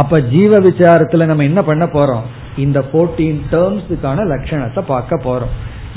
அப்ப 0.00 0.20
ஜீவ 0.32 0.58
விசாரத்துல 0.66 1.26
நம்ம 1.30 1.44
என்ன 1.50 1.60
பண்ண 1.68 1.84
போறோம்? 1.94 2.26
இந்த 2.64 2.78
போர்டீன் 2.92 3.40
டேர்ம்ஸுக்கான 3.52 4.24
லட்சணத்தை 4.32 4.82
பார்க்க 4.92 5.26
போறோம். 5.26 5.52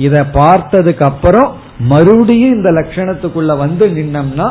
இத 0.06 0.16
பார்த்ததுக்கு 0.38 1.04
அப்புறம் 1.12 1.50
மறுபடியும் 1.92 2.56
இந்த 2.58 2.70
லட்சணத்துக்குள்ள 2.80 3.54
வந்து 3.64 3.86
நின்னம்னா 3.98 4.48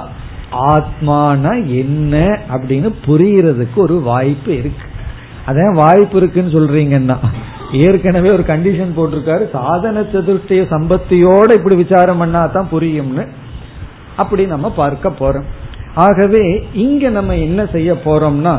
ஆத்மான 0.70 1.52
என்ன 1.80 2.14
அப்படின்னு 2.54 2.88
புரியறதுக்கு 3.06 3.78
ஒரு 3.86 3.96
வாய்ப்பு 4.10 4.50
இருக்கு. 4.60 4.86
அதான் 5.48 5.78
வாய்ப்பு 5.82 6.16
இருக்குன்னு 6.20 6.56
சொல்றீங்கன்னா 6.56 7.16
ஏற்கனவே 7.84 8.28
ஒரு 8.36 8.44
கண்டிஷன் 8.50 8.96
போட்டிருக்காரு. 8.96 9.44
சாதன 9.56 10.02
சதுர்த்திய 10.12 10.62
சம்பத்தியோட 10.74 11.48
இப்படி 11.58 11.76
விசாரம் 11.82 12.20
பண்ணா 12.22 12.42
தான் 12.56 12.70
புரியும்னு 12.72 13.24
அப்படி 14.22 14.42
நம்ம 14.54 14.70
பார்க்க 14.82 15.20
போறோம். 15.20 15.48
ஆகவே 16.06 16.44
இங்க 16.84 17.04
நம்ம 17.18 17.36
என்ன 17.46 17.60
செய்ய 17.74 17.92
போறோம்னா 18.06 18.54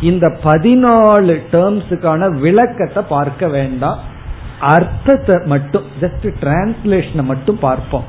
இந்த 0.00 0.38
பதினாலு 0.44 1.42
டேர்ம்ஸுக்கான 1.52 2.38
விளக்கத்தை 2.38 3.02
பார்க்க 3.08 3.48
வேண்டாம். 3.48 3.98
அர்த்தத்தை 4.60 5.36
மட்டும் 5.44 5.82
ஜஸ்ட் 6.00 6.34
டிரான்ஸ்லேஷனை 6.40 7.22
மட்டும் 7.22 7.58
பார்ப்போம். 7.58 8.04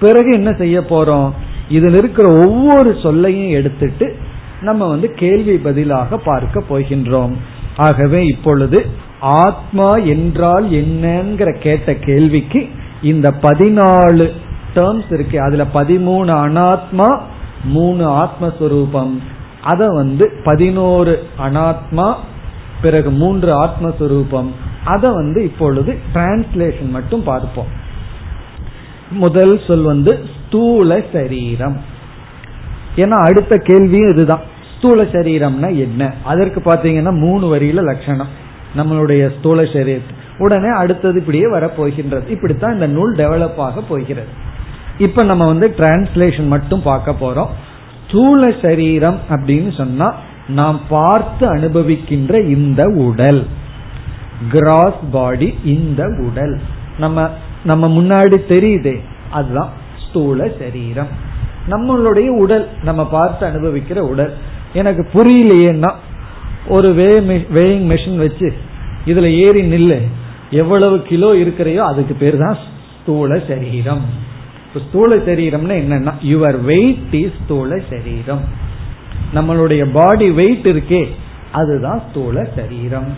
பிறகு 0.00 0.32
என்ன 0.32 0.52
செய்ய 0.52 0.80
போறோம்? 0.80 1.30
இதில் 1.68 1.94
இருக்கிற 1.94 2.48
ஒவ்வொரு 2.48 2.96
சொல்லையும் 3.02 3.48
எடுத்துட்டு 3.48 4.16
நம்ம 4.60 4.88
வந்து 4.88 5.12
கேள்வி 5.12 5.56
பதிலாக 5.56 6.16
பார்க்க 6.16 6.62
போகின்றோம். 6.70 7.34
ஆகவே 7.76 8.26
இப்பொழுது 8.26 8.86
ஆத்மா 9.20 9.96
என்றால் 9.96 10.70
என்னங்கிற 10.70 11.58
கேட்ட 11.58 11.94
கேள்விக்கு 11.94 12.68
இந்த 13.02 13.30
பதினாலு 13.30 14.30
டேர்ம்ஸ் 14.74 15.12
இருக்கு. 15.12 15.40
அதுல 15.40 15.66
பதிமூணு 15.74 16.32
அனாத்மா 16.46 17.20
மூணு 17.64 18.10
ஆத்மஸ்வரூபம். 18.10 19.18
அத 19.62 19.86
வந்து 19.86 20.30
பதினோரு 20.44 21.26
அனாத்மா 21.38 22.14
பிறகு 22.82 23.10
மூன்று 23.10 23.64
ஆத்மஸ்வரூபம். 23.64 24.50
அதை 24.84 25.10
வந்து 25.10 25.44
இப்பொழுது 25.44 25.98
டிரான்ஸ்லேஷன் 26.14 26.90
மட்டும் 26.90 27.22
பார்ப்போம். 27.22 27.66
முதல் 29.10 29.60
சொல் 29.66 29.82
வந்து 29.82 30.26
ஸ்தூல 30.46 31.00
சரீரம். 31.12 31.80
ஏன்னா 32.96 33.24
அடுத்த 33.24 33.56
கேள்வியும் 33.56 34.10
இதுதான். 34.10 34.40
ஸ்தூல 34.78 35.02
சரீரம்னா 35.02 35.68
என்ன? 35.68 36.14
அதற்கு 36.24 36.60
பாத்தீங்கன்னா 36.60 37.18
மூணு 37.18 37.56
வரியில 37.56 37.82
லட்சணம். 37.82 38.28
நம்மளுடைய 38.76 39.38
ஸ்தூல 39.38 39.64
சரீரம் 39.64 40.18
உடனே 40.38 40.68
அடுத்தது 40.68 41.18
இப்படியே 41.18 41.52
வரப்போகின்றது. 41.52 42.28
இப்படித்தான் 42.28 42.72
இந்த 42.72 42.86
நூல் 42.86 43.16
டெவலப் 43.16 43.56
ஆக 43.56 43.80
போகிறது. 43.80 44.28
இப்ப 44.98 45.22
நம்ம 45.22 45.46
வந்து 45.46 45.74
டிரான்ஸ்லேஷன் 45.76 46.46
மட்டும் 46.46 46.82
பார்க்க 46.82 47.14
போறோம். 47.20 47.48
ஸ்தூல 48.10 48.52
சரீரம் 48.62 49.18
அப்படின்னு 49.28 49.76
சொன்னா 49.76 50.14
நாம் 50.48 50.80
பார்த்து 50.88 51.44
அனுபவிக்கின்ற 51.54 52.48
இந்த 52.48 52.84
உடல். 52.84 53.46
கிராஸ் 54.50 55.00
பாடி 55.10 55.58
இந்த 55.64 56.04
உடல். 56.18 56.60
நம்ம 56.98 57.28
நம்ம 57.64 57.88
முன்னாடி 57.88 58.36
தெரியுதே 58.48 59.00
அதுதான் 59.30 59.72
ஸ்தூல 60.08 60.48
சரீரம். 60.58 61.10
நம்மளுடைய 61.70 62.26
உடல் 62.26 62.68
நம்ம 62.82 63.06
பார்த்து 63.06 63.46
அனுபவிக்கிற 63.46 63.98
உடல். 63.98 64.32
எனக்கு 64.72 65.02
புரியலையேன்னா 65.12 65.92
ஒரு 66.68 66.94
வே 66.94 67.08
வேயிங் 67.56 67.86
மெஷின் 67.92 68.16
வச்சு 68.16 68.48
இதுல 69.06 69.28
ஏறி 69.44 69.62
நில்லு. 69.72 70.00
எவ்வளவு 70.50 71.02
கிலோ 71.02 71.32
இருக்கிறையோ 71.32 71.82
அதுக்கு 71.90 72.14
பேர் 72.14 72.36
தான் 72.36 72.56
ஸ்தூல 73.02 73.38
சரீரம். 73.48 74.04
ஸ்தூல 74.78 75.16
சரீரம்னா 75.16 75.74
என்னன்னா 75.82 76.12
யுவர் 76.22 76.58
வெயிட் 76.64 77.14
இஸ் 77.14 77.38
ஸ்தூல 77.44 77.78
சரீரம். 77.90 78.44
நம்மளுடைய 79.34 79.82
பாடி 79.92 80.30
வெயிட் 80.30 80.66
இருக்கே 80.66 81.02
அதுதான் 81.52 82.02
ஸ்தூல 82.10 82.44
சரீரம். 82.56 83.10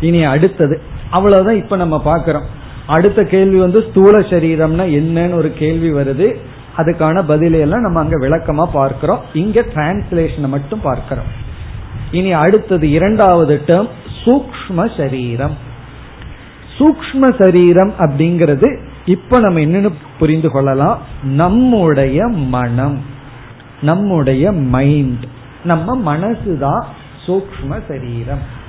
இனி 0.00 0.24
அடுத்தது 0.24 0.80
அவ்வளவுதான் 1.10 1.56
இப்ப 1.56 1.76
நம்ம 1.76 2.02
பாக்கிறோம் 2.06 2.46
அடுத்த 2.86 3.24
கேள்வி 3.24 3.58
வந்து 3.58 3.80
ஸ்தூல 3.90 4.18
சரீரம்னா 4.18 4.84
என்னன்னு 4.98 5.34
ஒரு 5.34 5.52
கேள்வி 5.52 5.92
வருது. 5.92 6.36
அதுக்கான 6.76 7.16
பதிலையெல்லாம் 7.28 7.86
நம்ம 7.86 8.00
அங்க 8.00 8.16
விளக்கமா 8.26 8.64
பார்க்கிறோம். 8.72 9.20
இங்க 9.34 9.60
டிரான்ஸ்லேஷனை 9.74 10.48
மட்டும் 10.48 10.80
பார்க்கிறோம். 10.80 11.30
இனி 12.10 12.32
அடுத்தது 12.32 12.90
இரண்டாவது 12.90 13.60
டேர்ம் 13.66 13.88
சூக்ம 14.24 14.96
சரீரம். 14.96 15.56
சூக்ம 16.78 17.42
சரீரம் 17.42 17.92
அப்படிங்கிறது 17.98 18.68
இப்ப 19.06 19.38
நம்ம 19.38 19.58
என்னன்னு 19.58 19.92
புரிந்து 20.18 20.50
கொள்ளலாம். 20.50 20.98
நம்முடைய 21.22 22.26
மனம் 22.26 23.00
நம்முடைய 23.80 24.52
மைண்ட் 24.52 25.24
நம்ம 25.64 26.16
மனசுதான் 26.16 26.84
சூக்ம 27.26 27.80
சரீரம். 27.88 28.62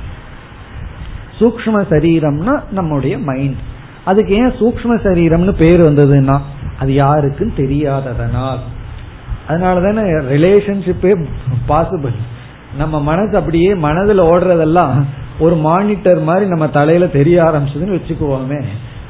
சூக்ம 1.39 1.85
சரீரம்னா 1.89 2.61
நம்முடைய 2.71 3.17
மைண்ட் 3.17 3.57
அதுக்கு 4.05 4.33
ஏன் 4.33 4.51
சூக்ம 4.51 4.95
சரீரம்னு 5.03 5.51
பேர் 5.51 5.81
வந்ததுன்னா 5.81 6.39
அது 6.79 6.93
யாருக்கும் 6.93 7.53
தெரியாததனால். 7.57 8.59
அதனால 9.47 9.81
தானே 9.81 10.09
ரிலேஷன்ஷிப்பே 10.09 11.25
பாசிபிள் 11.67 12.15
நம்ம 12.77 13.01
மனசு 13.01 13.37
அப்படியே 13.37 13.75
மனதில் 13.75 14.21
ஓடுறதெல்லாம் 14.21 15.03
ஒரு 15.39 15.55
மானிட்டர் 15.55 16.19
மாதிரி 16.19 16.49
நம்ம 16.49 16.67
தலையில 16.67 17.07
தெரிய 17.07 17.43
ஆரம்பிச்சதுன்னு 17.43 17.99
வச்சுக்குவோமே. 17.99 18.63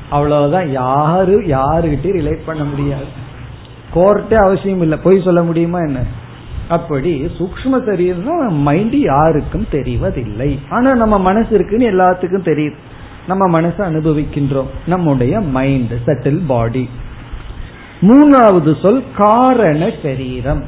அவ்வளவுதான். 0.09 0.71
யாரு 0.71 1.39
யாருகிட்டயும் 1.39 2.17
ரிலேட் 2.17 2.45
பண்ண 2.45 2.63
முடியாது. 2.63 3.23
கோர்ட்டே 3.95 4.33
அவசியம் 4.33 4.81
இல்லை. 4.81 4.97
பொய் 5.03 5.21
சொல்ல 5.23 5.43
முடியுமா 5.43 5.79
என்ன? 5.79 5.99
அப்படி 6.67 7.21
சூக்ம 7.21 7.85
சரீரம் 7.85 8.53
மைண்ட் 8.53 8.93
யாருக்கும் 8.93 9.67
தெரிவதில்லை. 9.71 10.59
ஆனா 10.69 10.95
நம்ம 10.95 11.19
மனசு 11.19 11.47
இருக்குன்னு 11.49 11.91
எல்லாத்துக்கும் 11.91 12.47
தெரியுது. 12.47 12.75
நம்ம 13.27 13.61
மனசை 13.61 13.79
அனுபவிக்கின்றோம். 13.79 14.67
நம்முடைய 14.85 15.39
மைண்ட் 15.39 15.91
செட்டில் 16.05 16.41
பாடி 16.47 16.89
மூணாவது 18.01 18.81
சொல் 18.81 19.03
காரண 19.17 19.91
சரீரம். 20.03 20.63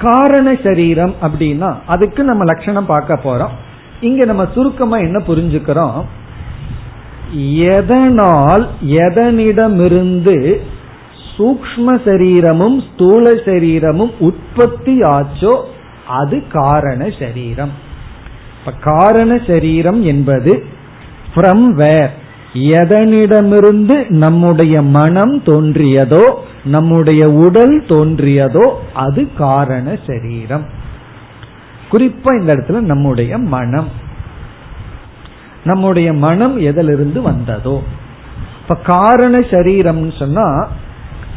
காரண 0.00 0.56
சரீரம் 0.64 1.14
அப்படின்னா 1.22 1.76
அதுக்கு 1.86 2.24
நம்ம 2.24 2.44
லட்சணம் 2.44 2.86
பார்க்க 2.86 3.20
போறோம். 3.24 3.50
இங்க 4.00 4.24
நம்ம 4.24 4.46
சுருக்கமா 4.54 4.96
என்ன 4.96 5.22
புரிஞ்சுக்கிறோம்? 5.26 6.04
எதனால் 7.36 8.68
எதனிடமிருந்து 8.86 10.56
சூக்ம 11.36 12.00
சரீரமும் 12.04 12.82
ஸ்தூல 12.82 13.34
சரீரமும் 13.34 14.10
உற்பத்தி 14.18 15.00
ஆச்சோ 15.00 15.62
அது 16.06 16.42
காரண 16.52 17.08
சரீரம். 17.18 17.70
காரண 18.80 19.40
சரீரம் 19.46 20.02
என்பது 20.02 20.64
ஃப்ரம் 21.34 21.68
வேர் 21.68 22.10
எதனிடமிருந்து 22.52 24.08
நம்முடைய 24.08 24.82
மனம் 24.82 25.42
தோன்றியதோ 25.42 26.34
நம்முடைய 26.64 27.30
உடல் 27.30 27.82
தோன்றியதோ 27.82 28.70
அது 28.94 29.28
காரண 29.34 29.98
சரீரம். 30.06 30.64
குறிப்பா 31.90 32.40
இந்த 32.40 32.56
இடத்துல 32.56 32.80
நம்முடைய 32.80 33.38
மனம். 33.38 33.88
நம்முடைய 35.68 36.12
மனம் 36.12 36.56
எதிலிருந்து 36.60 37.22
வந்ததோ? 37.22 37.76
இப்ப 38.62 38.74
காரண 38.74 39.38
சரீரம்னு 39.38 40.18
சொன்னா 40.18 40.48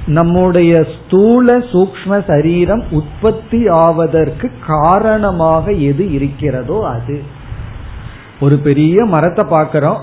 நம்முடைய 0.05 0.85
ஸ்தூல 0.93 1.57
சூக்ம 1.57 2.23
சரீரம் 2.27 2.83
உற்பத்தி 2.91 3.67
ஆவதற்கு 3.67 4.51
காரணமாக 4.67 5.71
எது 5.71 6.11
இருக்கிறதோ 6.11 6.77
அது. 6.87 7.23
ஒரு 8.39 8.57
பெரிய 8.57 9.05
மரத்தை 9.05 9.45
பார்க்கிறோம். 9.49 10.01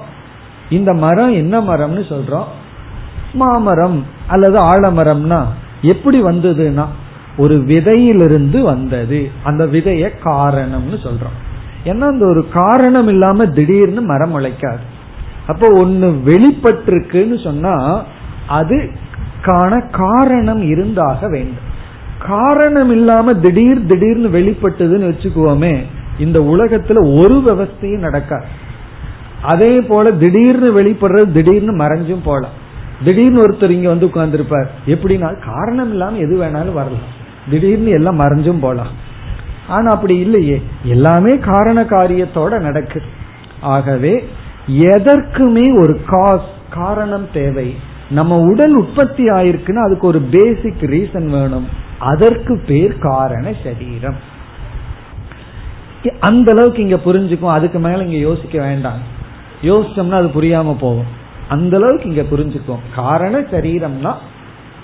இந்த 0.70 0.92
மரம் 0.92 1.32
என்ன 1.32 1.60
மரம்னு 1.60 2.02
சொல்றோம். 2.12 2.50
மாமரம் 3.32 3.98
அல்லது 4.26 4.58
ஆலமரம்னா 4.64 5.42
எப்படி 5.82 6.22
வந்ததுன்னா 6.22 6.86
ஒரு 7.36 7.56
விதையிலிருந்து 7.56 8.60
வந்தது. 8.62 9.30
அந்த 9.42 9.66
விதைய 9.66 10.04
காரணம்னு 10.24 10.96
சொல்றோம். 11.06 11.38
ஏன்னா 11.84 12.00
அந்த 12.00 12.26
ஒரு 12.26 12.48
காரணம் 12.48 13.08
இல்லாம 13.08 13.46
திடீர்னு 13.46 14.00
மரம் 14.00 14.38
முளைக்காது. 14.38 14.84
அப்போ 15.46 15.68
ஒன்னு 15.70 16.20
வெளிப்பட்டிருக்குன்னு 16.24 17.42
சொன்னா 17.42 18.04
அது 18.48 18.90
காண 19.42 19.80
காரணம் 19.80 20.62
இருந்தாக 20.62 21.28
வேண்டும். 21.28 21.66
காரணம் 22.18 22.90
இல்லாம 22.90 23.34
திடீர் 23.34 23.86
திடீர்னு 23.86 24.28
வெளிப்பட்டதுன்னு 24.38 25.10
வச்சுக்குவோமே 25.10 25.82
இந்த 26.18 26.38
உலகத்துல 26.38 27.18
ஒரு 27.20 27.34
விவஸ்தையும் 27.34 27.98
நடக்காது. 27.98 28.44
அதே 29.42 29.80
போல 29.80 30.12
திடீர்னு 30.12 30.80
வெளிப்படுறது 30.80 31.32
திடீர்னு 31.32 31.76
மறைஞ்சும் 31.76 32.24
போலாம். 32.24 32.66
திடீர்னு 33.04 33.46
ஒருத்தர் 33.46 33.70
இங்க 33.70 33.88
வந்து 33.88 34.06
உட்கார்ந்துருப்பார். 34.06 34.66
எப்படின்னா 34.86 35.44
காரணம் 35.44 35.90
இல்லாம 35.90 36.16
எது 36.16 36.36
வேணாலும் 36.36 36.72
வரலாம். 36.72 37.16
திடீர்னு 37.50 37.90
எல்லாம் 37.90 38.20
மறைஞ்சும் 38.20 38.60
போலாம். 38.60 39.06
ஆனா 39.68 39.90
அப்படி 39.90 40.16
இல்லையே. 40.16 40.62
எல்லாமே 40.84 41.38
காரண 41.38 41.82
காரியத்தோட 41.82 42.60
நடக்குது 42.60 43.06
ஆகவே 43.60 44.28
எதற்குமே 44.68 45.82
ஒரு 45.82 46.00
காஸ் 46.06 46.48
காரணம் 46.70 47.28
தேவை. 47.32 47.74
நம்ம 48.10 48.38
உடல் 48.38 48.74
உற்பத்தி 48.74 49.24
ஆயிருக்குன்னா 49.28 49.84
அதுக்கு 49.84 50.06
ஒரு 50.06 50.20
பேசிக் 50.20 50.82
ரீசன் 50.82 51.26
வேணும். 51.26 51.68
அதற்கு 51.98 52.62
பேர் 52.66 52.98
காரண 52.98 53.52
சரீரம். 53.64 54.36
அந்த 56.20 56.52
அளவுக்கு 56.56 56.82
இங்க 56.82 56.98
புரிஞ்சுக்கும். 57.04 57.50
அதுக்கு 57.50 57.78
மேல 57.78 58.02
இங்க 58.02 58.16
யோசிக்க 58.16 58.58
வேண்டாம். 58.58 59.00
யோசிச்சோம்னா 59.62 60.18
அது 60.20 60.26
புரியாம 60.26 60.76
போகும். 60.80 61.10
அந்த 61.48 61.76
அளவுக்கு 61.76 62.08
இங்க 62.08 62.22
புரிஞ்சுக்கும். 62.22 62.82
காரண 62.94 63.40
சரீரம்னா 63.40 64.14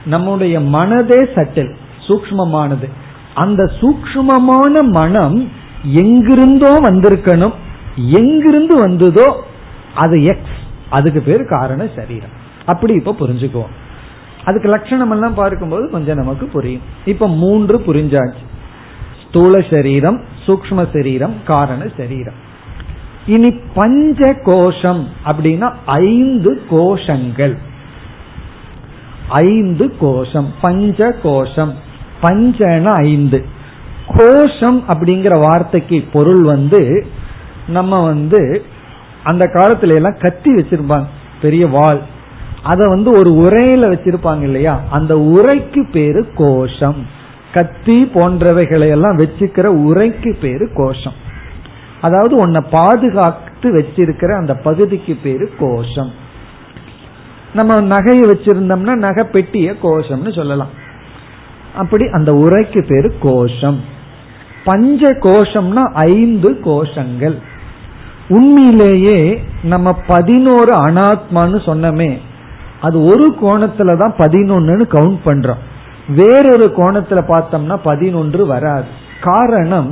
நம்முடைய 0.04 0.60
மனதே 0.60 1.20
சட்டில் 1.34 1.74
சூக்மமானது 2.08 2.88
அந்த 3.34 3.70
சூக்மமான 3.80 4.82
மனம் 4.90 5.50
எங்கிருந்தோ 5.82 6.80
வந்திருக்கணும். 6.80 7.52
எங்கிருந்து 7.96 8.76
வந்ததோ 8.76 9.42
அது 9.94 10.24
எக்ஸ் 10.24 10.58
அதுக்கு 10.90 11.20
பேர் 11.20 11.44
காரண 11.44 11.86
சரீரம். 11.96 12.42
அப்படி 12.66 12.92
இப்ப 12.92 13.16
புரிஞ்சுக்குவோம். 13.20 13.72
அதுக்கு 14.44 14.68
லட்சணம் 14.68 15.10
எல்லாம் 15.10 15.34
பார்க்கும்போது 15.34 15.90
கொஞ்சம் 15.90 16.16
நமக்கு 16.16 16.46
புரியும். 16.46 16.80
இப்ப 17.04 17.28
மூன்று 17.28 17.78
புரிஞ்சாச்சு. 17.78 18.42
ஸ்தூல 19.28 19.60
சரீரம் 19.70 20.20
சூக்ம 20.46 20.86
சரீரம் 20.92 21.34
காரண 21.44 21.86
சரீரம். 21.96 22.34
இனி 23.26 23.50
பஞ்ச 23.74 24.32
கோஷம் 24.32 25.08
அப்படின்னா 25.26 25.74
ஐந்து 25.86 26.62
கோஷங்கள். 26.70 27.56
ஐந்து 29.28 29.96
கோஷம் 29.96 30.54
பஞ்ச 30.60 31.16
கோஷம் 31.22 31.74
பஞ்சன 32.24 32.94
ஐந்து. 33.02 33.44
கோஷம் 34.06 34.84
அப்படிங்கிற 34.88 35.40
வார்த்தைக்கு 35.40 36.04
பொருள் 36.12 36.42
வந்து 36.42 37.06
நம்ம 37.66 38.04
வந்து 38.04 38.64
அந்த 39.24 39.50
காலத்துல 39.54 39.94
எல்லாம் 39.94 40.16
கத்தி 40.20 40.54
வச்சிருப்பாங்க 40.54 41.06
பெரிய 41.42 41.66
வாள் 41.66 42.00
அதை 42.62 42.86
வந்து 42.88 43.10
ஒரு 43.10 43.30
உரையில 43.30 43.84
வச்சிருப்பாங்க 43.92 44.42
இல்லையா? 44.42 44.80
அந்த 44.90 45.14
உரைக்கு 45.14 45.90
பேரு 45.90 46.26
கோஷம். 46.34 47.06
கத்தி 47.54 48.04
போன்றவைகளை 48.14 48.88
எல்லாம் 48.88 49.18
வச்சுக்கிற 49.18 49.66
உரைக்கு 49.88 50.36
பேரு 50.40 50.70
கோஷம். 50.74 51.12
அதாவது 52.00 52.36
உன்னை 52.36 52.60
பாதுகாத்து 52.70 53.72
வச்சிருக்கிற 53.74 54.38
அந்த 54.38 54.54
பகுதிக்கு 54.54 55.16
பேரு 55.22 55.50
கோஷம். 55.58 56.12
நம்ம 57.54 57.80
நகையை 57.80 58.32
வச்சிருந்தோம்னா 58.32 58.94
நகை 58.94 59.24
பெட்டிய 59.32 59.74
கோஷம்னு 59.82 60.34
சொல்லலாம். 60.34 60.82
அப்படி 61.74 62.04
அந்த 62.08 62.32
உரைக்கு 62.32 62.80
பேரு 62.88 63.14
கோஷம். 63.20 63.80
பஞ்ச 64.64 65.10
கோஷம்னா 65.24 65.84
ஐந்து 65.92 66.50
கோஷங்கள். 66.64 67.36
உண்மையிலேயே 68.28 69.18
நம்ம 69.62 69.92
பதினோரு 70.06 70.72
அனாத்மான்னு 70.86 71.58
சொன்னமே 71.66 72.10
அது 72.80 72.98
ஒரு 73.04 73.26
கோணத்துல 73.42 73.98
தான் 73.98 74.14
பதினொன்னு 74.18 74.84
கவுண்ட் 74.94 75.20
பண்றோம். 75.24 75.62
வேறொரு 76.08 76.66
கோணத்துல 76.76 77.20
பார்த்தோம்னா 77.28 77.76
பதினொன்று 77.82 78.46
வராது. 78.46 78.88
காரணம் 79.20 79.90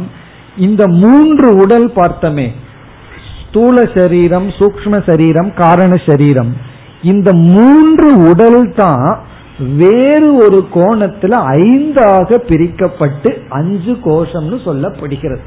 இந்த 0.57 0.83
மூன்று 0.89 1.49
உடல் 1.57 1.89
பார்த்தமே 1.97 2.49
ஸ்தூல 3.49 3.85
சரீரம் 3.95 4.49
சூக்ம 4.49 5.03
சரீரம் 5.11 5.51
காரண 5.55 5.93
சரீரம். 6.07 6.53
இந்த 7.03 7.31
மூன்று 7.35 8.09
உடல் 8.31 8.75
தான் 8.77 9.07
வேறு 9.59 10.37
ஒரு 10.37 10.69
கோணத்துல 10.75 11.35
ஐந்தாக 11.47 12.39
பிரிக்கப்பட்டு 12.49 13.49
அஞ்சு 13.49 13.93
கோஷம்னு 13.93 14.59
சொல்லப்படுகிறது. 14.65 15.41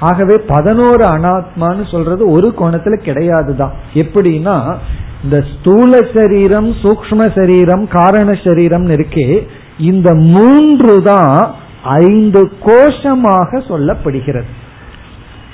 ஆகவே 0.00 0.36
பதினோரு 0.36 1.04
அனாத்மான்னு 1.04 1.90
சொல்றது 1.90 2.30
ஒரு 2.30 2.54
கோணத்துல 2.58 2.98
கிடையாதுதான். 3.04 3.70
எப்படின்னா 3.94 4.76
இந்த 5.24 5.44
ஸ்தூல 5.52 5.96
சரீரம் 6.14 6.72
சூக்ம 6.72 7.42
சரீரம் 7.42 7.88
காரண 7.88 8.38
சரீரம் 8.44 8.84
இருக்கே 8.84 9.46
இந்த 9.78 10.14
மூன்று 10.14 11.02
தான் 11.02 11.54
ஐந்து 11.82 12.52
கோஷமாக 12.64 13.60
சொல்லப்படுகிறது. 13.68 14.50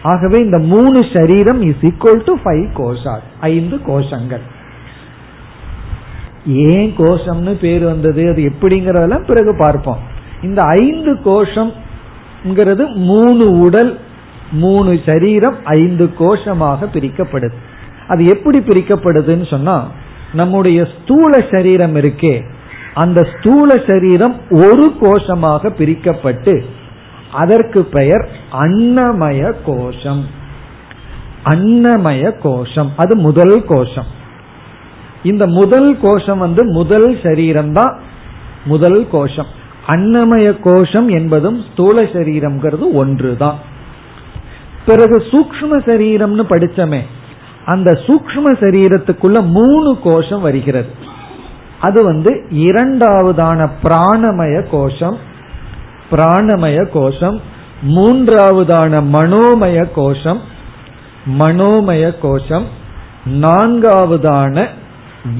ஆகவே 0.02 0.40
இந்த 0.40 0.58
மூணு 0.58 1.06
சரீரம் 1.12 1.62
இஸ் 1.62 1.82
ஈக்குவல் 1.82 2.24
டு 2.24 2.34
ஃபைவ் 2.44 2.66
கோஷார் 2.74 3.22
ஐந்து 3.40 3.80
கோஷங்கள். 3.86 4.42
ஏன் 6.46 6.94
கோஷம்னு 6.98 7.52
பேர் 7.52 7.84
வந்தது 7.84 8.28
அது 8.28 8.52
எப்படிங்கறதெல்லாம் 8.52 9.26
பிறகு 9.26 9.56
பார்ப்போம். 9.58 9.98
இந்த 10.42 10.62
ஐந்து 10.62 11.14
கோஷம்ங்கிறது 11.14 12.94
மூணு 12.94 13.58
உடல் 13.60 13.98
மூணு 14.50 15.00
சரீரம் 15.06 15.56
ஐந்து 15.64 16.14
கோஷமாக 16.18 16.78
பிரிக்கப்படுது. 16.92 17.54
அது 18.08 18.24
எப்படி 18.24 18.58
பிரிக்கப்படுதுன்னு 18.58 19.50
சொன்னா 19.50 19.88
நம்முடைய 20.32 20.88
ஸ்தூல 20.98 21.38
சரீரம் 21.50 21.96
இருக்கே 21.96 22.42
அந்த 22.94 23.28
ஸ்தூல 23.34 23.74
சரீரம் 23.86 24.36
ஒரு 24.50 24.92
கோஷமாக 25.00 25.70
பிரிக்கப்பட்டு 25.78 26.64
அதற்கு 27.32 27.84
பெயர் 27.84 28.28
அன்னமய 28.52 29.52
கோஷம். 29.64 30.26
அன்னமய 31.44 32.32
கோஷம் 32.42 32.90
அது 32.96 33.16
முதல் 33.16 33.64
கோஷம். 33.64 34.14
இந்த 35.26 35.44
முதல் 35.58 35.90
கோஷம் 36.00 36.42
வந்து 36.44 36.62
முதல் 36.78 37.08
சரீரம் 37.22 37.72
தான் 37.72 37.94
முதல் 38.64 39.00
கோஷம். 39.12 39.50
அன்னமய 39.88 40.46
கோஷம் 40.62 41.08
என்பதும் 41.18 41.58
ஸ்தூல 41.70 42.02
சரீரம்ங்கிறது 42.14 42.86
ஒன்றுதான். 42.92 43.58
பிறகு 44.86 45.16
சூக்ம 45.32 45.72
சரீரம்னு 45.88 46.44
படிச்சமே 46.52 47.00
அந்த 47.64 47.90
சூக்ம 48.06 48.44
சரீரத்துக்குள்ள 48.62 49.38
மூணு 49.58 49.90
கோஷம் 50.02 50.44
வருகிறது. 50.48 50.90
அது 51.80 51.98
வந்து 52.04 52.32
இரண்டாவதான 52.66 53.60
பிராணமய 53.82 54.56
கோஷம் 54.70 55.16
பிராணமய 56.10 56.78
கோஷம் 56.92 57.38
மூன்றாவதான 57.94 59.00
மனோமய 59.14 59.78
கோஷம் 59.94 60.40
மனோமய 61.38 62.04
கோஷம் 62.22 62.66
நான்காவதான 63.42 64.66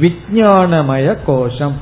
விஜயானமய 0.01 1.16
கோஷம். 1.26 1.76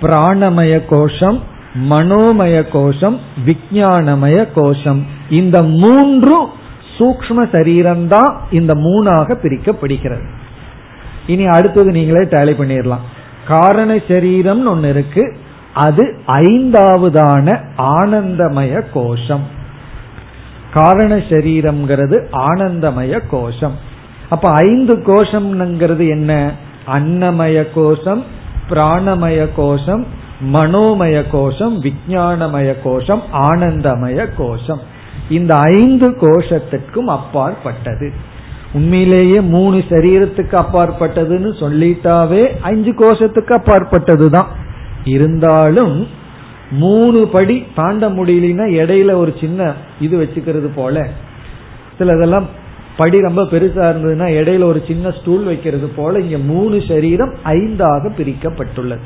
பிராணமய 0.00 0.84
கோஷம் 0.88 1.42
மனோமய 1.90 2.68
கோஷம் 2.68 3.20
விஜயானமய 3.46 4.48
கோஷம். 4.54 5.06
இந்த 5.30 5.62
மூன்றும் 5.62 6.50
சூக்ம 6.98 7.44
சரீரம்தான் 7.52 8.36
இந்த 8.50 8.74
மூணாக 8.74 9.34
பிரிக்கப்படுகிறது. 9.42 10.28
இனி 11.26 11.44
அடுத்தது 11.44 11.90
நீங்களே 11.90 12.26
டேலி 12.26 12.54
பண்ணிடலாம். 12.54 13.04
காரண 13.48 13.98
சரீரம் 14.08 14.66
ஒன்னு 14.66 14.88
இருக்கு. 14.88 15.36
அது 15.74 16.18
ஐந்தாவதான 16.26 17.64
ஆனந்தமய 17.78 18.84
கோஷம். 18.92 19.46
காரண 20.74 21.16
சரீரம்ங்கிறது 21.16 22.26
ஆனந்தமய 22.32 23.20
கோஷம். 23.30 23.92
அப்ப 24.28 24.52
ஐந்து 24.52 24.94
கோஷம்ங்கிறது 24.94 26.08
என்ன? 26.08 26.52
அன்னமய 26.86 27.66
கோஷம் 27.74 28.24
பிராணமய 28.68 29.48
கோஷம் 29.56 30.06
மனோமய 30.52 31.24
கோஷம் 31.30 31.82
விஜயானமய 31.82 32.74
கோஷம் 32.84 33.22
ஆனந்தமய 33.32 34.28
கோஷம். 34.36 34.80
இந்த 35.28 35.54
ஐந்து 35.54 36.08
கோஷத்துக்கும் 36.08 37.06
அப்பாற்பட்டது. 37.06 38.12
உண்மையிலேயே 38.72 39.40
மூணு 39.40 39.76
சரீரத்துக்கு 39.76 40.64
அப்பாற்பட்டதுன்னு 40.64 41.50
சொல்லிட்டாவே 41.60 42.60
அஞ்சு 42.60 42.90
கோஷத்துக்கு 42.90 43.52
அப்பாற்பட்டது 43.52 44.30
தான் 44.30 44.46
இருந்தாலும் 45.04 46.06
மூணு 46.70 47.26
படி 47.26 47.66
தாண்ட 47.74 48.08
முடியலன்னா 48.08 48.66
இடையில 48.80 49.12
ஒரு 49.12 49.34
சின்ன 49.40 49.72
இது 50.00 50.18
வச்சுக்கிறது 50.18 50.70
போல. 50.74 51.08
சிலதெல்லாம் 51.98 52.62
படி 52.96 53.20
ரொம்ப 53.20 53.42
பெருசா 53.42 53.84
இருந்ததுன்னா 53.90 54.26
இடையில 54.40 54.64
ஒரு 54.64 54.82
சின்ன 54.86 55.10
ஸ்டூல் 55.10 55.44
வைக்கிறது 55.44 55.86
போல 55.86 56.20
இங்க 56.20 56.38
மூணு 56.38 56.82
சரீரம் 56.88 57.34
ஐந்தாக 57.44 58.10
பிரிக்கப்பட்டுள்ளது. 58.18 59.04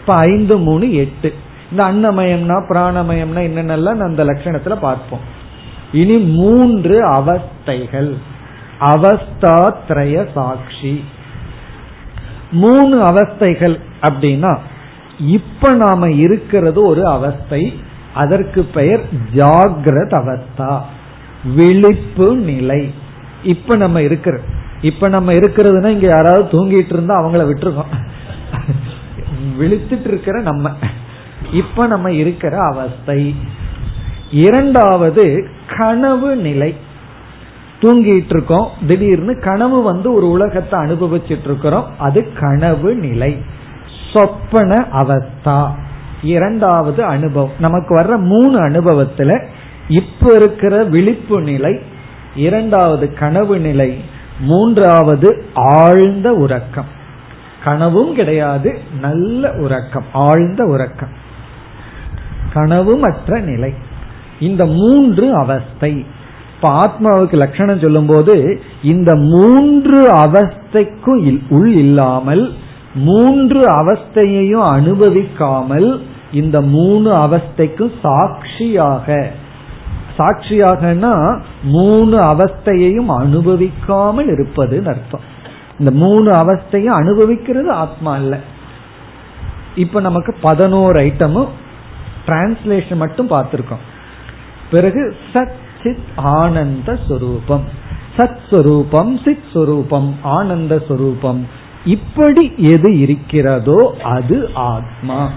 இப்ப 0.00 0.14
ஐந்து 0.14 0.58
மூணு 0.58 0.94
எட்டு. 0.94 1.34
இந்த 1.70 1.84
அன்னமயம்னா 1.84 2.64
பிராணமயம்னா 2.68 3.40
என்னென்னலாம் 3.40 4.00
அந்த 4.00 4.24
லட்சணத்துல 4.24 4.76
பார்ப்போம். 4.76 5.20
இனி 5.92 6.16
மூன்று 6.16 7.10
அவஸ்தைகள். 7.10 8.14
அவஸ்தாத்ரய 8.80 10.26
சாட்சி. 10.34 11.04
மூணு 12.52 13.04
அவஸ்தைகள் 13.04 13.80
அப்படின்னா 14.02 14.58
இப்ப 15.18 15.74
நாம 15.74 16.10
இருக்கிறது 16.10 16.86
ஒரு 16.86 17.06
அவஸ்தை 17.06 17.80
அதற்கு 18.14 18.64
பெயர் 18.64 19.00
ஜாகிரத 19.34 20.12
அவஸ்தா 20.12 20.80
விழிப்பு 21.44 22.36
நிலை. 22.36 22.94
இப்ப 23.42 23.76
நம்ம 23.76 24.02
இருக்கிற 24.02 24.40
இப்ப 24.80 25.08
நம்ம 25.08 25.32
இருக்கிறதுனா 25.32 25.86
இங்க 25.86 26.06
யாராவது 26.06 26.42
தூங்கிட்டு 26.42 26.92
இருந்தா 26.92 27.20
அவங்கள 27.20 27.46
விட்டுருக்கோம் 27.46 27.98
விழித்துட்டு 29.58 30.06
இருக்கிற 30.06 30.40
நம்ம. 30.40 30.70
இப்ப 31.52 31.86
நம்ம 31.86 32.12
இருக்கிற 32.12 32.58
அவஸ்தை. 32.58 33.34
இரண்டாவது 34.30 35.48
கனவு 35.76 36.36
நிலை. 36.36 36.76
தூங்கிட்டு 37.80 38.30
இருக்கோம் 38.30 38.68
திடீர்னு 38.86 39.38
கனவு 39.38 39.82
வந்து 39.82 40.12
ஒரு 40.12 40.30
உலகத்தை 40.30 40.80
அனுபவிச்சுட்டு 40.80 41.44
இருக்கிறோம் 41.44 41.86
அது 41.98 42.32
கனவு 42.32 42.94
நிலை. 42.94 43.36
சொப்பன 44.12 44.86
அவஸ்தா. 44.92 45.70
இரண்டாவது 46.22 47.04
அனுபவம். 47.04 47.50
நமக்கு 47.58 47.98
வர்ற 47.98 48.18
மூணு 48.18 48.68
அனுபவத்துல 48.68 49.46
இப்ப 49.90 50.34
இருக்கிற 50.34 50.84
விழிப்பு 50.84 51.40
நிலை 51.40 51.78
இரண்டாவது 52.34 53.14
கனவு 53.14 53.58
நிலை 53.58 54.04
மூன்றாவது 54.40 55.44
ஆழ்ந்த 55.54 56.32
உறக்கம். 56.32 56.84
கனவும் 57.64 58.14
கிடையாது 58.14 58.78
நல்ல 59.00 59.52
உறக்கம் 59.52 60.04
ஆழ்ந்த 60.12 60.64
உறக்கம். 60.64 61.08
கனவுமற்ற 62.54 63.40
நிலை. 63.40 63.74
இந்த 64.40 64.66
மூன்று 64.66 65.34
அவஸ்தை. 65.34 66.06
இப்ப 66.54 66.68
ஆத்மாவுக்கு 66.80 67.34
லட்சணம் 67.34 67.78
சொல்லும் 67.78 68.06
போது 68.06 68.62
இந்த 68.82 69.14
மூன்று 69.14 70.12
அவஸ்தைக்கும் 70.12 71.40
உள் 71.48 71.72
இல்லாமல் 71.72 72.54
மூன்று 72.94 73.60
அவஸ்தையையும் 73.60 74.68
அனுபவிக்காமல் 74.76 76.00
இந்த 76.32 76.60
மூணு 76.60 77.12
அவஸ்தைக்கும் 77.12 77.92
சாட்சியாக 78.02 79.30
சாட்சியாகனா 80.20 81.42
மூணு 81.62 82.20
அவஸ்தையையும் 82.20 83.08
அனுபவிக்காமல் 83.08 84.30
இருப்பதுன்னு 84.30 84.88
அர்த்தம். 84.88 85.38
இந்த 85.78 85.90
மூணு 85.90 86.30
அவஸ்தையும் 86.30 86.86
அனுபவிக்கிறது 86.86 87.70
ஆத்மா 87.70 88.16
இல்ல 88.16 88.40
இப்ப 89.74 90.00
நமக்கு 90.00 90.36
பதினோரு 90.40 91.02
ஐட்டமும் 91.02 91.48
டிரான்ஸ்லேஷன் 92.26 92.96
மட்டும் 92.96 93.30
பார்த்திருக்கோம். 93.30 93.84
பிறகு 94.70 95.16
சத் 95.32 95.52
சித் 95.82 96.04
ஆனந்த 96.16 96.98
சுரூபம். 97.08 97.62
சத் 98.16 98.38
சுரூபம் 98.50 99.24
சித் 99.24 99.42
சுரூபம் 99.52 100.14
ஆனந்த 100.22 100.82
சுரூபம். 100.88 101.40
இப்படி 101.84 102.54
எது 102.56 102.98
இருக்கிறதோ 102.98 103.96
அது 104.02 104.50
ஆத்மா. 104.54 105.30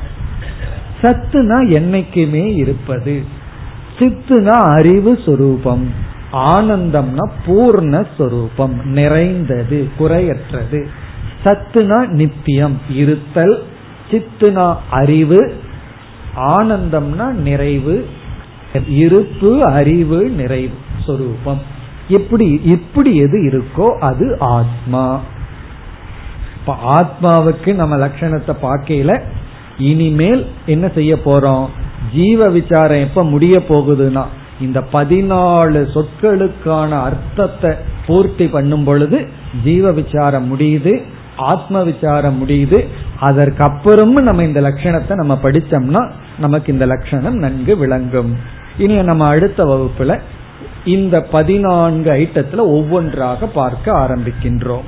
சத்துனா 1.01 1.59
என்னைக்குமே 1.69 2.55
இருப்பது. 2.55 3.41
சித்துனா 3.99 4.75
அறிவு 4.75 5.19
சொரூபம். 5.25 5.93
ஆனந்தம்னா 6.33 7.29
பூர்ண 7.45 8.07
சொரூபம். 8.17 8.81
நிறைந்தது 8.83 9.89
குறையற்றது. 9.99 10.87
சத்துனா 11.45 12.07
நித்தியம் 12.07 12.81
இருத்தல். 12.89 13.63
சித்துனா 14.11 14.75
அறிவு. 14.91 15.55
ஆனந்தம்னா 16.35 17.31
நிறைவு. 17.31 18.07
இருப்பு 18.87 19.65
அறிவு 19.65 20.29
நிறைவு 20.29 20.73
சொரூபம். 21.05 21.61
எப்படி 22.07 22.61
இப்படி 22.63 23.15
எது 23.15 23.39
இருக்கோ 23.49 23.97
அது 23.97 24.37
ஆத்மா. 24.39 25.19
இப்ப 26.59 26.77
ஆத்மாவுக்கு 26.95 27.73
நம்ம 27.73 28.07
லட்சணத்தை 28.07 28.55
பார்க்கல 28.61 29.21
இனிமேல் 29.77 30.47
என்ன 30.65 30.89
செய்ய 30.95 31.15
போறோம்? 31.15 31.65
ஜீவ 32.13 32.49
விசாரம் 32.49 32.99
எப்ப 32.99 33.23
முடிய 33.23 33.63
போகுதுன்னா 33.69 34.23
இந்த 34.61 34.83
பதினாலு 34.93 35.79
சொற்களுக்கான 35.93 36.89
அர்த்தத்தை 36.89 37.71
பூர்த்தி 38.05 38.47
பண்ணும் 38.47 38.83
பொழுது 38.83 39.27
ஜீவ 39.63 39.91
விசாரம் 39.91 40.59
முடியுது 40.59 41.01
ஆத்ம 41.35 41.83
விசாரம் 41.83 42.47
முடியுது. 42.47 42.87
அதற்கப்புறமும் 43.21 44.27
நம்ம 44.27 44.43
இந்த 44.43 44.61
லட்சணத்தை 44.61 45.13
நம்ம 45.13 45.39
படிச்சோம்னா 45.43 46.11
நமக்கு 46.39 46.71
இந்த 46.73 46.85
லட்சணம் 46.85 47.35
நன்கு 47.35 47.77
விளங்கும். 47.77 48.37
இனி 48.77 49.01
நம்ம 49.01 49.25
அடுத்த 49.25 49.65
வகுப்புல 49.65 50.19
இந்த 50.85 51.21
பதினான்கு 51.21 52.11
ஐட்டத்துல 52.11 52.57
ஒவ்வொன்றாக 52.57 53.45
பார்க்க 53.45 53.91
ஆரம்பிக்கின்றோம். 53.91 54.87